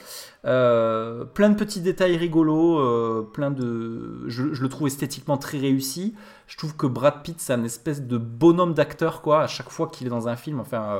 [0.44, 5.58] Euh, plein de petits détails rigolos, euh, plein de, je, je le trouve esthétiquement très
[5.58, 6.14] réussi.
[6.46, 9.88] Je trouve que Brad Pitt c'est un espèce de bonhomme d'acteur quoi, à chaque fois
[9.88, 10.60] qu'il est dans un film.
[10.60, 10.98] Enfin,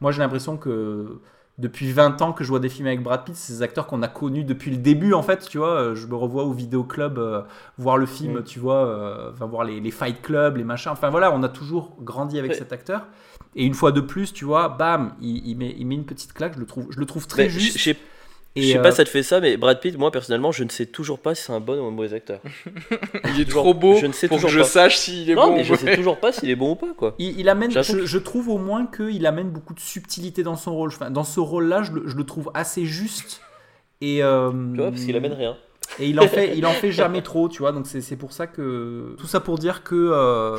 [0.00, 1.20] moi j'ai l'impression que
[1.60, 4.02] depuis 20 ans que je vois des films avec Brad Pitt, c'est des acteurs qu'on
[4.02, 5.74] a connus depuis le début en fait, tu vois.
[5.80, 7.42] Euh, Je me revois au vidéo club euh,
[7.78, 8.44] voir le film, Mm.
[8.44, 10.90] tu vois, euh, enfin, voir les, les Fight Club, les machins.
[10.92, 12.56] Enfin voilà, on a toujours grandi avec Ouais.
[12.58, 13.06] cet acteur.
[13.54, 16.32] Et une fois de plus, tu vois, bam, il, il met, il met une petite
[16.32, 16.54] claque.
[16.54, 17.76] Je le trouve, je le trouve très juste.
[18.56, 19.96] Je sais je Et, sais euh, pas si ça te fait ça, mais Brad Pitt,
[19.96, 22.40] moi personnellement, je ne sais toujours pas si c'est un bon ou un mauvais acteur.
[23.34, 25.48] Il est Toujours- trop beau je ne sais pour que je sache s'il est non,
[25.48, 27.14] bon mais ou je sais toujours pas s'il est bon ou pas, quoi.
[27.18, 30.88] Il, il amène, je, trouve au moins qu'il amène beaucoup de subtilité dans son rôle.
[30.90, 33.40] Enfin, dans ce rôle-là, je, le- je le trouve assez juste.
[34.00, 35.56] Et, euh, Tu vois, parce qu'il amène rien.
[35.98, 37.72] Et il en fait, il en fait jamais trop, tu vois.
[37.72, 40.56] Donc c'est c'est pour ça que tout ça pour dire que euh,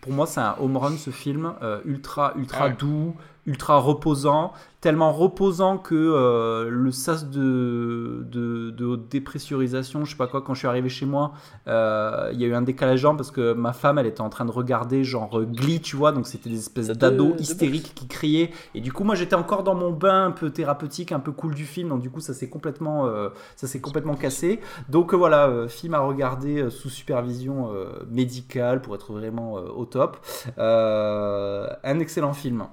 [0.00, 2.76] pour moi c'est un home run ce film, euh, ultra ultra Ah ouais.
[2.78, 3.14] doux,
[3.50, 10.28] ultra reposant, tellement reposant que euh, le sas de, de de dépressurisation, je sais pas
[10.28, 11.32] quoi, quand je suis arrivé chez moi,
[11.66, 14.30] euh, il y a eu un décalage genre parce que ma femme elle était en
[14.30, 18.06] train de regarder genre euh, Glee, tu vois, donc c'était des espèces d'ados hystériques qui
[18.06, 21.32] criaient et du coup moi j'étais encore dans mon bain un peu thérapeutique, un peu
[21.32, 24.60] cool du film, donc du coup ça s'est complètement euh, ça s'est complètement cassé.
[24.88, 27.70] Donc voilà, film à regarder sous supervision
[28.08, 30.18] médicale pour être vraiment au top.
[30.56, 32.66] Un excellent film.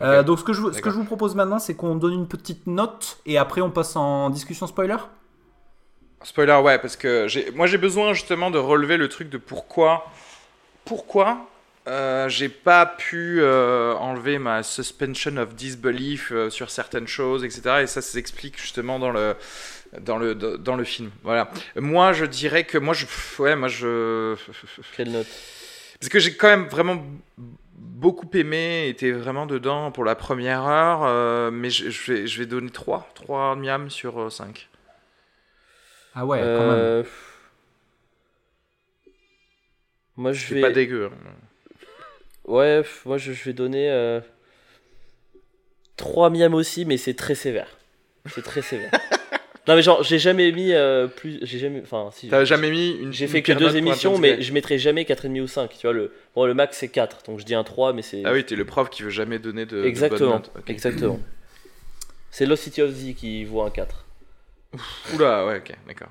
[0.00, 2.12] Euh, donc ce que, je, vous- ce que je vous propose maintenant, c'est qu'on donne
[2.14, 4.96] une petite note et après on passe en discussion spoiler.
[6.22, 10.06] Spoiler, ouais, parce que j'ai- moi j'ai besoin justement de relever le truc de pourquoi,
[10.84, 11.46] pourquoi
[11.88, 17.62] euh, j'ai pas pu euh, enlever ma suspension of disbelief euh, sur certaines choses, etc.
[17.82, 19.34] Et ça s'explique justement dans le
[20.02, 21.10] dans le dans le film.
[21.24, 21.50] Voilà.
[21.76, 23.06] Moi, je dirais que moi je
[23.38, 24.36] ouais, moi je
[24.94, 25.26] Quelle note?
[25.98, 27.02] parce que j'ai quand même vraiment
[27.80, 32.38] beaucoup aimé, était vraiment dedans pour la première heure, euh, mais je, je vais, je
[32.38, 34.68] vais donner 3, 3 miam sur euh, 5.
[36.14, 36.70] Ah ouais, quand même.
[36.78, 37.02] Euh,
[40.16, 40.60] Moi, je C'est vais.
[40.60, 41.06] pas dégueu.
[41.12, 41.30] hein.
[42.44, 44.20] Ouais, moi je, je vais donner euh,
[45.96, 47.78] 3 miam aussi, mais c'est très sévère.
[48.26, 48.90] C'est très sévère.
[49.68, 51.38] non, mais genre, j'ai jamais mis euh, plus.
[51.42, 51.80] J'ai jamais.
[51.82, 52.28] Enfin, si.
[52.28, 54.52] T'as jamais mis une J'ai une fait que deux note pour un émissions, mais je
[54.52, 55.70] mettrai jamais 4,5 ou 5.
[55.70, 58.22] Tu vois, le, bon, le max c'est 4, donc je dis un 3, mais c'est.
[58.24, 60.30] Ah oui, t'es le prof qui veut jamais donner de, de bonnes Exactement.
[60.30, 60.50] notes.
[60.56, 60.70] Ok.
[60.70, 61.20] Exactement.
[62.30, 64.06] C'est Lost City of Z qui vaut un 4.
[65.14, 66.10] Oula, ouais, ok, d'accord.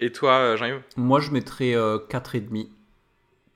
[0.00, 0.82] Et toi, euh, Jean-Yves?
[0.96, 2.68] Moi je mettrais euh, 4,5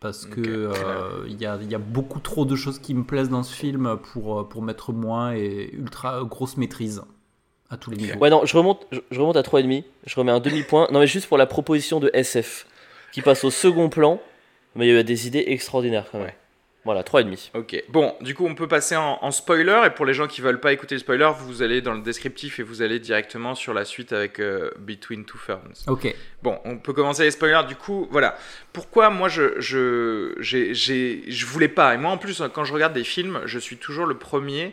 [0.01, 2.95] parce que Ok, euh, il y, a, il y a beaucoup trop de choses qui
[2.95, 7.03] me plaisent dans ce film pour, euh, pour mettre moins et ultra grosse maîtrise
[7.71, 8.19] à tous les niveaux.
[8.19, 9.85] Ouais, non, je remonte, je, je remonte à 3,5.
[10.07, 10.89] Je remets un demi-point.
[10.91, 12.67] Non, mais juste pour la proposition de SF
[13.13, 14.21] qui passe au second plan.
[14.77, 16.29] Mais il y a des idées extraordinaires quand même.
[16.29, 16.35] Ouais.
[16.85, 17.51] Voilà, 3,5.
[17.55, 17.83] Ok.
[17.91, 19.83] Bon, du coup, on peut passer en, en spoiler.
[19.87, 22.59] Et pour les gens qui veulent pas écouter le spoiler, vous allez dans le descriptif
[22.59, 25.85] et vous allez directement sur la suite avec euh, Between Two Ferns.
[25.89, 26.15] Ok.
[26.43, 27.67] Bon, on peut commencer les spoilers.
[27.69, 28.37] Du coup, voilà.
[28.73, 31.95] Pourquoi moi je je j'ai j'ai- je voulais pas.
[31.95, 34.73] Et moi en plus, quand je regarde des films, je suis toujours le premier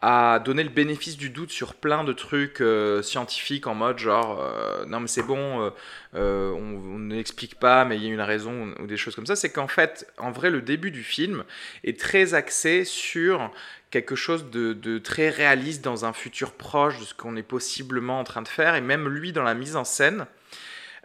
[0.00, 4.40] à donner le bénéfice du doute sur plein de trucs euh, scientifiques en mode genre
[4.40, 5.70] euh, non mais c'est bon, euh,
[6.14, 9.34] euh, on, n'explique pas, mais il y a une raison ou des choses comme ça.
[9.34, 11.44] C'est qu'en fait, en vrai, le début du film
[11.84, 13.50] est très axé sur
[13.90, 18.24] quelque chose de, très réaliste dans un futur proche de ce qu'on est possiblement en
[18.24, 20.26] train de faire et même lui dans la mise en scène.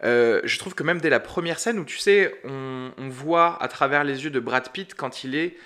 [0.02, 4.04] Je trouve que même dès la première scène où tu sais, on voit à travers
[4.04, 5.56] les yeux de Brad Pitt quand il est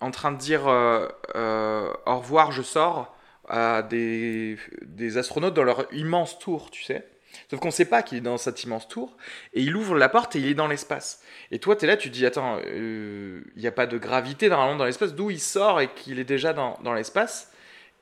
[0.00, 3.14] en train de dire euh, euh, au revoir, je sors
[3.48, 7.06] à des, des astronautes dans leur immense tour, tu sais.
[7.50, 9.16] Sauf qu'on ne sait pas qu'il est dans cet immense tour,
[9.54, 11.22] et il ouvre la porte et il est dans l'espace.
[11.50, 13.96] Et toi, tu es là, tu te dis, attends, euh, il n'y a pas de
[13.96, 17.52] gravité normalement dans l'espace, d'où il sort et qu'il est déjà dans, dans l'espace.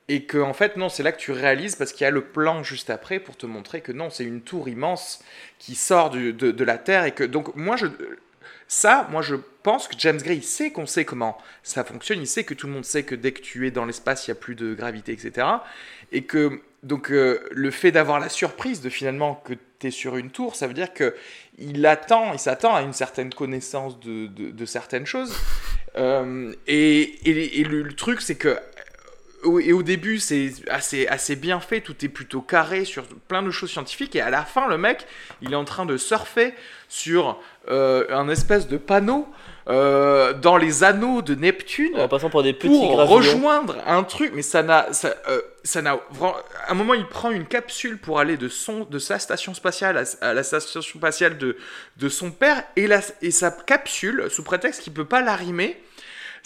[0.09, 2.23] Et que, en fait, non, c'est là que tu réalises parce qu'il y a le
[2.23, 5.21] plan juste après pour te montrer que non, c'est une tour immense
[5.59, 7.03] qui sort de, de la Terre.
[7.03, 7.87] Et que, donc, moi, je,
[8.67, 12.19] ça, moi, je pense que James Gray, il sait qu'on sait comment ça fonctionne.
[12.19, 14.31] Il sait que tout le monde sait que dès que tu es dans l'espace, il
[14.31, 15.47] n'y a plus de gravité, etc.
[16.11, 20.17] Et que, donc, euh, le fait d'avoir la surprise de finalement que tu es sur
[20.17, 21.15] une tour, ça veut dire que
[21.57, 25.33] il attend, il s'attend à une certaine connaissance de, certaines choses.
[25.95, 28.59] Euh, et le, truc, c'est que
[29.61, 33.51] et au début, c'est assez, assez bien fait, tout est plutôt carré sur plein de
[33.51, 35.05] choses scientifiques, et à la fin, le mec,
[35.41, 36.53] il est en train de surfer
[36.89, 37.39] sur
[37.69, 39.27] euh, un espèce de panneau
[39.69, 44.31] euh, dans les anneaux de Neptune En passant pour des petits pour rejoindre un truc,
[44.33, 45.99] mais ça n'a, ça, euh, ça n'a.
[46.65, 49.97] À un moment, il prend une capsule pour aller de son, de sa station spatiale
[49.97, 51.57] à, à la station spatiale de,
[51.97, 55.79] de son père, et la, et sa capsule, sous prétexte qu'il peut pas l'arrimer,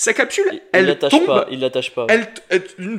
[0.03, 1.26] sa capsule, Il elle l'attache tombe.
[1.28, 1.45] pas.
[1.52, 2.07] Il l'attache pas.
[2.10, 2.28] Elle,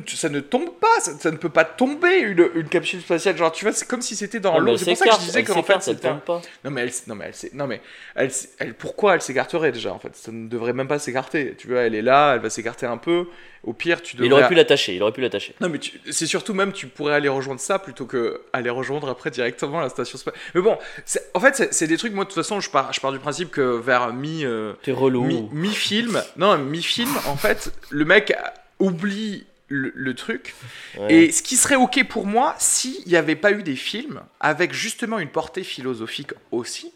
[0.07, 3.35] ça ne tombe pas, ça, ça ne peut pas tomber une, une capsule spatiale.
[3.35, 4.77] Genre, tu vois, c'est comme si c'était dans mais l'eau.
[4.77, 6.41] C'est pour ça que je disais qu'en fait, c'était un- tombe pas.
[6.63, 7.81] non mais elle, non mais elle, non mais
[8.15, 10.15] elle, pourquoi elle s'écarterait déjà en fait?
[10.15, 11.55] Ça ne devrait même pas s'écarter.
[11.57, 13.25] Tu vois, elle est là, elle va s'écarter un peu.
[13.63, 14.27] Au pire, tu devrais.
[14.27, 14.93] Il aurait pu l'attacher.
[14.95, 15.55] Il aurait pu l'attacher.
[15.61, 19.07] Non mais tu- c'est surtout même tu pourrais aller rejoindre ça plutôt que aller rejoindre
[19.09, 20.43] après directement la station spatiale.
[20.53, 22.11] Mais bon, c'est- en fait c'est- des trucs.
[22.13, 24.91] Moi de toute façon, je pars, je pars du principe que vers mi euh, T'es
[24.91, 25.23] relou.
[25.23, 28.33] mi, mi-film, non mi-film, en fait, le mec
[28.79, 30.53] oublie le, le truc.
[30.99, 31.13] Ouais.
[31.13, 34.73] Et ce qui serait ok pour moi s'il n'y avait pas eu des films avec
[34.73, 36.91] justement une portée philosophique aussi,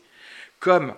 [0.60, 0.94] comme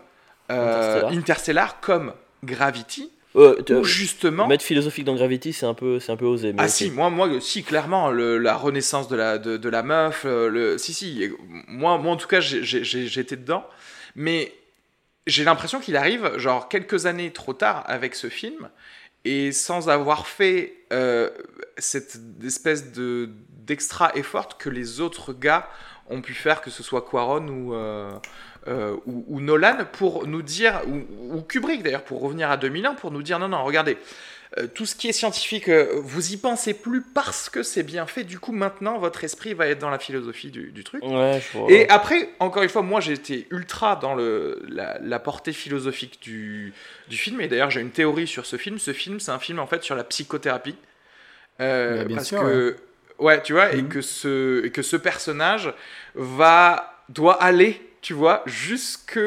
[0.50, 1.12] euh, Interstellar.
[1.12, 2.14] Interstellar, comme
[2.44, 4.48] Gravity, Euh, tu- où justement.
[4.48, 6.52] Mettre philosophique dans Gravity, c'est un peu, c'est un peu osé.
[6.54, 9.84] mais Ah si, moi, moi, si, clairement, le- la renaissance de la, de, de la
[9.84, 11.30] meuf, euh, le, si, si,
[11.68, 13.66] moi, moi en tout cas, j'étais dedans,
[14.16, 14.52] mais
[15.28, 18.70] j'ai l'impression qu'il arrive, genre, quelques années trop tard avec ce film,
[19.26, 21.30] et sans avoir fait euh,
[21.78, 25.70] cette espèce de d'extra effort que les autres gars
[26.10, 28.10] ont pu faire, que ce soit Quaron ou, euh,
[28.70, 32.94] euh, ou, ou Nolan, pour nous dire, ou, ou Kubrick d'ailleurs, pour revenir à 2001,
[32.94, 33.98] pour nous dire non, non, regardez,
[34.58, 38.08] euh, tout ce qui est scientifique, euh, vous y pensez plus parce que c'est bien
[38.08, 41.04] fait, du coup maintenant votre esprit va être dans la philosophie du, du truc.
[41.04, 41.40] Ouais.
[41.68, 46.20] Et après, encore une fois, moi j'ai été ultra dans le, la, la portée philosophique
[46.22, 46.74] du,
[47.10, 47.42] du film.
[47.42, 48.80] Et d'ailleurs, j'ai une théorie sur ce film.
[48.80, 50.76] Ce film, c'est un film en fait sur la psychothérapie.
[51.62, 52.76] Euh, Bah, bien parce sûr, que,
[53.20, 53.44] ouais.
[53.44, 53.90] tu vois, et, Mhm.
[53.90, 55.72] que ce, et que ce personnage
[56.16, 59.20] va, doit aller, tu vois, jusque.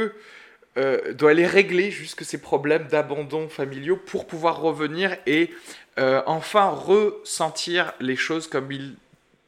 [0.78, 5.50] euh, doit aller régler jusque ses problèmes d'abandon familiaux pour pouvoir revenir et
[5.98, 8.96] euh, enfin ressentir les choses comme il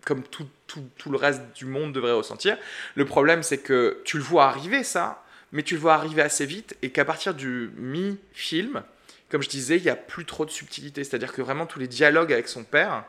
[0.04, 2.58] comme tout, tout, tout le reste du monde devrait ressentir.
[2.94, 6.44] Le problème, c'est que tu le vois arriver, ça, mais tu le vois arriver assez
[6.44, 8.82] vite, et qu'à partir du mi-film,
[9.30, 11.04] comme je disais, il n'y a plus trop de subtilité.
[11.04, 13.04] C'est-à-dire que vraiment, tous les dialogues avec son père,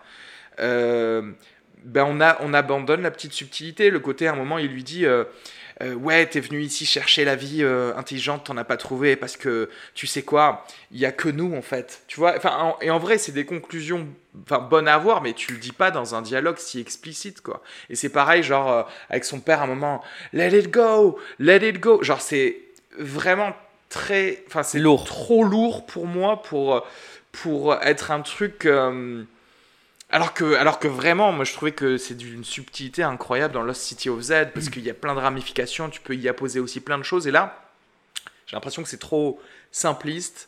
[0.59, 1.33] euh,
[1.83, 3.89] ben on, a, on abandonne la petite subtilité.
[3.89, 5.05] Le côté, à un moment, il lui dit...
[5.81, 9.35] euh, ouais, t'es venu ici chercher la vie euh, intelligente, t'en as pas trouvé parce
[9.38, 12.02] que tu sais quoi, il y a que nous en fait.
[12.07, 14.07] Tu vois, enfin, en- et en vrai, c'est des conclusions,
[14.43, 17.61] enfin, bonnes à avoir, mais tu le dis pas dans un dialogue si explicite quoi.
[17.89, 20.02] Et c'est pareil, genre euh, avec son père à un moment,
[20.34, 22.02] let it go, let it go.
[22.02, 22.57] Genre c'est
[22.97, 23.53] vraiment
[23.89, 25.03] très, enfin c'est Lourd.
[25.06, 26.85] trop lourd pour moi pour
[27.31, 28.65] pour être un truc.
[28.65, 29.23] euh,
[30.10, 33.82] alors que, alors que vraiment, moi je trouvais que c'est d'une subtilité incroyable dans Lost
[33.82, 36.80] City of Z parce qu'il y a plein de ramifications, tu peux y apposer aussi
[36.80, 37.27] plein de choses.
[37.27, 37.61] Et là,
[38.48, 39.41] j'ai l'impression que c'est trop
[39.72, 40.48] simpliste.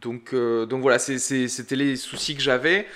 [0.00, 2.86] Donc, euh, donc voilà, c'était les soucis que j'avais.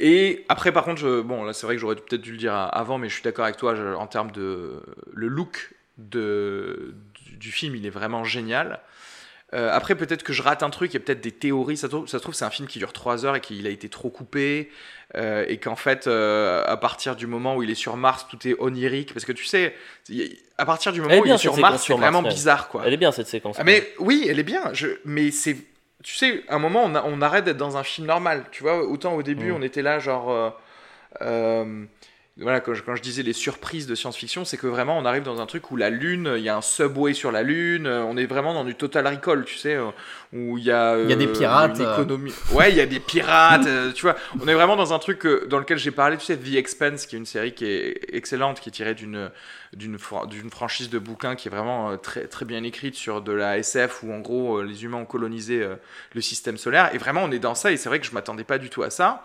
[0.00, 2.54] Et après, par contre, je- bon, là c'est vrai que j'aurais peut-être dû le dire
[2.54, 4.82] avant, mais je suis d'accord avec toi je- en termes de
[5.12, 6.94] le look de,
[7.26, 8.80] du, du film, il est vraiment génial.
[9.52, 11.76] Euh, après, peut-être que je rate un truc, il y a peut-être des théories.
[11.76, 13.88] Ça, ça se trouve, c'est un film qui dure 3 heures et qu'il a été
[13.88, 14.70] trop coupé.
[15.16, 18.38] Euh, et qu'en fait, euh, à partir du moment où il est sur Mars, tout
[18.46, 19.12] est onirique.
[19.12, 19.74] Parce que tu sais,
[20.58, 22.82] à partir du moment où il est sur Mars, c'est Mars, vraiment bizarre, quoi.
[22.86, 23.56] Elle est bien cette séquence.
[23.58, 24.72] Ah, mais oui, elle est bien.
[24.72, 24.86] Je...
[25.04, 25.56] Mais c'est.
[26.02, 28.44] Tu sais, à un moment, on, a- on arrête d'être dans un film normal.
[28.52, 29.56] Tu vois, autant au début, Mm.
[29.56, 30.54] on était là, genre.
[31.22, 31.84] euh,
[32.40, 35.22] voilà, quand je, quand je disais les surprises de science-fiction, c'est que vraiment, on arrive
[35.22, 38.02] dans un truc où la Lune, il y a un subway sur la Lune, euh,
[38.04, 39.90] on est vraiment dans du total recall, tu sais, euh,
[40.32, 40.98] où il y a.
[41.00, 42.32] Il y a des euh, pirates, Une économie.
[42.52, 44.16] Ouais, il y a des pirates, tu vois.
[44.40, 47.16] On est vraiment dans un truc dans lequel j'ai parlé, tu sais, The Expanse, qui
[47.16, 49.30] est une série qui est excellente, qui est tirée d'une
[49.72, 53.30] d'une fra- d'une franchise de bouquins qui est vraiment très très bien écrite sur de
[53.30, 55.64] la SF où en gros les humains ont colonisé
[56.12, 58.42] le système solaire et vraiment on est dans ça et c'est vrai que je m'attendais
[58.42, 59.22] pas du tout à ça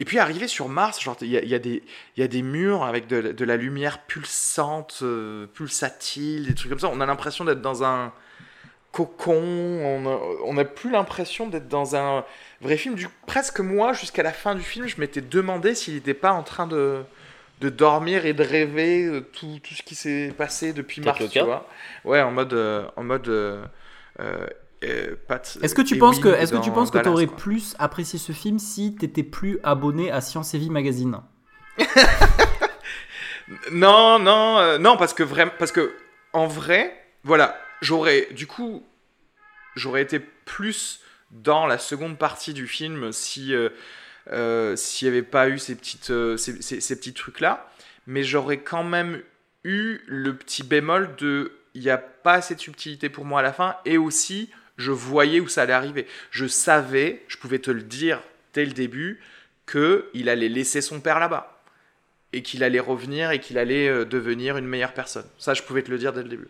[0.00, 1.82] et puis arrivé sur Mars genre il y a, y des
[2.16, 6.70] il y a des murs avec de, de la lumière pulsante euh, pulsatile des trucs
[6.70, 6.90] comme ça.
[6.92, 8.12] On a l'impression d'être dans un
[8.92, 9.34] cocon.
[9.34, 12.24] On a, on a plus l'impression d'être dans un
[12.60, 12.94] vrai film.
[12.94, 16.42] Du presque moi jusqu'à la fin du film je m'étais demandé s'il n'était pas en
[16.42, 17.02] train de
[17.60, 21.40] de dormir et de rêver euh, tout, tout ce qui s'est passé depuis mars, tu
[21.40, 21.68] vois.
[22.04, 23.64] Ouais, en mode, euh, en mode euh,
[24.84, 25.14] euh,
[25.62, 28.58] Est-ce que tu penses que, est-ce que tu penses que t'aurais plus apprécié ce film
[28.58, 31.20] si t'étais plus abonné à Science et Vie magazine?
[33.72, 35.94] Non, non, euh, non, parce que vraiment, parce que
[36.34, 36.94] en vrai,
[37.24, 38.84] voilà, j'aurais, du coup,
[39.74, 41.00] j'aurais été plus
[41.30, 43.54] dans la seconde partie du film si,
[44.30, 47.70] euh, s'il n'y avait pas eu ces, petites, ces, ces- ces petits trucs-là.
[48.06, 49.22] Mais j'aurais quand même
[49.64, 53.42] eu le petit bémol de il n'y a pas assez de subtilité pour moi à
[53.42, 53.76] la fin.
[53.84, 56.06] Et aussi, je voyais où ça allait arriver.
[56.30, 58.22] Je savais, je pouvais te le dire
[58.54, 59.20] dès le début,
[59.70, 61.60] qu'il allait laisser son père là-bas.
[62.32, 65.24] Et qu'il allait revenir et qu'il allait euh, devenir une meilleure personne.
[65.38, 66.48] Ça, je pouvais te le dire dès le début.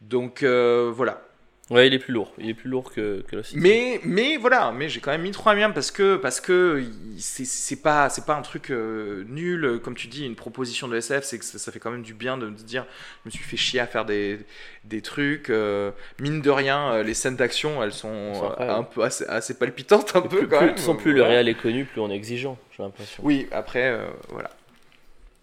[0.00, 1.26] Donc euh, voilà.
[1.72, 2.32] Ouais, il est plus lourd.
[2.38, 3.60] Il est plus lourd que, que Lost City.
[3.60, 6.84] Mais, mais voilà, mais j'ai quand même mis 3 bien parce que parce que
[7.18, 11.24] c'est pas c'est pas un truc euh, nul comme tu dis une proposition de SF
[11.24, 12.84] c'est que ça, ça fait quand même du bien de me dire
[13.24, 14.38] je me suis fait chier à faire des,
[14.84, 15.90] des trucs euh,
[16.20, 20.22] mine de rien euh, les scènes d'action elles sont un peu assez, assez palpitantes un
[20.22, 22.58] peu plus, quand plus- même sans plus le réel est connu, plus on est exigeant,
[22.76, 23.22] j'ai l'impression.
[23.24, 24.50] Oui, après euh, voilà.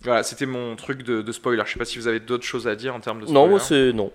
[0.03, 1.61] Voilà, c'était mon truc de, de spoiler.
[1.65, 3.49] Je sais pas si vous avez d'autres choses à dire en termes de spoiler.
[3.49, 4.13] Non, c'est non.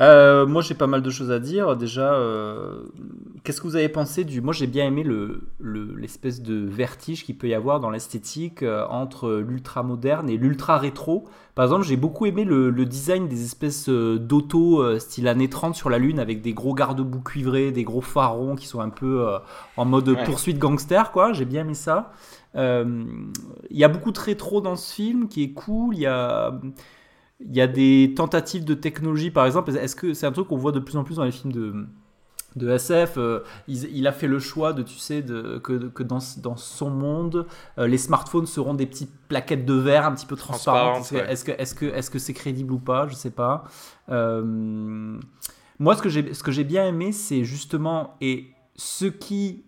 [0.00, 1.76] Euh, moi, j'ai pas mal de choses à dire.
[1.76, 2.84] Déjà, euh,
[3.44, 4.40] qu'est-ce que vous avez pensé du.
[4.40, 8.62] Moi, j'ai bien aimé le, le- l'espèce de vertige qu'il peut y avoir dans l'esthétique
[8.62, 11.28] euh, entre l'ultra moderne et l'ultra rétro.
[11.54, 15.90] Par exemple, j'ai beaucoup aimé le, le design des espèces d'auto style années 30 sur
[15.90, 19.26] la Lune avec des gros garde-boue cuivrés, des gros phares qui sont un peu
[19.76, 20.24] en mode Ouais.
[20.24, 21.34] poursuite gangster, quoi.
[21.34, 22.12] J'ai bien aimé ça.
[22.54, 25.94] Il y a beaucoup de rétro dans ce film qui est cool.
[25.96, 26.58] Il y a.
[27.48, 29.70] Il y a des tentatives de technologie, par exemple.
[29.76, 31.86] Est-ce que c'est un truc qu'on voit de plus en plus dans les films de,
[32.56, 36.02] de SF euh, il, il a fait le choix de, tu sais, de, que, que
[36.02, 37.46] dans, dans son monde,
[37.78, 40.98] euh, les smartphones seront des petites plaquettes de verre un petit peu transparentes.
[41.02, 41.32] Est-ce que- ouais.
[41.32, 43.06] Est-ce que est-ce que est-ce que c'est crédible ou pas?
[43.08, 43.64] Je sais pas.
[44.10, 45.18] Euh,
[45.78, 49.64] moi, ce que j'ai ce que j'ai bien aimé, c'est justement et ce qui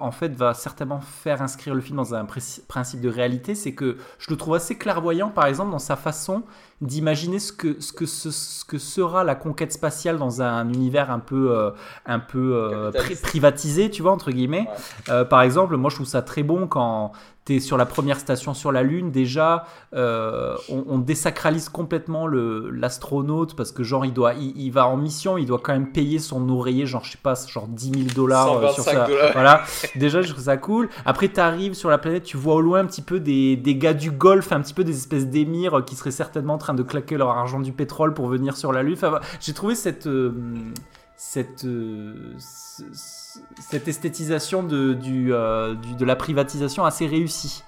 [0.00, 3.96] en fait va certainement faire inscrire le film dans un principe de réalité, c'est que
[4.18, 6.44] je le trouve assez clairvoyant, par exemple, dans sa façon
[6.80, 11.10] d'imaginer ce que, ce, que ce, ce que sera la conquête spatiale dans un univers
[11.10, 11.70] un peu, euh,
[12.06, 12.90] un peu euh,
[13.22, 14.66] privatisé, tu vois, entre guillemets.
[15.08, 17.12] Euh, par exemple, moi je trouve ça très bon quand
[17.44, 23.56] tu es sur la première station sur la Lune, déjà, on, on désacralise complètement l'astronaute
[23.56, 26.18] parce que, genre, il, doit, il, il va en mission, il doit quand même payer
[26.18, 29.08] son oreiller, genre, je sais pas, genre 10 000 dollars sur 125 ça.
[29.32, 29.62] Voilà,
[29.96, 30.88] déjà, je trouve ça cool.
[31.04, 33.74] Après, tu arrives sur la planète, tu vois au loin un petit peu des, des
[33.74, 36.82] gars du Golfe, un petit peu des espèces d'émirs qui seraient certainement en train de
[36.82, 38.96] claquer leur argent du pétrole pour venir sur la Lune.
[39.40, 40.06] J'ai trouvé cette.
[40.06, 40.32] euh,
[41.16, 47.62] cette, euh, ce- ce- cette esthétisation de, euh, du- de la privatisation assez réussie.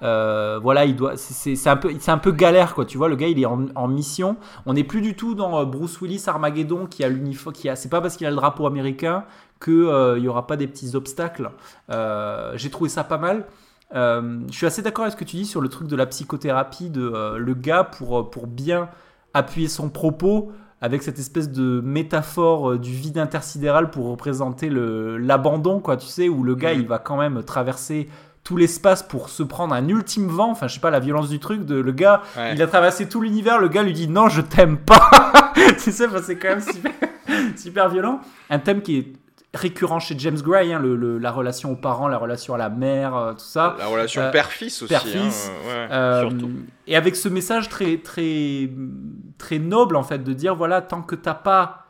[0.00, 2.84] Voilà, il doit, c'est- un peu, c'est un peu galère quoi.
[2.84, 4.36] Tu vois, le gars il est en, mission.
[4.66, 8.16] On n'est plus du tout dans Bruce Willis Armageddon qui a l'uniforme, c'est pas parce
[8.16, 9.24] qu'il a le drapeau américain
[9.60, 11.50] que il y aura pas des petits obstacles.
[11.90, 13.46] J'ai trouvé ça pas mal.
[13.94, 16.06] Euh, je suis assez d'accord avec ce que tu dis sur le truc de la
[16.06, 18.88] psychothérapie, de euh, le gars pour, euh, pour bien
[19.34, 25.80] appuyer son propos avec cette espèce de métaphore euh, du vide intersidéral pour représenter l'abandon,
[25.80, 26.80] quoi, tu sais, où le gars Mhm.
[26.80, 28.08] il va quand même traverser
[28.42, 31.38] tout l'espace pour se prendre un ultime vent, enfin je sais pas la violence du
[31.38, 32.54] truc, de le gars Ouais.
[32.54, 35.52] il a traversé tout l'univers, le gars lui dit non je t'aime pas,
[35.82, 36.92] tu sais, c'est quand même super,
[37.56, 38.20] super violent.
[38.50, 39.12] Un thème qui est
[39.54, 42.68] récurrent chez James Gray, hein, le- le- la relation aux parents, la relation à la
[42.68, 43.76] mère, euh, tout ça.
[43.78, 44.88] La relation Euh, père-fils aussi.
[44.92, 45.50] père-fils.
[45.50, 45.88] hein, ouais.
[45.92, 46.50] Euh, Surtout.
[46.86, 48.68] et avec ce message très, très,
[49.38, 51.80] très noble, en fait, de dire voilà, tant que t'as pas,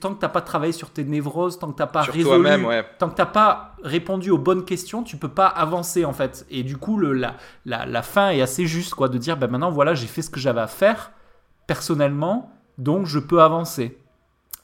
[0.00, 2.84] tant que t'as pas travaillé sur tes névroses, tant que t'as pas Sur résolu, ouais.
[2.98, 6.46] tant que t'as pas répondu aux bonnes questions, tu peux pas avancer, en fait.
[6.50, 7.34] Et du coup, le, la,
[7.66, 10.30] la, la fin est assez juste, quoi, de dire ben maintenant, voilà, j'ai fait ce
[10.30, 11.10] que j'avais à faire
[11.66, 13.98] personnellement, donc je peux avancer.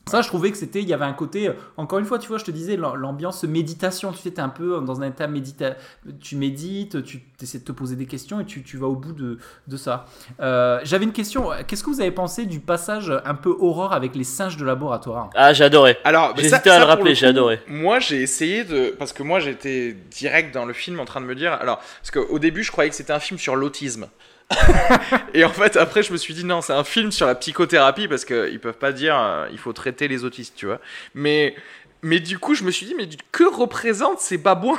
[0.07, 2.29] Ça, je trouvais que c'était, il y avait un côté, euh, encore une fois, tu
[2.29, 5.27] vois, je te disais, l'am- l'ambiance méditation, tu sais, t'es un peu dans un état
[5.27, 5.77] médita,
[6.21, 9.13] tu médites, tu essaies de te poser des questions et tu, tu vas au bout
[9.15, 10.05] de, de ça.
[10.41, 14.15] Euh, J'avais une question, qu'est-ce que vous avez pensé du passage un peu horreur avec
[14.15, 15.31] les singes de laboratoire?
[15.35, 15.97] Ah, j'ai adoré.
[16.05, 17.61] Alors, J'hésitais à ça, le rappeler, j'ai adoré.
[17.67, 18.95] Moi, j'ai essayé de.
[18.99, 21.53] Parce que moi, j'étais direct dans le film en train de me dire.
[21.55, 24.07] Alors, parce qu'au début, je croyais que c'était un film sur l'autisme.
[25.35, 28.09] et en fait, après, je me suis dit non, c'est un film sur la psychothérapie
[28.09, 30.81] parce qu'ils peuvent pas dire euh, il faut traiter les autistes, tu vois.
[31.15, 31.55] Mais,
[32.03, 34.79] mais du coup, je me suis dit mais que représentent ces babouins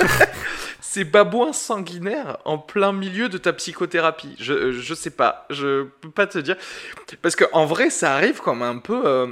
[0.80, 4.34] Ces babouins sanguinaires en plein milieu de ta psychothérapie?
[4.38, 6.56] Je, je sais pas, je peux pas te dire.
[7.20, 9.02] Parce qu'en vrai, ça arrive comme un peu.
[9.04, 9.26] euh,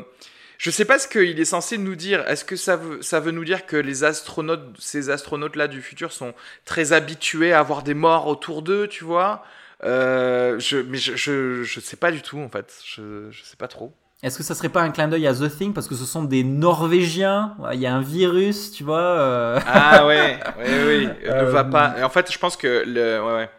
[0.65, 2.25] je sais pas ce qu'il est censé nous dire.
[2.27, 6.11] Est-ce que ça veut, ça veut nous dire que les astronautes, ces astronautes-là du futur
[6.11, 6.33] sont
[6.65, 9.45] très habitués à avoir des morts autour d'eux, tu vois?
[9.85, 12.73] Euh, je, Mais je, je, je sais pas du tout, en fait.
[12.87, 13.93] Je, je sais pas trop.
[14.23, 15.75] Est-ce que ça serait pas un clin d'œil à The Thing?
[15.75, 19.01] Parce que ce sont des Norvégiens Il y a un virus, tu vois.
[19.03, 21.07] euh, Ah ouais, oui, oui.
[21.27, 21.97] Ne Euh, va pas.
[22.03, 23.21] En fait, je pense que le.
[23.23, 23.51] Ouais, ouais.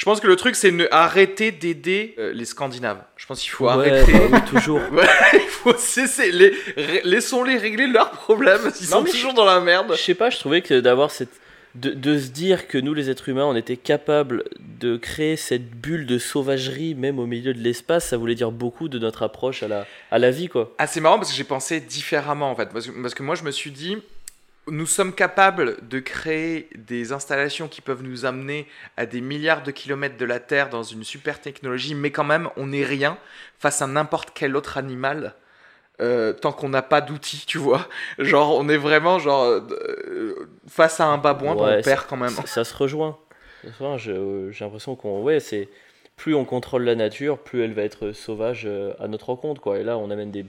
[0.00, 3.02] Je pense que le truc, c'est ne arrêter d'aider euh, les Scandinaves.
[3.18, 4.10] Je pense qu'il faut Ouais, arrêter.
[4.14, 4.80] bah oui, toujours.
[5.34, 6.32] Il faut cesser.
[6.32, 6.54] Les...
[7.04, 8.62] Laissons-les régler leurs problèmes.
[8.80, 9.92] Ils Non, sont toujours dans la merde.
[9.94, 11.28] Je sais pas, je trouvais que d'avoir cette.
[11.74, 15.70] De, de se dire que nous, les êtres humains, on était capables de créer cette
[15.70, 19.62] bulle de sauvagerie, même au milieu de l'espace, ça voulait dire beaucoup de notre approche
[19.62, 20.72] à la, à la vie, quoi.
[20.78, 22.70] Ah, c'est marrant parce que j'ai pensé différemment en fait.
[22.72, 23.98] Parce que, parce que moi, je me suis dit,
[24.68, 28.66] nous sommes capables de créer des installations qui peuvent nous amener
[28.96, 32.48] à des milliards de kilomètres de la Terre dans une super technologie, mais quand même,
[32.56, 33.18] on n'est rien
[33.58, 35.34] face à n'importe quel autre animal.
[36.00, 37.86] euh, tant qu'on n'a pas d'outils, tu vois.
[38.18, 40.34] Genre, on est vraiment genre euh,
[40.66, 42.30] face à un babouin, Ouais, on perd quand même.
[42.30, 43.18] Ça, ça se rejoint.
[43.64, 45.22] Je- J'ai l'impression qu'on.
[45.22, 45.68] Ouais, c'est.
[46.16, 49.78] Plus on contrôle la nature, plus elle va être sauvage euh, à notre rencontre, quoi.
[49.78, 50.46] Et là, on amène des,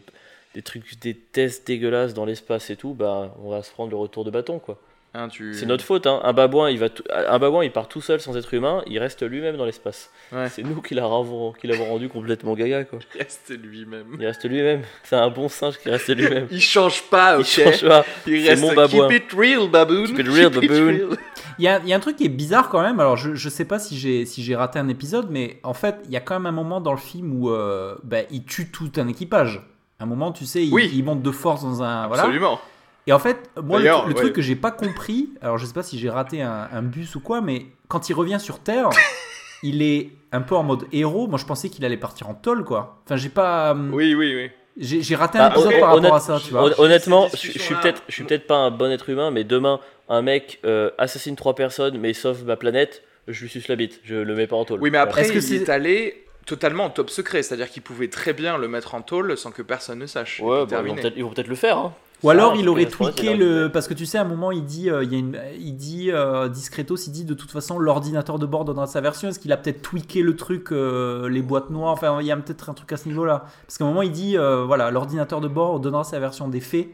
[0.55, 3.97] des trucs, des tests dégueulasses dans l'espace et tout, bah, on va se prendre le
[3.97, 4.79] retour de bâton, quoi.
[5.13, 6.21] Hein, tu- C'est notre faute, hein.
[6.23, 8.97] Un babouin, il va tout- un babouin, il part tout seul sans être humain, il
[8.97, 10.09] reste lui-même dans l'espace.
[10.31, 10.47] Ouais.
[10.47, 12.99] C'est nous qui l'avons qui l'avons rendu complètement gaga, quoi.
[13.15, 14.15] Il reste lui-même.
[14.17, 14.83] Il reste lui-même.
[15.03, 16.47] C'est un bon singe qui reste lui-même.
[16.49, 17.45] Il change pas, ok.
[17.45, 18.05] Il change pas.
[18.25, 19.09] Il C'est reste mon babouin.
[19.09, 20.05] Keep it real, baboon.
[20.05, 20.87] Keep it real, Keep it baboon.
[20.87, 21.17] real.
[21.59, 23.01] Il y a, il y a un truc qui est bizarre quand même.
[23.01, 25.95] Alors, je, je sais pas si j'ai si j'ai raté un épisode, mais en fait,
[26.05, 28.71] il y a quand même un moment dans le film où euh, bah, il tue
[28.71, 29.61] tout un équipage.
[30.01, 30.89] Un moment, tu sais, il, Oui.
[30.93, 32.07] il monte de force dans un.
[32.07, 32.23] Voilà.
[32.23, 32.59] Absolument.
[33.07, 34.19] Et en fait, moi, le, D'ailleurs, le ouais.
[34.21, 37.15] truc que j'ai pas compris, alors je sais pas si j'ai raté un, un bus
[37.15, 38.89] ou quoi, mais quand il revient sur Terre,
[39.63, 41.27] il est un peu en mode héros.
[41.27, 42.99] Moi, je pensais qu'il allait partir en tôle, quoi.
[43.05, 43.71] Enfin, j'ai pas.
[43.71, 44.49] hum, Oui, oui, oui.
[44.77, 46.63] J'ai raté un Bah, épisode hon- par rapport honnête- à ça, tu vois.
[46.63, 49.43] hon- honnêtement, je, je suis peut-être, je suis peut-être pas un bon être humain, mais
[49.43, 53.75] demain, un mec euh, assassine trois personnes, mais sauve ma planète, je lui suce la
[53.75, 54.79] bite, je le mets pas en tôle.
[54.81, 57.43] Oui, mais après, Est-ce que il c'est- est allé totalement en top secret.
[57.43, 60.39] C'est-à-dire qu'il pouvait très bien le mettre en tôle sans que personne ne sache.
[60.41, 61.77] Ouais, bah, ils, vont peut-être, le faire.
[61.77, 61.93] Hein.
[62.23, 64.91] Ou alors il aurait tweaké le parce que tu sais à un moment il dit
[64.91, 68.37] euh, il y a une il dit euh, discretos il dit de toute façon l'ordinateur
[68.37, 71.71] de bord donnera sa version est-ce qu'il a peut-être tweaké le truc euh, les boîtes
[71.71, 71.93] noires?
[71.93, 74.11] Enfin il y a peut-être un truc à ce niveau-là parce qu'à un moment il
[74.11, 76.89] dit euh, voilà l'ordinateur de bord donnera sa version des faits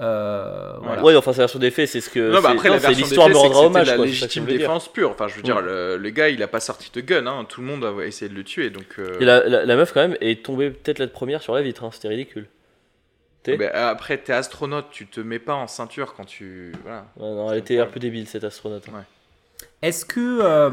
[0.00, 1.02] Euh, voilà.
[1.04, 2.18] Ouais, enfin, c'est la version des faits, c'est ce que.
[2.32, 3.86] Non, bah c'est- après, non, la version l'histoire des me faits, c'est rendra hommage.
[3.88, 5.10] la quoi, légitime défense pure.
[5.10, 5.66] Enfin, je veux dire, Mm.
[5.66, 7.26] le, le gars, il a pas sorti de gun.
[7.26, 7.44] Hein.
[7.48, 8.70] Tout le monde a essayé de le tuer.
[8.70, 11.54] Donc, euh, Et la, la, la meuf, quand même, est tombée peut-être la première sur
[11.54, 12.48] la vitre, hein, c'était ridicule.
[13.42, 16.72] T'es bah, après, t'es astronaute, tu te mets pas en ceinture quand tu.
[16.84, 17.06] Voilà.
[17.16, 18.84] Ouais, non, elle était un peu débile, cette astronaute.
[18.88, 18.98] hein.
[18.98, 19.02] Ouais.
[19.82, 20.70] Est-ce que, euh,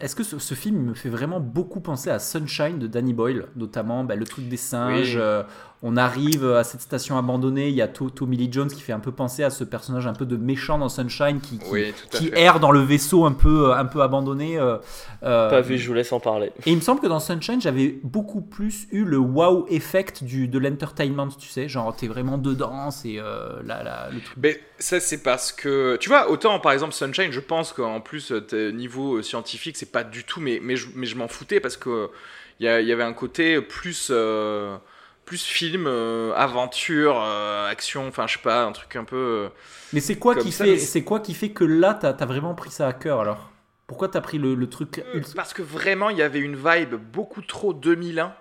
[0.00, 3.46] est-ce que ce, ce film me fait vraiment beaucoup penser à Sunshine de Danny Boyle,
[3.56, 5.14] notamment bah, le truc des singes.
[5.16, 5.20] Oui.
[5.20, 5.42] euh,
[5.82, 8.92] on arrive à cette station abandonnée, il y a To- Tommy Lee Jones qui fait
[8.92, 11.94] un peu penser à ce personnage un peu de méchant dans Sunshine qui, qui, Oui,
[12.34, 14.58] erre dans le vaisseau un peu, un peu abandonné.
[14.58, 14.76] euh,
[15.22, 16.52] euh, Pas vu, je vous laisse en parler.
[16.66, 20.48] Et il me semble que dans Sunshine, j'avais beaucoup plus eu le wow effect du,
[20.48, 24.36] de l'entertainment, tu sais, genre t'es vraiment dedans, c'est euh, là, là, le truc.
[24.42, 25.96] Mais ça, c'est parce que.
[25.96, 29.90] Tu vois, autant par exemple Sunshine, je pense qu'en plus, euh, niveau euh, scientifique, c'est
[29.92, 30.40] pas du tout.
[30.40, 32.10] Mais, mais, je, mais je m'en foutais parce que
[32.58, 34.08] il y, avait un côté plus.
[34.10, 34.76] euh,
[35.24, 39.16] plus film, euh, aventure, euh, action, enfin je sais pas, un truc un peu.
[39.16, 39.48] euh,
[39.92, 42.26] Mais c'est quoi qui ça, fait, mais- c'est quoi qui fait que là t'as as
[42.26, 43.50] vraiment pris ça à cœur alors?
[43.86, 45.02] Pourquoi t'as pris le, le truc
[45.34, 48.32] Parce que vraiment, il y avait une vibe beaucoup trop 2001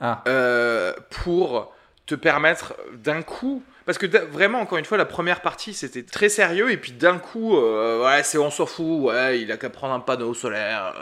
[0.00, 0.24] Ah,
[1.10, 1.72] pour
[2.06, 3.62] te permettre d'un coup.
[3.84, 7.18] Parce que vraiment, encore une fois, la première partie c'était très sérieux, et puis d'un
[7.18, 10.92] coup, euh, ouais, c'est on s'en fout, ouais, il a qu'à prendre un panneau solaire,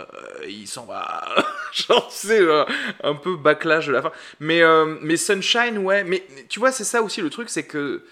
[0.41, 1.25] euh, il s'en va.
[1.89, 2.65] Genre, c'est euh,
[3.03, 4.13] un peu backlash de la fin.
[4.41, 7.65] Mais, euh, mais Sunshine, ouais, mais mais tu vois, c'est ça aussi le truc, c'est
[7.65, 8.03] que,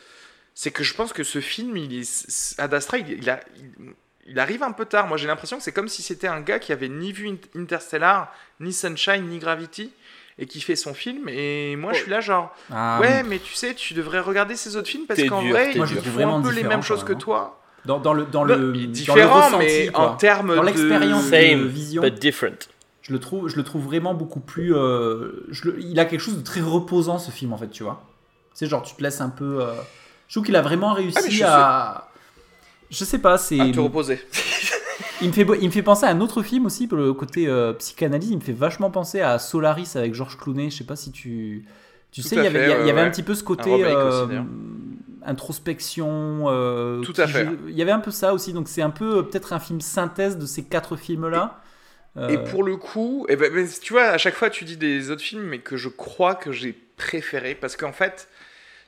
[0.55, 3.41] c'est que je pense que ce film, il est, Ad Astra, il, il a.
[3.57, 3.95] il-
[4.31, 5.07] il arrive un peu tard.
[5.07, 7.49] Moi, j'ai l'impression que c'est comme si c'était un gars qui avait ni vu Int-
[7.59, 8.31] Interstellar,
[8.61, 9.91] ni Sunshine, ni Gravity,
[10.39, 11.31] et qui fait son film.
[11.31, 14.77] Et moi, je suis là, genre, Ah, ouais, mais tu sais, tu devrais regarder ces
[14.77, 17.05] autres films parce qu'en vrai, ils Moi, je le font un peu les mêmes choses
[17.05, 17.17] que hein.
[17.17, 17.63] toi.
[17.87, 20.11] dans, dans le dans Non, le différent, ressenti, mais quoi.
[20.11, 22.69] en termes dans de- l'expérience de Same, vision, but different.
[23.09, 24.75] Je le trouve je le trouve vraiment beaucoup plus.
[24.75, 27.83] euh, je le- il a quelque chose de très reposant ce film en fait, tu
[27.83, 28.05] vois.
[28.55, 29.61] C'est genre tu te laisses un peu.
[29.63, 29.73] euh,
[30.29, 32.09] Je trouve qu'il a vraiment réussi Ah, je à.
[32.91, 33.61] Je sais pas, c'est.
[33.61, 34.21] À te reposer.
[35.21, 37.49] Il me, fait, il me fait penser à un autre film aussi, pour le côté
[37.49, 38.31] euh, psychanalyse.
[38.31, 40.71] Il me fait vachement penser à Solaris avec Georges Clooney.
[40.71, 41.67] Je sais pas si tu.
[42.13, 43.85] Tu Tout sais, il y avait, fait, y ouais, un petit peu ce côté.
[45.27, 46.45] Introspection.
[47.03, 47.49] Tout à fait.
[47.69, 48.53] Il y avait un peu ça aussi.
[48.53, 51.61] Donc c'est un peu peut-être un film synthèse de ces quatre films-là.
[52.19, 54.77] Euh, Et pour le coup, eh ben, mais tu vois, à chaque fois, tu dis
[54.77, 57.55] des autres films, mais que je crois que j'ai préféré.
[57.55, 58.29] Parce qu'en fait,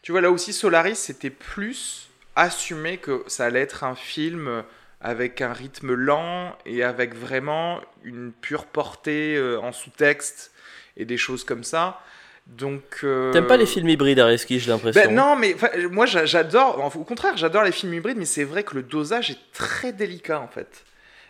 [0.02, 4.62] tu vois, là aussi, Solaris, c'était plus assumé que ça allait être un film
[5.01, 10.52] avec un rythme lent et avec vraiment une pure portée euh, en sous-texte
[10.97, 12.01] et des choses comme ça.
[12.47, 12.82] Donc.
[13.05, 15.01] euh, T'aimes pas les films hybrides, Areski, j'ai l'impression.
[15.02, 15.55] Ben non, mais
[15.90, 19.31] moi j'a- j'adore, au contraire, j'adore les films hybrides, mais c'est vrai que le dosage
[19.31, 20.85] est très délicat en fait.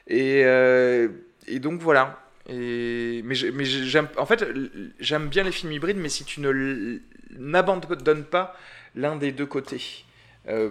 [0.09, 1.09] Et, euh,
[1.51, 2.18] et donc voilà.
[2.48, 4.44] Et mais j'aime en fait
[4.98, 6.98] j'aime bien les films hybrides, mais si tu ne
[7.39, 8.55] n'abandonnes pas
[8.94, 10.05] l'un des deux côtés,
[10.48, 10.70] Euh,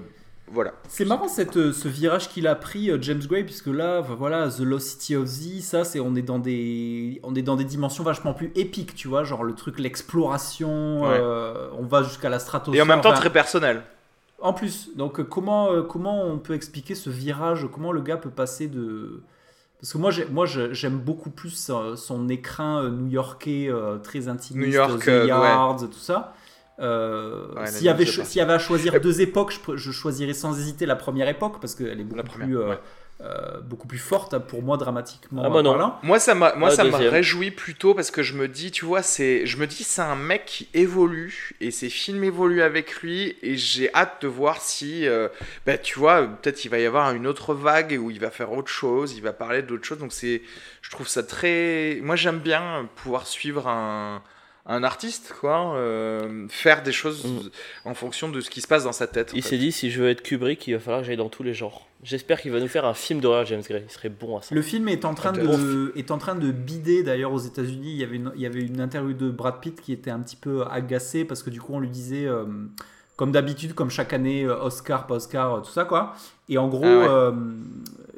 [0.52, 0.74] voilà.
[0.88, 4.50] C'est marrant cette, euh, ce virage qu'il a pris euh, James Gray puisque là voilà
[4.50, 7.66] The Lost City of Z ça c'est on est dans des on est dans des
[7.66, 11.18] dimensions vachement plus épiques tu vois genre le truc l'exploration Ouais.
[11.22, 13.84] euh, on va jusqu'à la stratosphère Et en même temps enfin, très personnel.
[14.40, 17.68] en plus donc comment comment on peut expliquer ce virage?
[17.72, 19.22] Comment le gars peut passer de
[19.80, 24.68] parce que moi moi j'aime beaucoup plus euh, son écrin euh, new-yorkais euh, très intimiste
[24.68, 25.28] New York, The ouais.
[25.28, 26.34] Yards tout ça
[26.80, 30.86] Euh, Ouais, s'il y avait y avait à choisir deux époques, je, choisirais sans hésiter
[30.86, 32.80] la première époque parce qu'elle est beaucoup première, plus, euh, ouais.
[33.22, 35.42] Euh, beaucoup plus forte pour moi dramatiquement.
[35.46, 35.72] Ah, moi, non.
[35.72, 36.00] parlant.
[36.04, 39.02] Moi ça m'a moi Ah, ça réjouit plutôt parce que je me dis tu vois
[39.02, 43.36] c'est je me dis c'est un mec qui évolue et ses films évoluent avec lui
[43.42, 45.28] et j'ai hâte de voir si euh,
[45.66, 48.54] bah, tu vois peut-être il va y avoir une autre vague où il va faire
[48.54, 50.42] autre chose il va parler d'autre chose donc c'est
[50.82, 54.22] je trouve ça très moi j'aime bien pouvoir suivre un
[54.66, 57.50] un artiste quoi euh, faire des choses Mm.
[57.86, 60.02] en fonction de ce qui se passe dans sa tête Il s'est dit si je
[60.02, 61.88] veux être Kubrick, il va falloir que j'aille dans tous les genres.
[62.04, 63.84] J'espère qu'il va nous faire un film d'horreur James Gray.
[63.88, 64.56] Il serait bon à ça.
[64.56, 67.92] Le film est en train de, est en train de bider d'ailleurs aux États-Unis.
[67.92, 70.20] Il y avait une, il y avait une interview de Brad Pitt qui était un
[70.20, 72.46] petit peu agacé parce que du coup on lui disait euh,
[73.18, 76.14] comme d'habitude, comme chaque année, euh, Oscar, pas Oscar, tout ça quoi.
[76.48, 77.08] Et en gros, Ah ouais.
[77.10, 77.32] euh,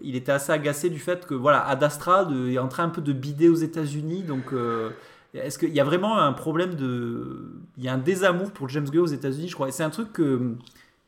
[0.03, 2.89] il était assez agacé du fait que voilà, Ad Astra de- est en train un
[2.89, 4.21] peu de bider aux États-Unis.
[4.23, 4.89] Donc, euh,
[5.33, 8.85] est-ce qu'il y a vraiment un problème de, il y a un désamour pour James
[8.85, 9.69] Gray aux États-Unis, je crois.
[9.69, 10.55] Et c'est un truc que-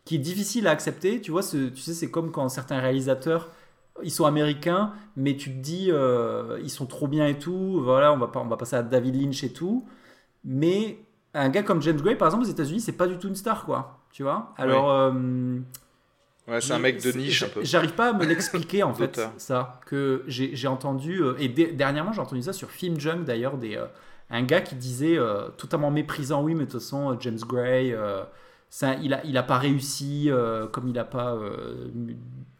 [0.05, 1.19] qui est difficile à accepter.
[1.21, 3.49] Tu vois, ce- tu sais, c'est comme quand certains réalisateurs
[4.01, 7.79] ils sont américains, mais tu te dis, euh, ils sont trop bien et tout.
[7.83, 9.85] Voilà, on va, pas, on va passer à David Lynch et tout.
[10.43, 10.97] Mais
[11.35, 13.65] un gars comme James Gray, par exemple, aux États-Unis, c'est pas du tout une star,
[13.65, 13.99] quoi.
[14.11, 14.53] Tu vois?
[14.57, 15.11] Alors, euh,
[16.47, 19.19] ouais c'est un mec de niche un peu J'arrive pas à me l'expliquer en fait,
[19.37, 19.79] ça.
[19.85, 23.85] Que j'ai entendu, euh, et dernièrement j'ai entendu ça sur Film Junk d'ailleurs, des, euh,
[24.33, 28.23] un gars qui disait, euh, totalement méprisant, oui, mais de toute façon, James Gray, euh,
[29.01, 31.91] il, a, il a pas réussi, euh, comme il a pas euh,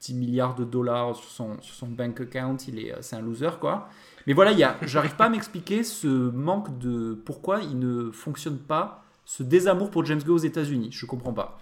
[0.02, 3.90] 10 milliards de dollars sur son, bank account, il est, c'est un loser, quoi.
[4.28, 7.20] Mais voilà, j'arrive pas à m'expliquer ce manque de.
[7.26, 10.90] Pourquoi il ne fonctionne pas, ce désamour pour James Gray aux États-Unis.
[10.92, 11.60] Je comprends pas.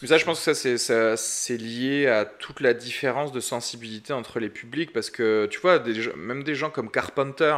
[0.00, 4.48] Mais ça, je pense que c'est, lié à toute la différence de sensibilité entre les
[4.48, 5.82] publics, parce que tu vois,
[6.16, 7.56] même des gens comme Carpenter,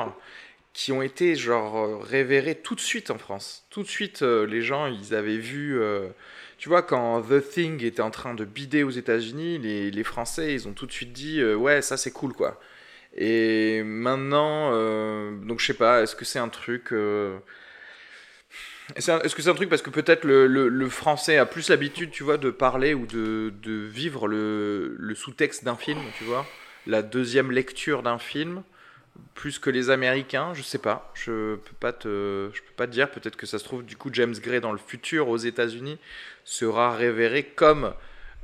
[0.73, 3.67] qui ont été genre euh, révérés tout de suite en France.
[3.71, 6.09] Tout de suite, euh, les gens, ils avaient vu, euh,
[6.59, 10.55] tu vois, quand The Thing était en train de bider aux États-Unis, les, les Français,
[10.55, 12.61] ils ont tout de suite dit, ouais, ça c'est cool, quoi.
[13.15, 14.71] Et maintenant,
[15.45, 16.95] donc je sais pas, est-ce que c'est un truc...
[18.97, 22.11] Est-ce que c'est un truc parce que peut-être le, le- le français a plus l'habitude,
[22.11, 26.47] tu vois, de parler ou de, de vivre le, le sous-texte d'un film, tu vois,
[26.87, 28.63] la deuxième lecture d'un film,
[29.35, 32.93] plus que les Américains, je sais pas, je peux pas te, je peux pas te
[32.93, 33.11] dire.
[33.11, 35.99] Peut-être que ça se trouve du coup James Gray dans le futur aux États-Unis
[36.45, 37.95] sera révéré comme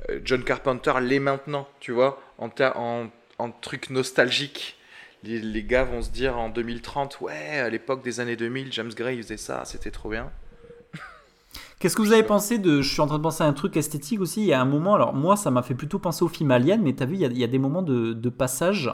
[0.09, 4.77] euh, John Carpenter l'est maintenant, tu vois, en, en, en truc nostalgique.
[5.23, 9.17] Les, gars vont se dire en 2030, ouais, à l'époque des années 2000, James Gray
[9.21, 10.31] faisait ça, c'était trop bien.
[11.79, 12.81] Qu'est-ce que vous avez pensé de.
[12.81, 14.41] Je suis en train de penser à un truc esthétique aussi.
[14.41, 16.81] Il y a un moment, alors moi, ça m'a fait plutôt penser au film Alien,
[16.81, 18.89] mais t'as vu, il y, a, des moments de passage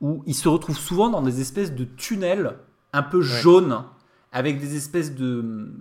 [0.00, 2.56] où il se retrouve souvent dans des espèces de tunnels
[2.92, 3.84] un peu jaunes,
[4.32, 5.72] avec des espèces de,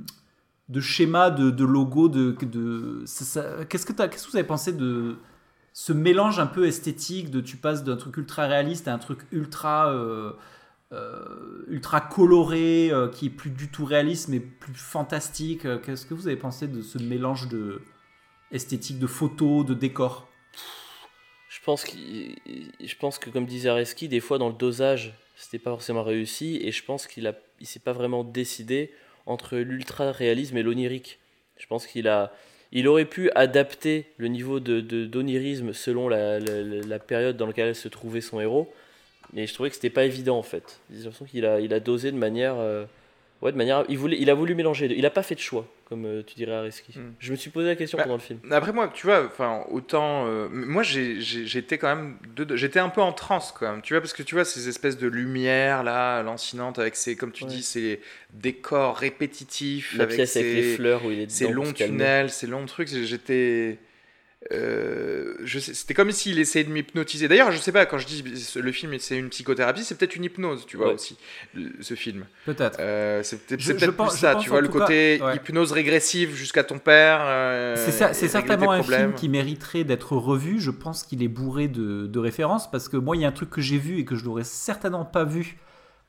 [0.69, 2.10] de schémas, de, de logos.
[2.10, 3.03] De, de,
[3.65, 5.18] qu'est-ce, que qu'est-ce que vous avez pensé de
[5.73, 9.19] ce mélange un peu esthétique de tu passes d'un truc ultra réaliste à un truc
[9.31, 9.91] ultra.
[9.91, 10.34] euh,
[10.94, 15.68] euh, ultra coloré, euh, qui est plus du tout réaliste, mais plus fantastique.
[15.81, 17.81] Qu'est-ce que vous avez pensé de ce mélange de
[18.52, 20.27] esthétique, de photos, de décors?
[21.76, 26.60] Je pense que, comme disait Areski, des fois dans le dosage, c'était pas forcément réussi,
[26.61, 28.91] et je pense qu'il a, il s'est pas vraiment décidé
[29.26, 31.19] entre l'ultra réalisme et l'onirique.
[31.57, 32.34] Je pense qu'il a,
[32.72, 38.22] il aurait pu adapter le niveau de, d'onirisme selon la, période dans laquelle se trouvait
[38.22, 38.72] son héros,
[39.34, 40.80] mais je trouvais que c'était pas évident en fait.
[40.91, 42.85] J'ai l'impression qu'il a, il a dosé de manière, euh,
[43.41, 44.94] ouais, de manière, il il a voulu mélanger.
[44.98, 46.99] Il a pas fait de choix, comme euh, tu dirais Areski.
[46.99, 47.14] Hmm.
[47.18, 48.39] Je me suis posé la question Bah, pendant le film.
[48.51, 52.18] Après moi, tu vois, enfin autant, euh, moi j'étais quand même,
[52.55, 54.97] j'étais un peu en transe quand même, tu vois, parce que tu vois ces espèces
[54.97, 57.49] de lumière là, lancinantes avec ces, comme tu Ouais.
[57.49, 58.01] dis, ces
[58.34, 62.47] décors répétitifs, La avec pièce avec les fleurs où il est ces longs tunnels, ces
[62.47, 63.77] longs trucs, j'étais,
[64.53, 67.27] euh, c'était comme s'il essayait de m'hypnotiser.
[67.27, 68.23] D'ailleurs, je sais pas, quand je dis
[68.55, 70.93] le film c'est une psychothérapie, c'est peut-être une hypnose, tu vois Ouais.
[70.93, 71.18] aussi,
[71.53, 72.26] le- ce film.
[72.45, 72.77] Peut-être.
[72.80, 73.73] Euh, c'est peut-être je
[74.15, 75.35] ça, tu vois, le cas- côté ouais.
[75.38, 77.19] hypnose régressive jusqu'à ton père.
[77.23, 80.59] euh, C'est certainement un film qui mériterait d'être revu.
[80.59, 83.31] Je pense qu'il est bourré de, de références parce que moi, il y a un
[83.31, 85.57] truc que j'ai vu et que je n'aurais certainement pas vu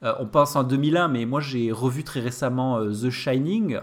[0.05, 3.81] Euh, on pense en 2001, mais moi j'ai revu très récemment euh, The Shining.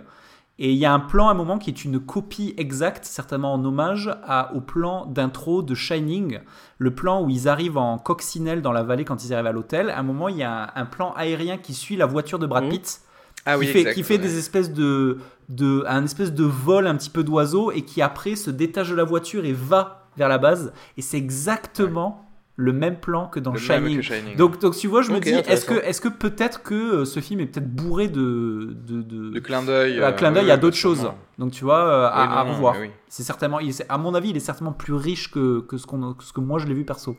[0.57, 3.53] Et il y a un plan à un moment qui est une copie exacte, certainement
[3.53, 6.39] en hommage à, au plan d'intro de Shining,
[6.77, 9.89] le plan où ils arrivent en coccinelle dans la vallée quand ils arrivent à l'hôtel.
[9.89, 12.47] À un moment, il y a un, un plan aérien qui suit la voiture de
[12.47, 12.69] Brad Mhm.
[12.69, 13.01] Pitt,
[13.45, 14.19] Ah qui fait, exact, qui fait ouais.
[14.19, 15.17] des espèces de,
[15.49, 18.95] de, un espèce de vol un petit peu d'oiseau et qui après se détache de
[18.95, 20.71] la voiture et va vers la base.
[20.97, 22.24] Et c'est exactement
[22.57, 23.97] le même plan que dans Le même Shining.
[23.97, 24.35] que Shining.
[24.37, 27.19] Donc, donc tu vois, je me dis, est-ce que, est-ce que peut-être que euh, ce
[27.19, 29.99] film est peut-être bourré de, de, de, Le clin d'œil.
[29.99, 31.11] euh, clin d'œil oui, à d'autres choses.
[31.37, 32.75] Donc tu vois, euh, à, non, à revoir.
[32.79, 32.89] oui.
[33.09, 35.85] C'est certainement, il est- à mon avis, il est certainement plus riche que, que ce,
[35.85, 37.17] qu'on, que ce que moi je l'ai vu perso.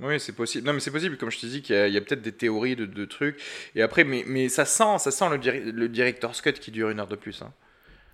[0.00, 0.66] Oui, c'est possible.
[0.66, 2.84] Non, mais c'est possible, comme je te dis, qu'il y a, peut-être des théories de,
[2.86, 3.40] de trucs.
[3.76, 6.90] Et après, mais, mais ça sent, ça sent le, diri- le director's cut qui dure
[6.90, 7.40] une heure de plus.
[7.42, 7.52] Hein.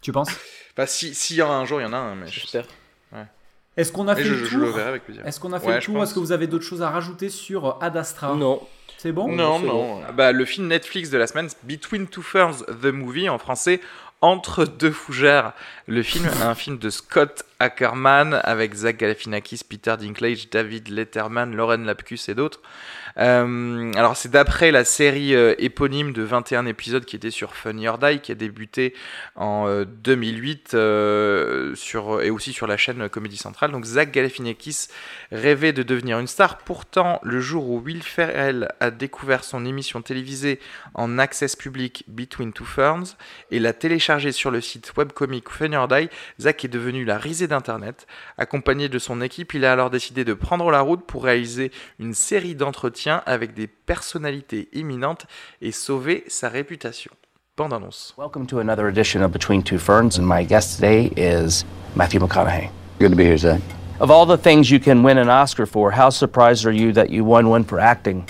[0.03, 0.29] Tu penses?
[0.77, 2.17] Enfin, si, s'il y en a un jour, il y en a un.
[2.17, 2.67] Mais je- J'espère.
[3.81, 4.79] Est-ce qu'on a fait je, le tour.
[5.25, 6.09] Est-ce qu'on a fait Ouais, le je tour pense.
[6.09, 8.61] Est-ce que vous avez d'autres choses à rajouter sur Ad Astra Non.
[8.99, 9.67] C'est bon Non, non.
[9.73, 10.01] bon.
[10.07, 13.81] Ah Bah, le film Netflix de la semaine, Between Two Ferns, The Movie, en français,
[14.21, 15.53] Entre deux fougères.
[15.87, 21.85] Le film, un film de Scott Ackerman avec Zach Galifianakis, Peter Dinklage, David Letterman, Lauren
[21.85, 22.61] Lapkus et d'autres.
[23.19, 27.87] Euh, alors, c'est d'après la série euh, éponyme de 21 épisodes qui était sur Funny
[27.87, 28.95] or Die, qui a débuté
[29.37, 33.73] en euh, 2008 euh, sur, et aussi sur la chaîne Comédie Centrale.
[33.73, 34.89] Donc, Zach Galifianakis
[35.33, 36.59] rêvait de devenir une star.
[36.59, 40.61] Pourtant, le jour où Will Ferrell a découvert son émission télévisée
[40.95, 43.17] en access public Between Two Ferns
[43.51, 46.09] et l'a téléchargée sur le site webcomic Funny or Die,
[46.41, 48.07] Zach est devenu la risée d'Internet.
[48.39, 52.15] Accompagné de son équipe, il a alors décidé de prendre la route pour réaliser une
[52.15, 55.27] série d'entretiens avec des personnalités éminentes
[55.61, 57.11] et sauver sa réputation.
[57.57, 58.15] Bande annonce.
[58.17, 61.65] Welcome to another edition of Between Two Ferns, and my guest today is
[61.95, 62.71] Matthew McConaughey.
[62.99, 63.61] Good to be here, Zach.
[64.01, 67.11] Of all the things you can win an Oscar for, how surprised are you that
[67.11, 68.27] you won one for acting?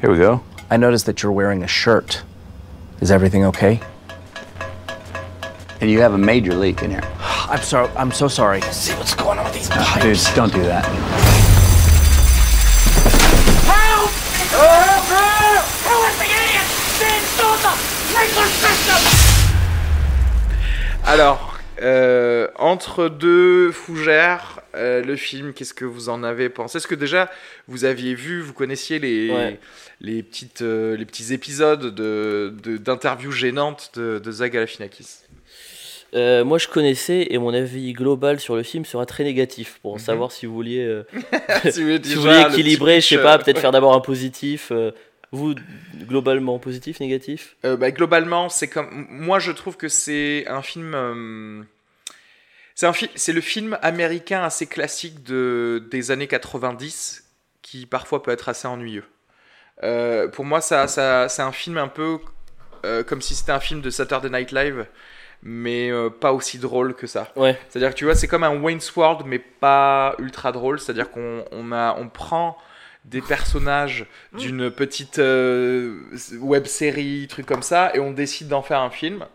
[0.00, 0.42] Here we go.
[0.70, 2.22] I noticed that you're wearing a shirt.
[3.02, 3.80] Is everything okay?
[5.82, 7.02] And you have a major leak in here.
[7.50, 7.90] I'm sorry.
[7.96, 8.60] I'm so sorry.
[8.72, 10.02] See what's going on with these pipes.
[10.26, 10.86] Dude, don't do that.
[21.04, 26.78] Alors, euh, entre deux fougères, euh, le film, qu'est-ce que vous en avez pensé?
[26.78, 27.30] Est-ce que déjà
[27.68, 29.60] vous aviez vu, vous connaissiez les, Ouais.
[30.00, 35.20] les, petites, euh, les petits épisodes de, de- d'interviews gênantes de, de Galifianakis?
[36.14, 39.94] Euh, moi, je connaissais et mon avis global sur le film sera très négatif pour
[39.94, 39.98] Mhm.
[40.00, 41.04] savoir si vous vouliez, euh,
[41.70, 44.72] Si vous si le équilibrer, je sais pas, euh, peut-être faire d'abord un positif.
[44.72, 44.90] euh,
[45.32, 45.54] vous,
[46.08, 47.54] globalement, positif, négatif?
[47.62, 51.64] Bah, globalement, c'est comme moi je trouve que c'est un film.
[52.74, 57.24] C'est fi- le film américain assez classique de des années 90
[57.62, 59.04] qui parfois peut être assez ennuyeux.
[60.32, 62.18] Pour moi, ça, ça, c'est un film un peu
[63.06, 64.86] comme si c'était un film de Saturday Night Live,
[65.42, 67.28] mais euh, pas aussi drôle que ça.
[67.36, 67.58] Ouais.
[67.68, 70.80] C'est-à-dire que tu vois, c'est comme un Wayne's World, mais pas ultra drôle.
[70.80, 72.58] C'est-à-dire qu'on on a, on prend
[73.06, 76.00] des personnages d'une petite euh,
[76.38, 79.26] web série, truc comme ça, et on décide d'en faire un film.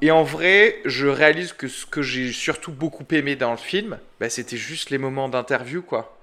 [0.00, 3.98] Et en vrai, je réalise que ce que j'ai surtout beaucoup aimé dans le film,
[4.20, 6.18] bah, c'était juste les moments d'interview, quoi.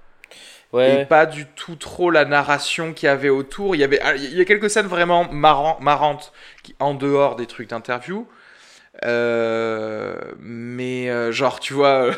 [0.72, 3.76] Ouais, Et pas du tout trop la narration qu'il y avait autour.
[3.76, 6.32] Il y avait, ah, il y a quelques scènes vraiment marrant, marrantes
[6.62, 8.26] qui, en dehors des trucs d'interview.
[9.04, 12.10] Euh, mais euh, genre, tu vois,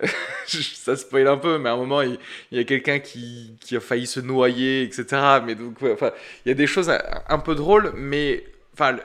[0.46, 2.18] ça spoil un peu, mais à un moment, il,
[2.50, 5.40] il y a quelqu'un qui, qui a failli se noyer, etc.
[5.44, 6.12] Mais donc, ouais, enfin,
[6.44, 8.96] il y a des choses un, un peu drôles, mais enfin,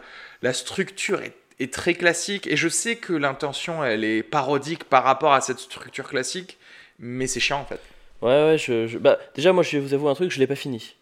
[0.42, 2.48] la structure est, est très classique.
[2.48, 6.58] Et je sais que l'intention, elle est parodique par rapport à cette structure classique,
[7.00, 7.80] mais c'est chiant en fait.
[8.22, 10.48] Ouais, ouais, je, je- Bah, déjà, moi, je vais vous avouer un truc, je l'ai
[10.48, 10.96] pas fini.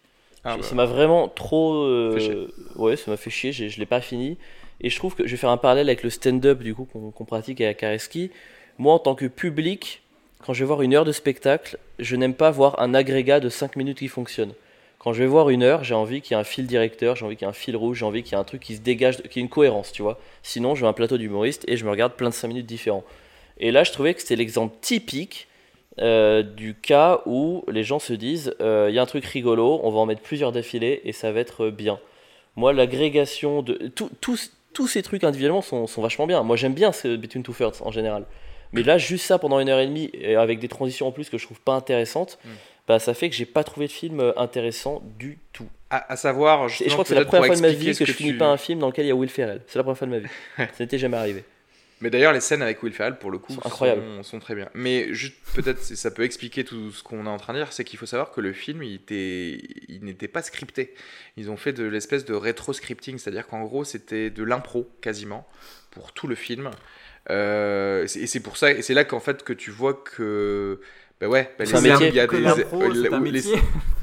[0.44, 0.66] Ah, Je- bah.
[0.66, 1.84] Ça m'a vraiment trop.
[1.84, 2.48] euh.
[2.74, 4.38] Ouais, ça m'a fait chier, j'ai- je l'ai pas fini.
[4.82, 7.24] Et je trouve que je vais faire un parallèle avec le stand-up du coup qu'on
[7.24, 8.30] pratique à Kareski.
[8.78, 10.02] Moi, en tant que public,
[10.44, 13.48] quand je vais voir une heure de spectacle, je n'aime pas voir un agrégat de
[13.48, 14.52] 5 minutes qui fonctionne.
[14.98, 17.24] Quand je vais voir une heure, j'ai envie qu'il y ait un fil directeur, j'ai
[17.24, 18.76] envie qu'il y ait un fil rouge, j'ai envie qu'il y ait un truc qui
[18.76, 20.18] se dégage, qui ait une cohérence, tu vois.
[20.42, 23.04] Sinon, je veux un plateau d'humoriste et je me regarde plein de 5 minutes différents.
[23.58, 25.48] Et là, je trouvais que c'était l'exemple typique
[25.98, 29.80] euh, du cas où les gens se disent euh, il y a un truc rigolo,
[29.82, 31.98] on va en mettre plusieurs d'affilée et ça va être bien.
[32.56, 33.74] Moi, l'agrégation de.
[33.94, 36.42] tout- tous- tous ces trucs individuellement sont, sont vachement bien.
[36.42, 38.24] Moi, j'aime bien ce Between Two Thirds en général.
[38.72, 41.28] Mais là, juste ça pendant une heure et demie, et avec des transitions en plus
[41.28, 42.48] que je trouve pas intéressantes, Mm.
[42.88, 45.66] bah, ça fait que j'ai pas trouvé de film euh, intéressant du tout.
[45.90, 48.12] À, à savoir, je crois que c'est la première fois de ma vie que je
[48.12, 49.60] finis pas un film dans lequel il y a Will Ferrell.
[49.66, 50.28] C'est la première fois de ma vie.
[50.56, 51.44] ça n'était jamais arrivé.
[52.02, 54.02] Mais d'ailleurs, les scènes avec Will Ferrell, pour le coup, Sont incroyables.
[54.16, 54.68] Sont, sont très bien.
[54.74, 57.84] Mais juste, peut-être, ça peut expliquer tout ce qu'on est en train de dire, c'est
[57.84, 60.94] qu'il faut savoir que le film, il, était, il n'était pas scripté.
[61.36, 65.48] Ils ont fait de l'espèce de rétro-scripting, c'est-à-dire qu'en gros, c'était de l'impro, quasiment,
[65.92, 66.70] pour tout le film.
[67.30, 70.80] Euh, et c'est pour ça, et c'est là qu'en fait, que tu vois que...
[71.20, 72.08] Bah ouais, C'est un les- métier.
[72.08, 72.42] il y a des...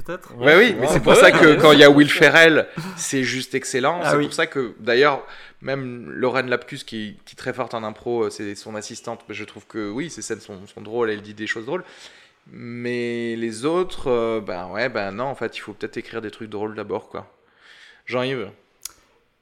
[0.10, 0.36] peut-être.
[0.36, 3.56] Ouais, oui, mais c'est pour ça que quand il y a Will Ferrell, c'est juste
[3.56, 3.99] excellent.
[4.03, 4.26] Ah c'est oui.
[4.26, 5.26] pour ça que, d'ailleurs,
[5.61, 9.22] même Lorraine Lapkus, qui, qui est très forte en impro, euh, c'est son assistante.
[9.27, 11.84] mais Je trouve que oui, ces scènes sont, sont drôles, elle dit des choses drôles.
[12.52, 16.31] Mais les autres, euh, ben ouais, ben non, en fait, il faut peut-être écrire des
[16.31, 17.31] trucs drôles d'abord, quoi.
[18.06, 18.49] Jean-Yves?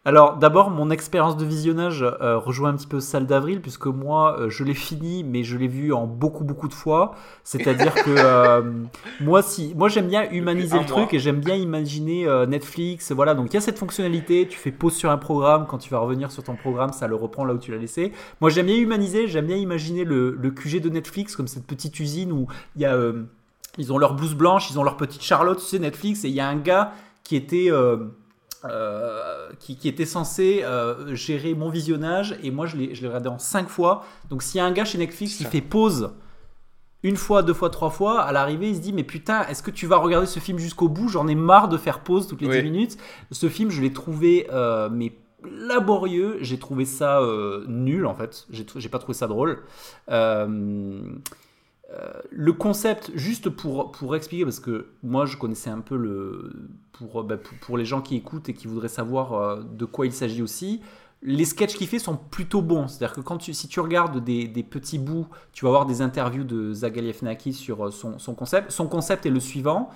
[0.08, 4.40] Alors d'abord, mon expérience de visionnage euh, rejoint un petit peu celle d'Avril, puisque moi,
[4.40, 7.14] euh, je l'ai fini, mais je l'ai vu en beaucoup, beaucoup de fois.
[7.44, 8.62] C'est-à-dire que euh,
[9.20, 11.08] moi, si, moi j'aime bien humaniser le truc mois.
[11.12, 13.12] et j'aime bien imaginer Netflix.
[13.12, 15.90] Voilà, donc il y a cette fonctionnalité, tu fais pause sur un programme, quand tu
[15.90, 18.14] vas revenir sur ton programme, ça le reprend là où tu l'as laissé.
[18.40, 22.00] Moi j'aime bien humaniser, j'aime bien imaginer le, le QG de Netflix comme cette petite
[22.00, 22.48] usine où
[22.78, 22.98] il y a...
[23.78, 26.34] ils ont leur blouse blanche, ils ont leur petite Charlotte, tu sais, Netflix, et il
[26.34, 26.94] y a un gars
[27.26, 27.70] qui était...
[28.66, 33.38] euh, qui, qui était censé euh, gérer mon visionnage et moi je l'ai regardé en
[33.38, 36.12] 5 fois donc s'il y a un gars chez Netflix qui fait pause
[37.04, 39.70] une fois, deux fois, trois fois, à l'arrivée, il se dit Mais putain, est-ce que
[39.70, 41.08] tu vas regarder ce film jusqu'au bout?
[41.08, 42.64] J'en ai marre de faire pause toutes les Oui.
[42.64, 42.98] 10 minutes.
[43.32, 45.14] Ce film, je l'ai trouvé euh, mais
[45.44, 46.38] laborieux.
[46.42, 47.22] J'ai trouvé ça
[47.68, 48.48] nul en fait.
[48.50, 49.62] J'ai pas trouvé ça drôle.
[51.90, 55.96] Euh, euh, le concept, juste pour, pour expliquer, parce que moi je connaissais un peu
[55.96, 56.52] le.
[56.92, 60.12] Pour, bah, pour, les gens qui écoutent et qui voudraient savoir euh, de quoi il
[60.12, 60.82] s'agit aussi,
[61.22, 62.88] les sketchs qu'il fait sont plutôt bons.
[62.88, 66.02] C'est-à-dire que quand tu, si tu regardes des, des petits bouts, tu vas voir des
[66.02, 68.72] interviews de Zach Galifianakis sur euh, son, son concept.
[68.72, 69.90] Son concept est le suivant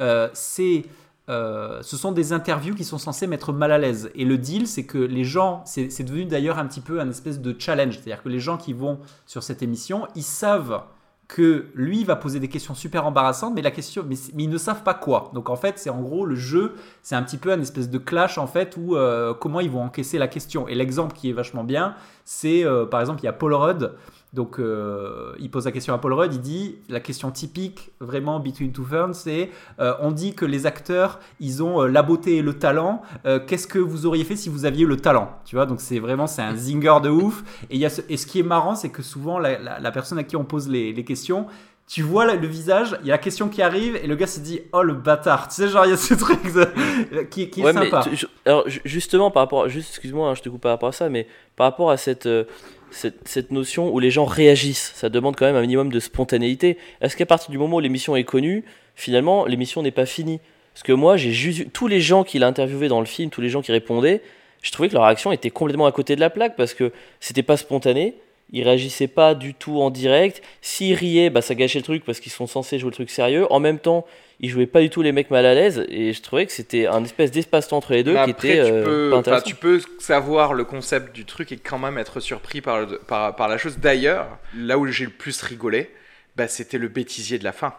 [0.00, 0.84] euh, c'est.
[1.28, 4.10] euh, ce sont des interviews qui sont censées mettre mal à l'aise.
[4.14, 7.40] Et le deal, c'est que les gens, c'est devenu d'ailleurs un petit peu un espèce
[7.40, 7.94] de challenge.
[7.94, 10.82] C'est-à-dire que les gens qui vont sur cette émission, ils savent
[11.28, 14.82] que lui va poser des questions super embarrassantes, mais la question, mais, ils ne savent
[14.82, 15.30] pas quoi.
[15.34, 17.98] Donc en fait, c'est en gros le jeu, c'est un petit peu un espèce de
[17.98, 20.66] clash en fait où euh, comment ils vont encaisser la question.
[20.68, 21.94] Et l'exemple qui est vachement bien,
[22.24, 23.92] c'est euh, par exemple il y a Paul Rudd.
[24.34, 28.40] Donc euh, il pose la question à Paul Rudd, il dit la question typique vraiment
[28.40, 29.48] between two ferns, c'est
[29.80, 33.00] euh, on dit que les acteurs ils ont euh, la beauté et le talent.
[33.46, 35.30] Qu'est-ce que vous auriez fait si vous aviez le talent?
[35.46, 37.42] Tu vois, donc c'est vraiment c'est un zinger de ouf.
[37.70, 39.90] Et, y a ce, et ce qui est marrant, c'est que souvent la, la- la
[39.90, 41.46] personne à qui on pose les, les questions,
[41.86, 44.40] tu vois le visage, il y a la question qui arrive et le gars se
[44.40, 45.48] dit oh le bâtard.
[45.48, 48.02] Tu sais genre il y a ce truc de- qui, qui est Ouais, mais sympa.
[48.14, 50.92] tu- alors ju- justement par rapport, juste excuse-moi, hein, je te coupe par rapport à
[50.92, 51.26] ça, mais
[51.56, 52.44] par rapport à cette, euh,
[52.90, 56.78] cette notion où les gens réagissent, ça demande quand même un minimum de spontanéité.
[57.00, 60.40] Est-ce qu'à partir du moment où l'émission est connue, finalement l'émission n'est pas finie?
[60.74, 63.40] Parce que moi j'ai juste tous les gens qu'il a interviewés dans le film, tous
[63.40, 64.22] les gens qui répondaient,
[64.62, 67.42] je trouvais que leur réaction était complètement à côté de la plaque parce que c'était
[67.42, 68.14] pas spontané.
[68.52, 70.42] Ils réagissaient pas du tout en direct.
[70.62, 73.50] S'ils riaient, bah, ça gâchait le truc parce qu'ils sont censés jouer le truc sérieux.
[73.52, 74.06] En même temps,
[74.40, 75.84] ils jouaient pas du tout les mecs mal à l'aise.
[75.88, 78.72] Et je trouvais que c'était un espèce d'espace-temps entre les deux qui après, était tu,
[78.72, 79.44] euh, peux, pas intéressant.
[79.44, 83.34] tu peux savoir le concept du truc et quand même être surpris par, le- par,
[83.34, 83.78] par la chose.
[83.78, 85.90] D'ailleurs, là où j'ai le plus rigolé,
[86.36, 87.74] bah, c'était le bêtisier de la fin.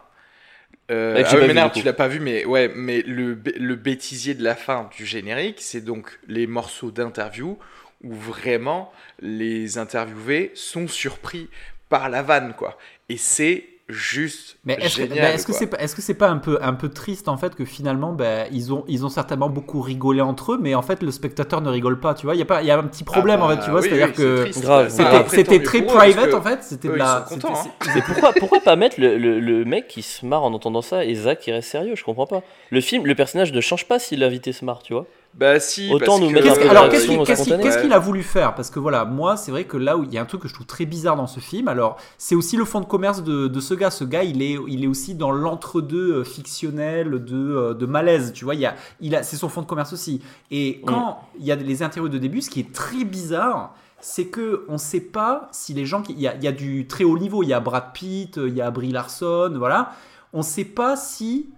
[0.92, 1.80] Euh, ah du coup.
[1.80, 5.58] tu l'as pas vu, mais ouais, mais le, le bêtisier de la fin du générique,
[5.60, 7.60] c'est donc les morceaux d'interview
[8.04, 8.92] où vraiment
[9.22, 11.50] les interviewés sont surpris
[11.90, 12.78] par la vanne, quoi.
[13.08, 16.38] Et c'est juste Mais est-ce que, est-ce que c'est pas, est-ce que c'est pas un
[16.38, 19.82] peu, un peu triste en fait que finalement ben, ils ont, ils ont certainement beaucoup
[19.82, 22.36] rigolé entre eux, mais en fait le spectateur ne rigole pas, tu vois?
[22.36, 23.72] Il y a pas, il y a un petit problème Ah en bah fait, tu
[23.72, 23.82] vois.
[23.82, 24.62] oui, C'est-à-dire oui, que c'est triste.
[24.62, 24.90] Grave.
[24.90, 26.64] c'était, Bah, après, c'était très private en fait.
[26.64, 27.26] C'était eux, de ils la.
[27.28, 27.92] sont contents, c'était- hein.
[27.96, 31.04] Mais pourquoi, pourquoi pas mettre le, le- le mec qui se marre en entendant ça
[31.04, 31.96] et Zach qui reste sérieux?
[31.96, 32.44] Je comprends pas.
[32.70, 35.08] Le film, le personnage ne change pas si l'invité se marre, tu vois?
[35.36, 38.56] Bah si, Autant nous mettre peu alors de qu'est-ce qu'il, a voulu faire?
[38.56, 40.48] Parce que voilà, moi c'est vrai que là où il y a un truc que
[40.48, 43.48] je trouve très bizarre dans ce film, alors c'est aussi le fond de commerce de,
[43.48, 43.92] de ce gars.
[43.92, 48.34] Ce gars, il est, il est aussi dans l'entre-deux euh, fictionnel de, euh, de malaise.
[48.34, 50.22] Tu vois, il y a, il a, c'est son fond de commerce aussi.
[50.52, 53.76] Et quand il y a les interviews de début, ce qui est très bizarre.
[54.02, 56.54] C'est que on sait pas si les gens qui il y a, il y a
[56.54, 59.92] du très haut niveau, il y a Brad Pitt, il y a Brie Larson, voilà.
[60.32, 61.50] On sait pas si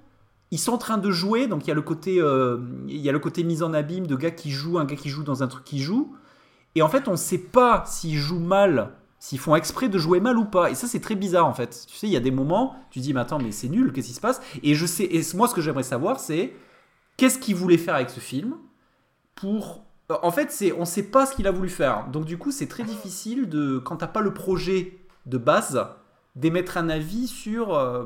[0.52, 3.10] ils sont en train de jouer, donc il y a le côté, euh, il y
[3.10, 5.44] a le côté mise en abîme de gars qui jouent, un gars qui joue dans
[5.44, 6.16] un truc qui joue,
[6.76, 10.20] et en fait on ne sait pas s'ils jouent mal, s'ils font exprès de jouer
[10.20, 11.86] mal ou pas, et ça c'est très bizarre en fait.
[11.88, 14.08] Tu sais, il y a des moments, tu dis mais attends mais c'est nul, qu'est-ce
[14.08, 14.42] qui se passe?
[14.64, 16.54] Et je sais, et moi ce que j'aimerais savoir c'est
[17.18, 18.56] qu'est-ce qu'il voulait faire avec ce film
[19.36, 19.84] pour
[20.22, 22.08] en fait, c'est on sait pas ce qu'il a voulu faire.
[22.12, 25.88] Donc du coup, c'est très difficile de quand t'as pas le projet de base
[26.36, 28.06] d'émettre un avis sur euh,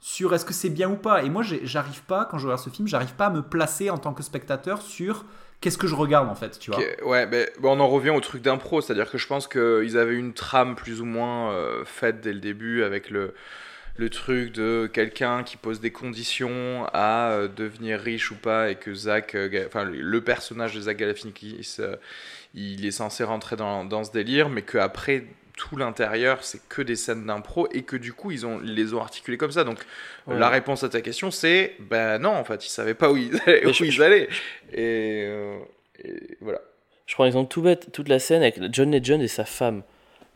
[0.00, 1.22] sur est-ce que c'est bien ou pas.
[1.22, 3.98] Et moi, j'arrive pas, quand je regarde ce film, j'arrive pas à me placer en
[3.98, 5.24] tant que spectateur sur
[5.60, 6.80] qu'est-ce que je regarde en fait, tu vois.
[7.04, 10.32] Ouais, mais on en revient au truc d'impro, c'est-à-dire que je pense qu'ils avaient une
[10.32, 13.34] trame plus ou moins euh, faite dès le début avec le,
[13.98, 18.76] le truc de quelqu'un qui pose des conditions à euh, devenir riche ou pas et
[18.76, 21.76] que Zach, euh, enfin le- personnage de Zach Galifianakis,
[22.54, 25.26] il est censé rentrer dans, dans ce délire, mais qu'après
[25.68, 28.94] tout l'intérieur c'est que des scènes d'impro et que du coup ils ont ils les
[28.94, 29.78] ont articulés comme ça donc
[30.26, 30.38] Ouais.
[30.38, 33.38] la réponse à ta question c'est ben non en fait ils savaient pas où ils
[33.46, 34.28] allaient, où je- ils allaient.
[34.72, 35.58] Et, euh,
[36.04, 36.60] et voilà
[37.06, 39.82] Je prends l'exemple tout bête, toute la scène avec John Legend et sa femme.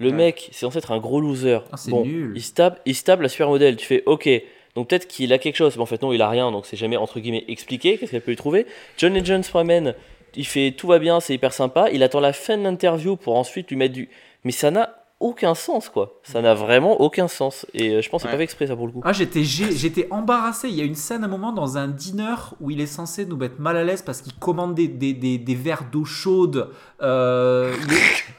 [0.01, 0.15] Le Ouais.
[0.17, 1.61] mec, c'est censé être un gros loser.
[1.73, 2.33] Ah, c'est bon, nul.
[2.35, 3.77] Il se tape, il se tape la supermodèle.
[3.77, 4.29] Tu fais OK.
[4.75, 6.51] Donc peut-être qu'il a quelque chose, mais en fait non, il a rien.
[6.51, 7.97] Donc c'est jamais entre guillemets expliqué.
[7.97, 8.67] Qu'est-ce qu'elle peut lui trouver?
[8.99, 9.95] John Legend se promène.
[10.35, 11.91] Il fait tout va bien, c'est hyper sympa.
[11.93, 14.09] Il attend la fin de l'interview pour ensuite lui mettre du.
[14.43, 16.21] Mais ça n'a aucun sens quoi.
[16.23, 17.67] Ça n'a vraiment aucun sens.
[17.75, 18.35] Et euh, je pense que c'est Ouais.
[18.35, 19.01] pas fait exprès ça pour le coup.
[19.05, 20.69] Ah, j'étais gé- j'étais embarrassé.
[20.69, 23.25] Il y a une scène à un moment dans un dîner où il est censé
[23.27, 26.71] nous mettre mal à l'aise parce qu'il commande des, des, des, des verres d'eau chaude.
[27.03, 27.75] Euh,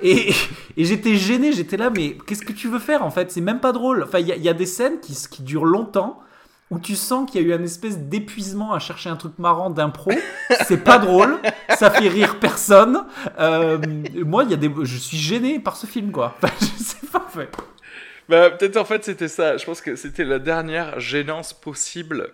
[0.02, 0.34] il est- et
[0.78, 1.52] et j'étais gêné.
[1.54, 3.32] J'étais là, mais qu'est-ce que tu veux faire en fait?
[3.32, 4.04] C'est même pas drôle.
[4.04, 6.20] Enfin, il y, y a des scènes qui, qui durent longtemps
[6.72, 9.70] où tu sens qu'il y a eu un espèce d'épuisement à chercher un truc marrant
[9.70, 10.12] d'impro.
[10.66, 11.40] C'est pas drôle.
[11.78, 13.06] Ça fait rire personne.
[13.40, 13.78] Euh,
[14.26, 16.36] moi, y a des, je suis gêné par ce film quoi.
[16.60, 17.26] Je sais pas.
[17.30, 17.50] fait.
[18.28, 19.58] Bah, peut-être en fait c'était ça.
[19.58, 22.32] Je pense que c'était la dernière gênance possible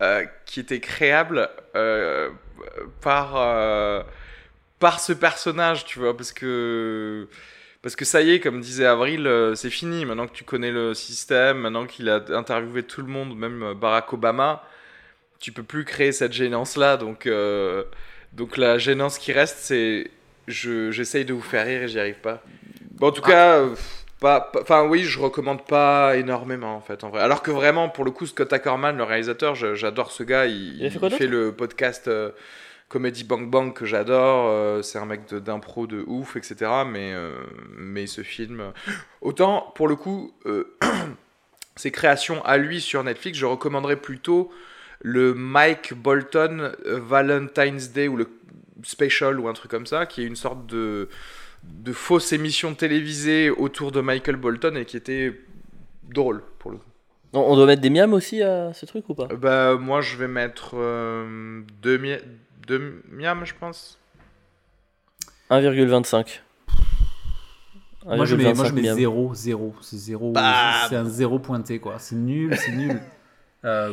[0.00, 2.30] euh, qui était créable euh,
[3.00, 3.34] par,
[4.78, 6.16] par ce personnage, tu vois.
[6.16, 7.26] Parce que,
[7.82, 10.04] parce que ça y est, comme disait Avril, euh, c'est fini.
[10.06, 13.74] Maintenant que tu connais le système, maintenant qu'il a interviewé tout le monde, même euh,
[13.74, 14.62] Barack Obama,
[15.40, 16.96] tu peux plus créer cette gênance-là.
[16.96, 17.84] Donc, euh,
[18.32, 20.10] donc la gênance qui reste, c'est
[20.48, 22.42] je- j'essaye de vous faire rire et j'y arrive pas.
[22.92, 23.58] Bon, en tout cas.
[23.58, 23.74] euh,
[24.20, 27.22] pas, enfin oui, je recommande pas énormément en fait en vrai.
[27.22, 30.46] Alors que vraiment pour le coup Scott Ackerman, le réalisateur, j'adore ce gars.
[30.46, 32.30] Il, Il fait il fait le podcast euh,
[32.92, 34.50] Comedy Bang Bang que j'adore.
[34.50, 36.70] euh, c'est un mec d'impro de, ouf, etc.
[36.86, 37.32] Mais euh,
[37.74, 38.70] mais ce film, euh,
[39.22, 40.34] autant pour le coup,
[41.76, 44.52] ses créations à lui sur Netflix, je recommanderais plutôt
[45.00, 48.28] le Mike Bolton Valentine's Day ou le
[48.84, 51.08] Special ou un truc comme ça, qui est une sorte de
[51.62, 55.32] de fausse émission télévisée autour de Michael Bolton et qui était
[56.02, 56.92] drôle pour le coup.
[57.34, 59.26] On, doit mettre des miams aussi à ce truc ou pas?
[59.28, 61.98] Bah moi je vais mettre euh, deux,
[62.62, 63.98] mi- deux miams je pense.
[65.50, 66.40] 1,25.
[68.04, 68.96] Moi je mets, moi, je 1,25 mets miams.
[68.96, 69.74] 0, 0.
[69.80, 70.32] C'est 0.
[70.32, 70.54] Bam
[70.88, 71.98] C'est un 0 pointé quoi.
[71.98, 73.00] C'est nul, c'est nul.
[73.64, 73.92] Euh,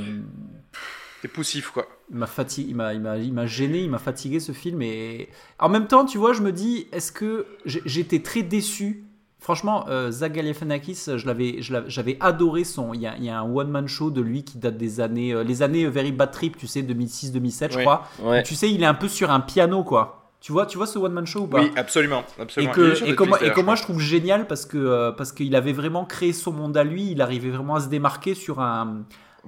[1.21, 1.87] C'est poussif quoi.
[2.09, 4.81] il m'a fati- il m'a, il m'a, il m'a gêné, il m'a fatigué ce film.
[4.81, 5.29] Et
[5.59, 9.03] en même temps, tu vois, je me dis, est-ce que j'ai- j'étais très déçu.
[9.39, 12.93] Franchement, euh, Zach Galifianakis, j'avais adoré son.
[12.93, 14.99] Il y a, il y a un one man show de lui qui date des
[14.99, 18.03] années, euh, les années Very Bad Trip, tu sais, 2006-2007, je crois.
[18.21, 18.43] Ouais.
[18.43, 20.19] Tu sais, il est un peu sur un piano quoi.
[20.41, 21.61] Tu vois, tu vois ce one man show ou pas?
[21.61, 22.23] Oui absolument.
[22.37, 22.73] et absolument.
[22.73, 25.55] que, et que moi, et que moi, je trouve génial parce que euh, parce qu'il
[25.55, 29.03] avait vraiment créé son monde à lui, il arrivait vraiment à se démarquer sur un,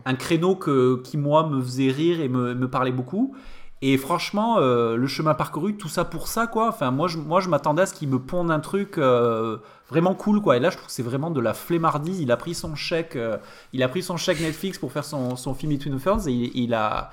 [0.05, 3.35] un créneau que, qui moi me faisait rire et me, me parlait beaucoup.
[3.83, 6.67] Et franchement, euh, le chemin parcouru, tout ça pour ça, quoi.
[6.69, 9.57] Enfin, moi, je, moi, je m'attendais à ce qu'il me ponde un truc euh,
[9.89, 10.57] vraiment cool, quoi.
[10.57, 12.19] Et là, je trouve que c'est vraiment de la flemmardise.
[12.19, 13.37] Il a pris son chèque, euh,
[13.73, 16.51] il a pris son chèque Netflix pour faire son, son film Between Ferns et il,
[16.55, 17.09] il a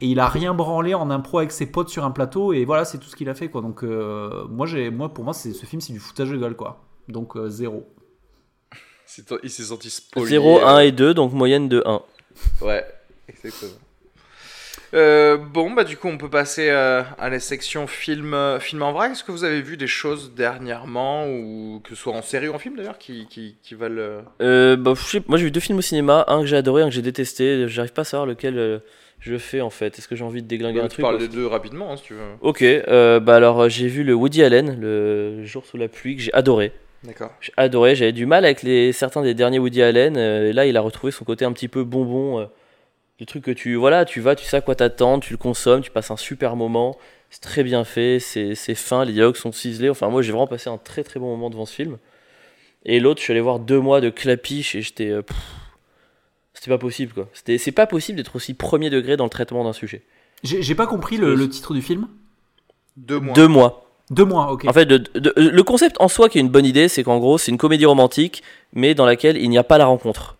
[0.00, 2.84] et il a rien branlé en impro avec ses potes sur un plateau et voilà,
[2.84, 3.60] c'est tout ce qu'il a fait, quoi.
[3.60, 6.54] Donc, euh, moi, j'ai, moi, pour moi, c'est ce film, c'est du foutage de gueule,
[6.56, 6.84] quoi.
[7.08, 7.88] Donc euh, zéro.
[9.06, 10.28] C'est- Il s'est senti spolié.
[10.28, 12.00] 0, euh, 1 et 2, donc moyenne de 1.
[12.62, 12.84] Ouais,
[13.28, 13.72] exactement.
[14.94, 18.82] Euh, bon, bah du coup, on peut passer euh, à la section film, euh, film
[18.82, 19.12] en vrac.
[19.12, 22.54] Est-ce que vous avez vu des choses dernièrement, ou que ce soit en série ou
[22.54, 24.22] en film d'ailleurs, qui, qui, qui valent...
[24.38, 26.88] bah, je sais- moi j'ai vu deux films au cinéma, un que j'ai adoré, un
[26.88, 27.66] que j'ai détesté.
[27.68, 28.78] J'arrive pas à savoir lequel euh,
[29.20, 29.98] je fais en fait.
[29.98, 31.96] Est-ce que j'ai envie de déglinguer un Tu truc parles ou- des deux rapidement, hein,
[31.96, 32.20] si tu veux.
[32.42, 36.16] Ok, euh, bah alors euh, j'ai vu le Woody Allen, le jour sous la pluie,
[36.16, 36.72] que j'ai adoré.
[37.04, 37.32] D'accord.
[37.40, 40.16] J'ai adoré, j'avais du mal avec les, certains des derniers Woody Allen.
[40.18, 42.40] euh, et là, il a retrouvé son côté un petit peu bonbon.
[42.40, 42.44] euh,
[43.20, 43.74] le truc que tu.
[43.76, 46.56] Voilà, tu vas, tu sais à quoi t'attendre, tu le consommes, tu passes un super
[46.56, 46.96] moment.
[47.30, 49.88] C'est très bien fait, c'est c'est fin, les dialogues sont ciselés.
[49.90, 51.98] Enfin, moi, j'ai vraiment passé un très très bon moment devant ce film.
[52.84, 55.08] Et l'autre, je suis allé voir deux mois de clapiche et j'étais.
[55.10, 55.22] euh,
[56.54, 57.28] C'était pas possible, quoi.
[57.32, 60.02] C'était- C'est pas possible d'être aussi premier degré dans le traitement d'un sujet.
[60.42, 62.08] J'ai, j'ai pas compris le, le titre du film?
[62.96, 63.34] Deux mois.
[63.34, 63.88] Deux mois.
[64.10, 64.66] Deux mois, ok.
[64.68, 67.18] En fait, de- de- le concept en soi qui est une bonne idée, c'est qu'en
[67.18, 68.42] gros, c'est une comédie romantique,
[68.74, 70.36] mais dans laquelle il n'y a pas la rencontre.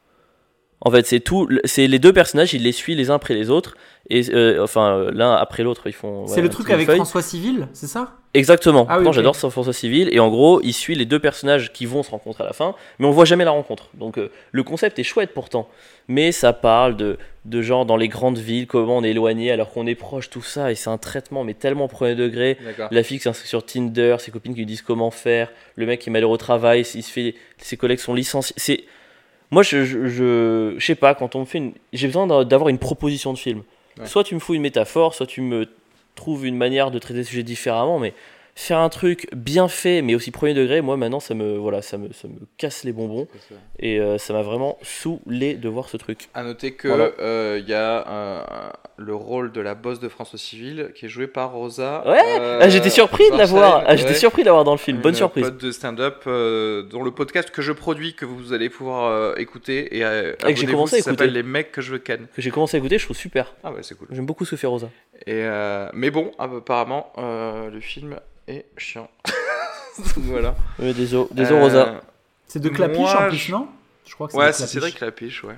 [0.84, 3.50] En fait, c'est tout, c'est les deux personnages, il les suit les uns après les
[3.50, 3.76] autres,
[4.10, 6.26] et euh, enfin euh, l'un après l'autre, ils font.
[6.26, 6.90] c'est voilà, le truc avec.
[6.90, 8.16] François Civil, c'est ça?
[8.34, 8.86] Exactement.
[8.88, 10.08] Ah oui, j'adore Force Civil.
[10.10, 12.74] Et en gros, il suit les deux personnages qui vont se rencontrer à la fin,
[12.98, 13.90] mais on voit jamais la rencontre.
[13.94, 15.68] Donc, euh, le concept est chouette pourtant.
[16.08, 19.70] Mais ça parle de, de genre dans les grandes villes, comment on est éloigné alors
[19.70, 20.72] qu'on est proche, tout ça.
[20.72, 22.58] Et c'est un traitement, mais tellement premier degré.
[22.64, 22.88] D'accord.
[22.90, 25.52] La fille qui s'inscrit sur Tinder, ses copines qui lui disent comment faire.
[25.76, 28.54] Le mec qui est malheureux au travail, il se fait, ses collègues sont licenciés.
[28.56, 28.84] C'est.
[29.52, 31.72] Moi, je, je, je, je sais pas, quand on me fait une.
[31.92, 33.62] J'ai besoin d'a- d'avoir une proposition de film.
[33.98, 34.06] Ouais.
[34.06, 35.68] Soit tu me fous une métaphore, soit tu me
[36.14, 38.14] trouves une manière de traiter le sujet différemment, mais
[38.54, 41.96] faire un truc bien fait, mais aussi premier degré, moi maintenant, ça me, voilà, ça
[41.98, 43.26] me, ça me casse les bonbons.
[43.78, 46.28] Et euh, ça m'a vraiment saoulé de voir ce truc.
[46.34, 47.10] À noter que Voilà.
[47.18, 48.42] euh, il y a euh,
[48.98, 52.04] le rôle de la boss de François Civil qui est joué par Rosa.
[52.06, 52.18] Ouais,
[52.60, 53.70] ah, j'étais surpris de la voir.
[53.80, 54.16] Barcel, Ah, j'étais ouais.
[54.16, 54.98] surpris d'avoir dans le film.
[54.98, 55.44] Bonne Une surprise.
[55.44, 60.04] pote de stand-up dont le podcast que je produis que vous allez pouvoir écouter et
[60.04, 61.42] Ah, que j'ai commencé à ça s'appelle écouter.
[61.42, 62.26] les mecs que je veux ken.
[62.34, 63.54] Que j'ai commencé à écouter, je trouve super.
[63.64, 64.08] Ah ouais c'est cool.
[64.10, 64.90] J'aime beaucoup ce que fait Rosa.
[65.26, 68.18] Et euh, mais bon apparemment euh, le film
[68.48, 69.08] est chiant.
[70.16, 70.54] voilà.
[70.78, 72.00] Désolé, désolé Euh, Rosa.
[72.48, 73.68] C'est de Clapiche moi, en plus, je- non?
[74.06, 74.72] Je crois que Ouais de c'est Clapiche.
[74.72, 75.54] Cédric Lapiche ouais.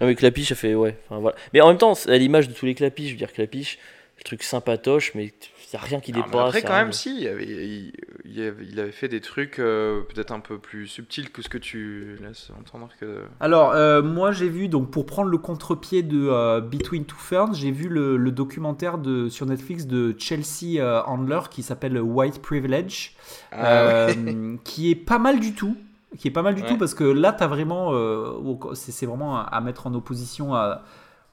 [0.00, 0.74] Ah oui, Clapiche, ça fait.
[0.74, 0.96] Ouais.
[1.08, 1.36] Enfin, voilà.
[1.52, 3.78] Mais en même temps, c'est à l'image de tous les Clapiches, je veux dire, Clapiche,
[4.18, 5.32] le truc sympatoche, mais
[5.72, 6.48] il n'y a rien qui Non, dépasse.
[6.48, 7.92] après quand rien même si il avait, il,
[8.24, 12.16] il avait, fait des trucs euh, peut-être un peu plus subtils que ce que tu
[12.22, 13.22] laisses entendre que.
[13.40, 17.54] Alors, euh, moi j'ai vu, donc pour prendre le contre-pied de euh, Between Two Ferns,
[17.54, 22.40] j'ai vu le, le documentaire de, sur Netflix de Chelsea euh, Handler qui s'appelle White
[22.40, 23.14] Privilege,
[23.52, 25.76] Ah euh, qui est pas mal du tout.
[26.16, 26.68] Qui est pas mal du Ouais.
[26.68, 27.90] tout parce que là, t'as vraiment.
[27.92, 28.32] euh,
[28.72, 30.82] c'est c'est vraiment à, à mettre en opposition à-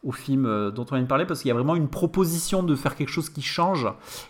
[0.05, 2.61] au film euh, dont on vient de parler parce qu'il y a vraiment une proposition
[2.63, 3.87] de faire quelque chose qui change.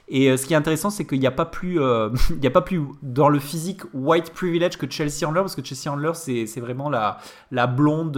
[0.07, 2.47] Et euh, ce qui est intéressant, c'est qu'il n'y a pas plus, euh, il y
[2.47, 6.11] a pas plus dans le physique white privilege que Chelsea Handler parce que Chelsea Handler,
[6.13, 7.17] c'est c'est vraiment la,
[7.51, 8.17] la blonde,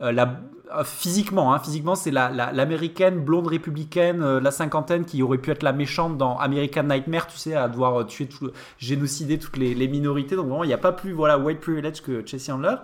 [0.00, 0.40] la,
[0.84, 5.62] physiquement, hein, physiquement, c'est la, la- l'américaine blonde républicaine, la cinquantaine qui aurait pu être
[5.62, 9.88] la méchante dans American Nightmare, tu sais, à devoir tuer, tout, génocider toutes les, les
[9.88, 10.34] minorités.
[10.36, 12.76] Donc vraiment, il n'y a pas plus voilà white privilege que Chelsea Handler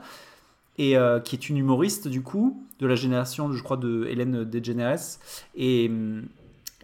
[0.78, 4.44] et euh, qui est une humoriste du coup de la génération, je crois, de Hélène
[4.44, 5.18] DeGeneres.
[5.56, 5.90] Et,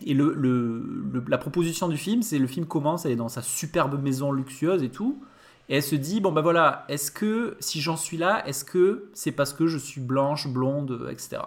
[0.05, 3.29] et le, le- le- la proposition du film, c'est le film commence, elle est dans
[3.29, 5.23] sa superbe maison luxueuse et tout.
[5.71, 9.09] Et elle se dit, bon ben voilà, est-ce que si j'en suis là, est-ce que
[9.15, 11.39] c'est parce que je suis blanche, blonde, etc.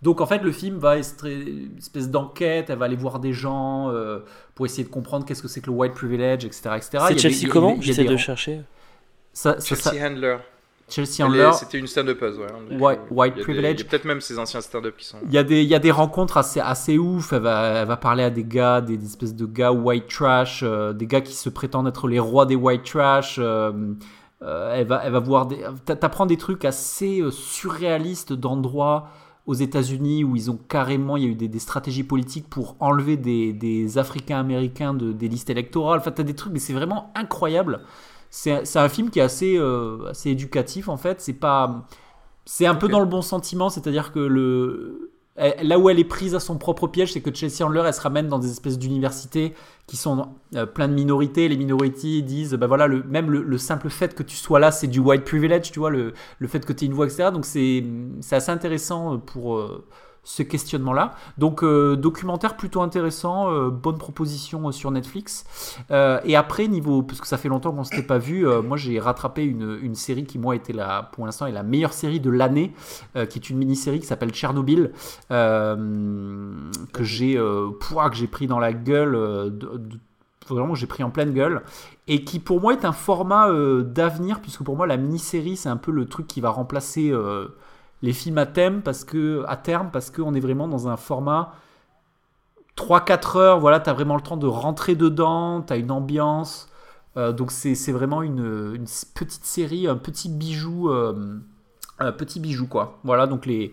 [0.00, 3.32] Donc en fait, le film va extrait- une espèce d'enquête, elle va aller voir des
[3.32, 4.18] gens euh,
[4.56, 6.70] pour essayer de comprendre qu'est-ce que c'est que le white privilege, etc.
[6.76, 7.04] etc.
[7.06, 8.62] C'est des- Chelsea a- comment J'essaie des- de chercher.
[9.32, 10.38] Ça, ça- Chelsea ça- Handler.
[10.92, 11.50] Chelsea Handler.
[11.54, 12.76] C'était une stand-upeuse, ouais.
[12.78, 13.86] White- white privilege.
[13.86, 15.18] Peut-être même ses anciens stand-up qui sont.
[15.26, 17.32] Il y, a des, il y a des rencontres assez, assez ouf.
[17.32, 20.62] Elle va, elle va parler à des gars, des, des espèces de gars white trash,
[20.62, 23.36] euh, des gars qui se prétendent être les rois des white trash.
[23.38, 23.72] euh,
[24.42, 25.58] euh, elle, va, elle va voir des.
[25.84, 29.08] t'a- T'apprends des trucs assez euh, surréalistes d'endroits
[29.46, 31.16] aux États-Unis où ils ont carrément.
[31.16, 35.28] Il y a eu des, des stratégies politiques pour enlever des, des Africains-Américains de, des
[35.28, 35.98] listes électorales.
[36.00, 37.80] Enfin, t'as des trucs, mais c'est vraiment incroyable.
[38.34, 41.20] C'est un film qui est assez, euh, assez éducatif en fait.
[41.20, 41.86] C'est pas.
[42.46, 45.10] C'est un peu dans le bon sentiment, c'est-à-dire que le.
[45.62, 48.00] Là où elle est prise à son propre piège, c'est que Chelsea Handler, elle se
[48.00, 49.54] ramène dans des espèces d'universités
[49.86, 51.48] qui sont euh, plein de minorités.
[51.48, 54.70] Les minorités disent, bah voilà, le, même le, le simple fait que tu sois là,
[54.70, 57.30] c'est du white privilege, tu vois, le, le fait que tu aies une voix, etc.
[57.32, 57.84] Donc c'est
[58.20, 59.86] c'est assez intéressant pour euh,
[60.24, 61.14] ce questionnement-là.
[61.36, 65.44] Donc euh, documentaire plutôt intéressant, euh, bonne proposition euh, sur Netflix.
[66.24, 69.44] Et après, niveau, parce que ça fait longtemps qu'on s'était pas vu, moi j'ai rattrapé
[69.44, 72.72] une, une série qui moi était la, pour l'instant est la meilleure série de l'année,
[73.14, 74.92] qui est une mini-série qui s'appelle Tchernobyl,
[75.28, 77.36] que j'ai
[78.30, 79.98] pris dans la gueule, de- de-
[80.48, 81.62] vraiment j'ai pris en pleine gueule,
[82.08, 83.48] et qui pour moi est un format
[83.82, 87.12] d'avenir, puisque pour moi la mini-série c'est un peu le truc qui va remplacer
[88.02, 91.54] les films à thème parce que à terme parce qu'on est vraiment dans un format
[92.76, 96.68] 3-4 heures, voilà, tu as vraiment le temps de rentrer dedans, tu as une ambiance.
[97.16, 101.38] Euh, donc c'est c'est vraiment une, une petite série, un petit bijou, euh,
[101.98, 102.98] un petit bijou quoi.
[103.04, 103.72] Voilà, donc les,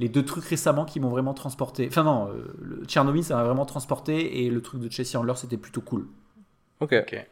[0.00, 1.86] les deux trucs récemment qui m'ont vraiment transporté.
[1.88, 5.34] Enfin non, euh, le Tchernobyl ça m'a vraiment transporté et le truc de Chelsea Handler
[5.36, 6.06] c'était plutôt cool.
[6.80, 6.94] Ok.
[6.94, 7.26] Ok.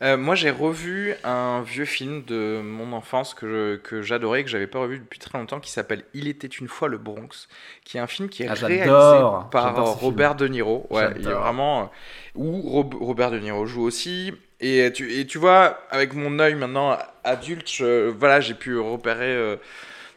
[0.00, 4.50] Euh, moi, j'ai revu un vieux film de mon enfance que je- que j'adorais, que
[4.50, 7.48] j'avais pas revu depuis très longtemps, qui s'appelle Il était une fois le Bronx,
[7.84, 9.18] qui est un film qui est Ah, réalisé
[9.50, 10.04] par ce film.
[10.04, 10.86] Robert De Niro.
[10.90, 11.86] Ouais, il est vraiment euh,
[12.36, 14.32] où Rob- Robert De Niro joue aussi.
[14.60, 19.26] Et tu, et tu vois, avec mon œil maintenant adulte, je- voilà, j'ai pu repérer.
[19.34, 19.56] euh,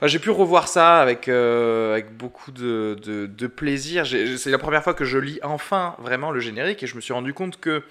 [0.04, 4.06] j'ai pu revoir ça avec, euh, avec beaucoup de, de, de plaisir.
[4.38, 7.14] C'est la première fois que je lis enfin vraiment le générique et je me suis
[7.14, 7.84] rendu compte que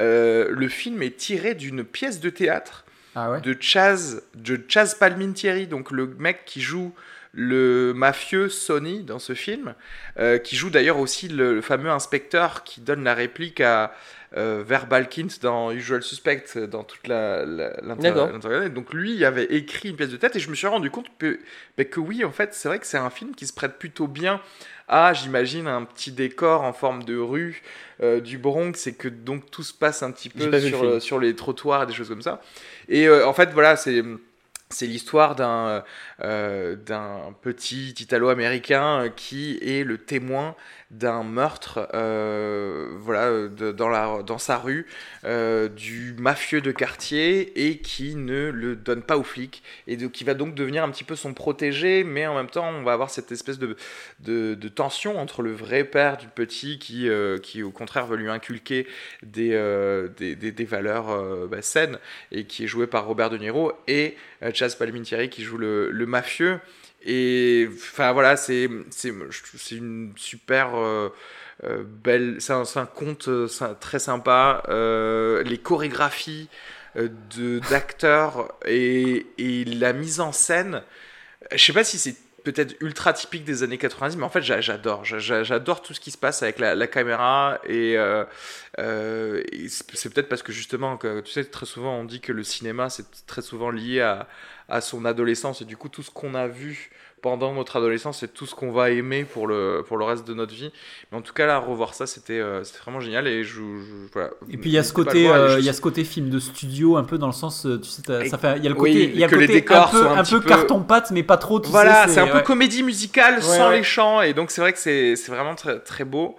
[0.00, 2.84] euh, le film est tiré d'une pièce de théâtre
[3.14, 6.92] Ah ouais de Chaz, de Chaz Palminteri, donc le mec qui joue
[7.36, 9.74] le mafieux Sonny dans ce film,
[10.18, 13.92] euh, qui joue d'ailleurs aussi le, le fameux inspecteur qui donne la réplique à
[14.36, 17.44] euh, Verbalkins dans Usual Suspect, euh, dans toute la,
[18.68, 21.06] Donc lui, il avait écrit une pièce de tête et je me suis rendu compte
[21.18, 21.38] que,
[21.78, 24.08] bah, que oui, en fait, c'est vrai que c'est un film qui se prête plutôt
[24.08, 24.40] bien
[24.88, 27.62] à, j'imagine, un petit décor en forme de rue
[28.02, 31.00] euh, du Bronx et que donc tout se passe un petit peu le sur, euh,
[31.00, 32.40] sur les trottoirs et des choses comme ça.
[32.88, 34.02] Et euh, en fait, voilà, c'est
[34.70, 35.84] c'est l'histoire d'un
[36.22, 40.56] euh, d'un petit Italo-américain qui est le témoin
[40.98, 44.86] d'un meurtre euh, voilà, dans, la, dans sa rue
[45.24, 50.24] euh, du mafieux de quartier et qui ne le donne pas aux flics et qui
[50.24, 53.10] va donc devenir un petit peu son protégé mais en même temps on va avoir
[53.10, 53.76] cette espèce de,
[54.20, 58.30] de, tension entre le vrai père du petit qui, euh, qui au contraire veut lui
[58.30, 58.86] inculquer
[59.22, 59.50] des,
[60.16, 61.98] des, des- valeurs bah, saines
[62.32, 64.16] et qui est joué par Robert De Niro et
[64.52, 66.60] Chaz Palminteri qui joue le, le mafieux
[67.04, 71.10] et enfin voilà c'est une super euh,
[71.64, 73.48] euh, belle c'est un, conte euh,
[73.80, 74.62] très sympa.
[74.68, 76.48] Les chorégraphies
[77.70, 80.82] d'acteurs et, et la mise en scène
[81.52, 84.60] je sais pas si c'est peut-être ultra typique des années 90 mais en fait j'a-
[84.60, 85.04] j'adore.
[85.04, 88.24] J'a- j'a- j'adore tout ce qui se passe avec la, caméra et, euh,
[88.78, 92.90] euh, c'est peut-être parce que justement tu sais très souvent on dit que le cinéma
[92.90, 94.00] c'est très souvent lié
[94.68, 96.90] à son adolescence et du coup tout ce qu'on a vu
[97.24, 100.34] pendant notre adolescence c'est tout ce qu'on va aimer pour le, pour le reste de
[100.34, 100.70] notre vie
[101.10, 104.28] mais en tout cas là revoir ça c'était euh, vraiment génial et je, je- voilà.
[104.50, 106.04] Et puis il y a ce côté, voir, euh, et je- y a ce côté
[106.04, 108.62] film de studio un peu dans le sens, euh, tu sais, Et- ça fait, il
[108.64, 110.06] y a le oui, côté, il y a que le les côté décors un peu,
[110.06, 111.60] un un peu peu- carton pâte, mais pas trop.
[111.60, 113.78] Tu voilà, c'est un peu comédie musicale Ouais, sans ouais.
[113.78, 116.36] les chants, et donc c'est vrai que c'est c'est vraiment très, très beau.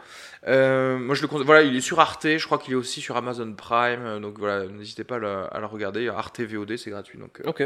[0.47, 1.27] Euh, moi je le.
[1.43, 4.37] Voilà, il est sur Arte, je crois qu'il est aussi sur Amazon Prime, euh, donc
[4.37, 6.07] voilà, n'hésitez pas à le, à le regarder.
[6.07, 7.39] Arte VOD, c'est gratuit, donc.
[7.41, 7.61] euh, Ok.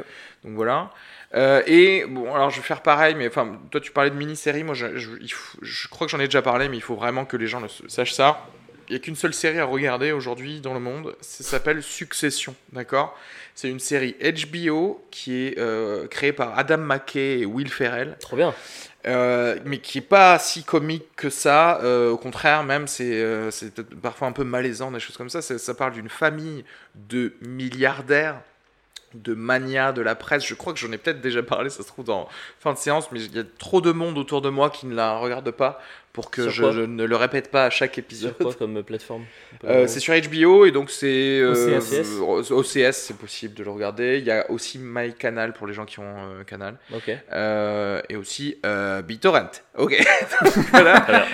[0.45, 0.89] Donc voilà.
[1.35, 4.64] Euh, et bon, alors je vais faire pareil, mais enfin, toi tu parlais de mini-série,
[4.64, 6.95] moi je, je- il faut- je crois que j'en ai déjà parlé, mais il faut
[6.95, 8.45] vraiment que les gens le sachent ça.
[8.88, 12.56] Il n'y a qu'une seule série à regarder aujourd'hui dans le monde, ça s'appelle Succession,
[12.73, 13.15] d'accord?
[13.53, 15.60] C'est une série HBO qui est
[16.10, 18.15] créée par Adam McKay et Will Ferrell.
[18.19, 18.56] Trop bien.
[19.07, 21.80] Euh, mais qui est pas si comique que ça.
[21.81, 23.49] euh, au contraire, même, c'est euh,
[24.01, 25.41] parfois un peu malaisant, des choses comme ça.
[25.41, 26.65] Ça, ça parle d'une famille
[26.95, 28.41] de milliardaires,
[29.13, 30.45] de manias de la presse.
[30.45, 32.27] Je crois que j'en ai peut-être déjà parlé, ça se trouve dans
[32.59, 34.95] fin de séance, mais il y a trop de monde autour de moi qui ne
[34.95, 35.81] la regarde pas
[36.21, 38.35] pour que je, ne le répète pas à chaque épisode.
[38.35, 39.23] Sur quoi comme plateforme
[39.65, 42.51] Euh, c'est sur HBO et donc c'est euh, OCS.
[42.51, 44.17] OCS, c'est possible de le regarder.
[44.19, 46.77] Il y a aussi MyCanal pour les gens qui ont euh, Canal.
[46.95, 47.11] Ok.
[47.33, 49.51] Euh, et aussi euh, BitTorrent.
[49.77, 49.95] Ok.
[50.71, 51.05] Voilà.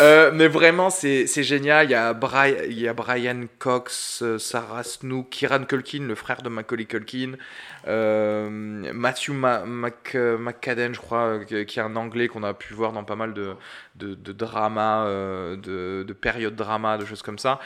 [0.00, 1.86] Euh, mais vraiment, c'est c'est génial.
[1.86, 6.16] Il y, a Brian, il y a Brian Cox, euh, Sarah Snook, Kieran Culkin, le
[6.16, 7.34] frère de Macaulay Culkin,
[7.86, 12.74] euh, Matthew Ma- Mc- McCadden, je crois, euh, qui est un anglais qu'on a pu
[12.74, 13.52] voir dans pas mal de,
[13.96, 17.60] de, dramas, euh, de, de périodes drama, de choses comme ça.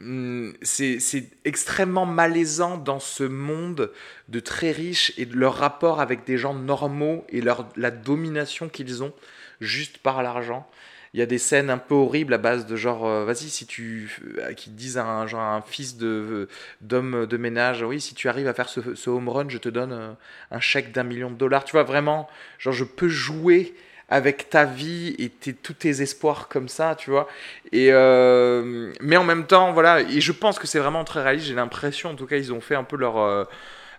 [0.00, 0.98] Hum, C'est
[1.44, 3.90] extrêmement malaisant dans ce monde
[4.28, 8.68] de très riches et de leur rapport avec des gens normaux et leur, la domination
[8.68, 9.12] qu'ils ont
[9.60, 10.66] juste par l'argent.
[11.12, 13.66] Il y a des scènes un peu horribles à base de genre, euh, vas-y, si
[13.66, 14.16] tu.
[14.38, 16.48] euh, qui disent à un, genre, un fils de-
[16.80, 20.16] d'homme de, ménage, oui, si tu arrives à faire ce, home run, je te donne
[20.52, 21.64] un chèque d'un million de dollars.
[21.64, 22.28] Tu vois, vraiment,
[22.58, 23.74] genre, je peux jouer
[24.10, 27.28] avec ta vie et tes- tous tes espoirs comme ça, tu vois.
[27.72, 31.46] Et euh, mais en même temps, voilà, et je pense que c'est vraiment très réaliste.
[31.46, 33.18] J'ai l'impression, en tout cas, ils ont fait un peu leur.
[33.18, 33.44] euh,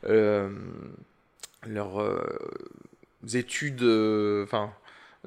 [0.10, 0.50] euh,
[1.68, 2.00] leurs
[3.34, 3.84] études,
[4.44, 4.72] enfin,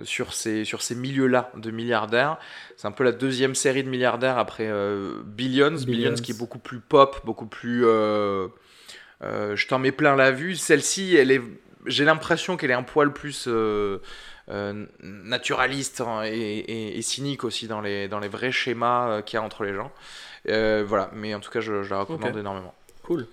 [0.02, 2.38] sur ces, sur ces milieux-là de milliardaires.
[2.76, 5.76] C'est un peu la deuxième série de milliardaires après euh, Billions.
[5.76, 5.84] Billions.
[5.84, 6.14] Billions.
[6.14, 7.84] qui est beaucoup plus pop, beaucoup plus.
[7.86, 8.48] euh,
[9.22, 10.56] euh, je t'en mets plein la vue.
[10.56, 11.42] Celle-ci, elle est.
[11.86, 13.48] J'ai l'impression qu'elle est un poil plus.
[14.50, 19.22] Euh, naturaliste hein, et, et- et cynique aussi dans les, dans les vrais schémas euh,
[19.22, 19.90] qu'il y a entre les gens.
[20.48, 22.74] Euh, voilà, mais en tout cas, je, je la recommande énormément.
[23.02, 23.26] Cool.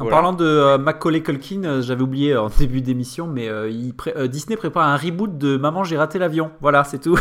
[0.00, 0.16] En Voilà.
[0.16, 3.94] parlant de euh, Macaulay Culkin, euh, j'avais oublié euh, en début d'émission, mais euh, il
[3.94, 6.50] pré- euh, Disney prépare un reboot de Maman j'ai raté l'avion.
[6.60, 7.14] Voilà, c'est tout.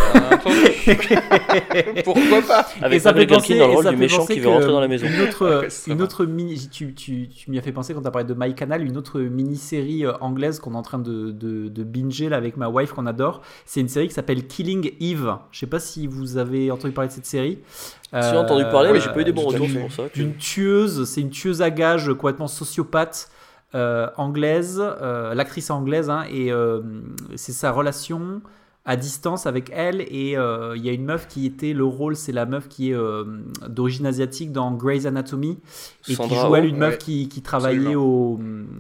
[2.04, 4.70] Pourquoi pas Avec Et ça Macaulay Culkin dans le rôle du méchant qui veut rentrer
[4.72, 5.06] dans la maison.
[5.06, 8.08] Une autre, Ouais, une autre mini, tu, tu, tu m'y as fait penser quand tu
[8.08, 11.68] as parlé de My Canal, une autre mini-série anglaise qu'on est en train de, de,
[11.68, 13.42] de binger là, avec ma wife qu'on adore.
[13.66, 15.36] C'est une série qui s'appelle Killing Eve.
[15.52, 17.60] Je sais pas si vous avez entendu parler de cette série.
[18.12, 19.74] J'ai entendu parler, mais j'ai pas eu des bons retours, fait.
[19.74, 20.04] c'est pour ça.
[20.08, 23.30] que- d'une tueuse, c'est une tueuse à gages complètement sociopathe
[23.76, 26.82] euh, anglaise, euh, l'actrice anglaise, hein, et euh,
[27.36, 28.44] c'est sa relation
[28.86, 30.02] à distance avec elle.
[30.02, 32.98] Et il y a une meuf qui était le rôle, c'est la meuf qui est
[33.68, 35.58] d'origine asiatique dans Grey's Anatomy
[36.08, 36.98] et qui joue elle Oh, une meuf ouais.
[36.98, 38.40] qui, qui travaillait au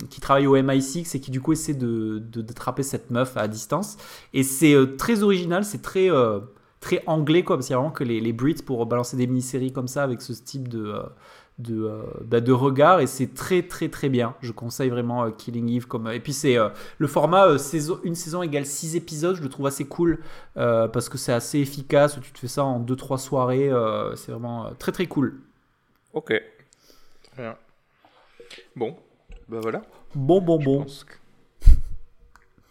[0.10, 3.98] qui travaille au MI6 et qui du coup essaie de d'attraper cette meuf à distance.
[4.34, 6.10] Et c'est très original, c'est très
[6.82, 9.26] très anglais, quoi, parce qu'il y a vraiment que les, les Brits pour balancer des
[9.26, 10.94] mini-séries comme ça avec ce type de,
[11.60, 14.36] de, euh, bah, de regard, et c'est très très très bien.
[14.42, 15.86] Je conseille vraiment euh, Killing Eve.
[15.88, 19.42] Comme, et puis c'est euh, le format euh, saison, une saison égale 6 épisodes, je
[19.44, 20.20] le trouve assez cool,
[20.58, 24.32] euh, parce que c'est assez efficace, tu te fais ça en 2-3 soirées, euh, c'est
[24.32, 25.40] vraiment euh, très très cool.
[26.14, 26.34] Ok.
[27.34, 27.56] Très bien.
[28.76, 28.96] Bon,
[29.50, 29.82] bah voilà.
[30.16, 30.82] Bon, bon, Je bon.
[30.84, 31.14] pense que-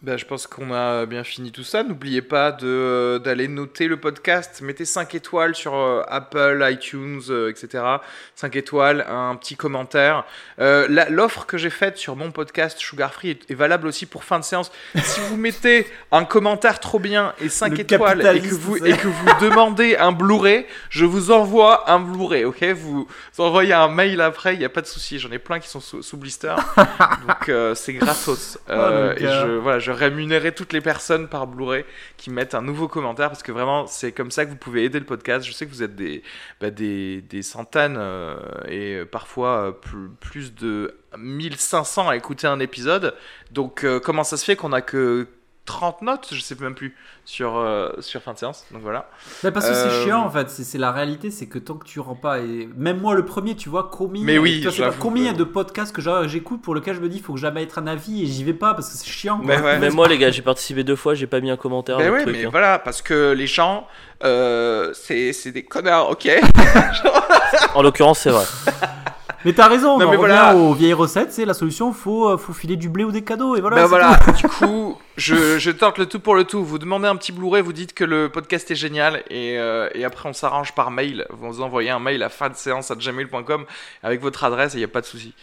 [0.03, 1.81] Bah, je pense qu'on a bien fini tout ça.
[1.81, 4.59] N'oubliez pas euh, d'aller noter le podcast.
[4.61, 7.81] Mettez 5 étoiles sur euh, Apple, iTunes, euh, etc.
[8.35, 10.25] 5 étoiles, un petit commentaire.
[10.57, 14.39] L'offre que j'ai faite sur mon podcast Sugar Free est, est valable aussi pour fin
[14.39, 14.73] de séance.
[15.01, 18.97] Si vous mettez un commentaire trop bien et 5 Le étoiles et que, vous, et
[18.97, 22.61] que vous demandez un Blu-ray, je vous envoie un Blu-ray, ok?
[22.73, 23.07] Vous,
[23.37, 25.17] envoyez un mail après, il n'y a pas de souci.
[25.17, 26.55] J'en ai plein qui sont sous, sous blister.
[26.75, 28.59] Donc c'est gratos.
[28.69, 31.85] Oh, et je, voilà, je rémunérerai toutes les personnes par Blu-ray
[32.17, 34.99] qui mettent un nouveau commentaire parce que vraiment c'est comme ça que vous pouvez aider
[34.99, 35.45] le podcast.
[35.45, 36.23] Je sais que vous êtes des,
[36.59, 38.35] bah, des, des centaines euh,
[38.67, 43.15] et parfois euh, plus, plus de 1500 à écouter un épisode.
[43.51, 45.27] Donc euh, comment ça se fait qu'on a que
[45.65, 48.65] 30 notes, je sais même plus, sur, euh, sur fin de séance.
[48.71, 49.09] Donc voilà.
[49.45, 51.75] Mais parce que Euh, c'est chiant en fait, c'est c'est la réalité, c'est que tant
[51.75, 54.89] que tu rends pas, et même moi le premier, tu vois, combien, Mais oui, vois,
[54.89, 57.63] pas- combien que- de podcasts que j'écoute pour lequel je me dis, faut que jamais
[57.63, 59.37] être un avis et j'y vais pas parce que c'est chiant.
[59.37, 59.45] quoi.
[59.45, 59.79] Mais ouais.
[59.79, 61.97] Même moi, les gars, j'ai participé deux fois, j'ai pas mis un commentaire.
[61.97, 62.49] Le ouais, truc, mais hein.
[62.51, 63.87] voilà, parce que les gens,
[64.25, 66.27] euh, c'est c'est des connards, ok?
[67.75, 68.45] En l'occurrence, c'est vrai.
[69.45, 70.55] Mais t'as raison, on Non, en mais voilà.
[70.55, 73.55] aux vieilles recettes, c'est la solution, faut, euh, faut filer du blé ou des cadeaux
[73.55, 73.75] et voilà.
[73.75, 74.31] Ben c'est voilà, tout.
[74.31, 76.63] du coup, je, je tente le tout pour le tout.
[76.63, 80.05] Vous demandez un petit Blu-ray, vous dites que le podcast est génial et, euh, et
[80.05, 81.25] après on s'arrange par mail.
[81.31, 83.65] Vous envoyez un mail à fin de séance à gmail.com
[84.01, 85.33] avec votre adresse et il n'y a pas de souci.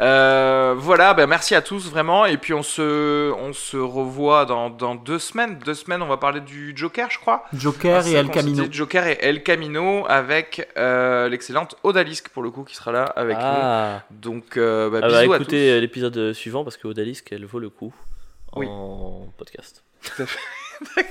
[0.00, 4.68] Euh, voilà, ben merci à tous vraiment et puis on se, on se revoit dans,
[4.68, 5.58] dans deux semaines.
[5.64, 7.44] Deux semaines, on va parler du Joker, je crois.
[7.52, 8.64] Joker Ah, et El Camino.
[8.70, 13.36] Joker et El Camino avec euh, l'excellente Odalisque pour le coup qui sera là avec
[13.40, 14.02] Ah.
[14.10, 14.16] nous.
[14.18, 15.72] Donc euh, bah, Ah bisous bah, à écoutez tous.
[15.76, 17.94] euh, l'épisode suivant parce que Odalisque, elle vaut le coup
[18.56, 18.66] Oui.
[18.68, 19.84] en podcast.
[20.02, 20.38] Tout à fait.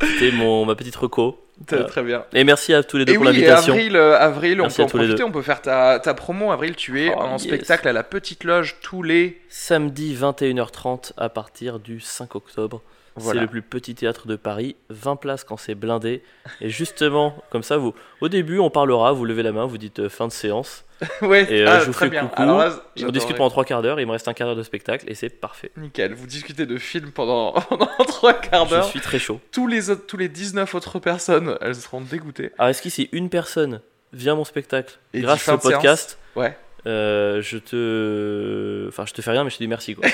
[0.00, 1.40] C'était mon ma petite reco.
[1.66, 1.88] Très, Voilà.
[1.90, 2.24] très bien.
[2.32, 3.74] Et merci à tous les deux Et pour oui, et l'invitation.
[3.74, 6.50] avril, euh, avril on peut en profiter, on peut faire ta, ta promo.
[6.50, 7.42] Avril, tu es Oh, en yes.
[7.44, 9.40] spectacle à la Petite Loge tous les.
[9.48, 12.82] Samedi 21h30 à partir du 5 octobre.
[13.16, 13.40] Voilà.
[13.40, 16.22] C'est le plus petit théâtre de Paris, 20 places quand c'est blindé.
[16.60, 20.00] Et justement, comme ça, vous, au début, on parlera, vous levez la main, vous dites
[20.00, 20.84] euh, fin de séance.
[21.22, 22.26] ouais, Et euh, ah, je vous très fais bien.
[22.26, 22.42] coucou.
[22.42, 24.00] Alors là, et on discute pendant trois quarts d'heure.
[24.00, 25.70] Il me reste un quart d'heure de spectacle et c'est parfait.
[25.76, 28.84] Nickel, vous discutez de films pendant, pendant trois quarts Je d'heure.
[28.84, 29.40] suis très chaud.
[29.52, 32.50] Tous les, autres, tous les 19 autres personnes, elles seront dégoûtées.
[32.58, 33.80] Alors, est-ce que si une personne
[34.12, 36.56] vient à mon spectacle Et grâce au séance podcast, Ouais.
[36.86, 38.86] euh, je te.
[38.88, 39.94] Enfin, je te fais rien, mais je te dis merci.
[39.94, 40.08] Quoi.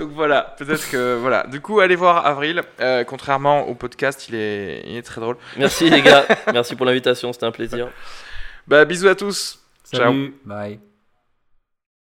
[0.00, 1.16] Donc voilà, peut-être que.
[1.16, 1.46] Voilà.
[1.46, 2.62] Du coup, allez voir Avril.
[2.80, 5.36] Euh, contrairement au podcast, il est, il est très drôle.
[5.58, 7.90] merci les gars, merci pour l'invitation, c'était un plaisir.
[8.66, 9.58] Bah, bisous à tous.
[9.92, 10.06] Ciao.
[10.06, 10.89] Salut, bye.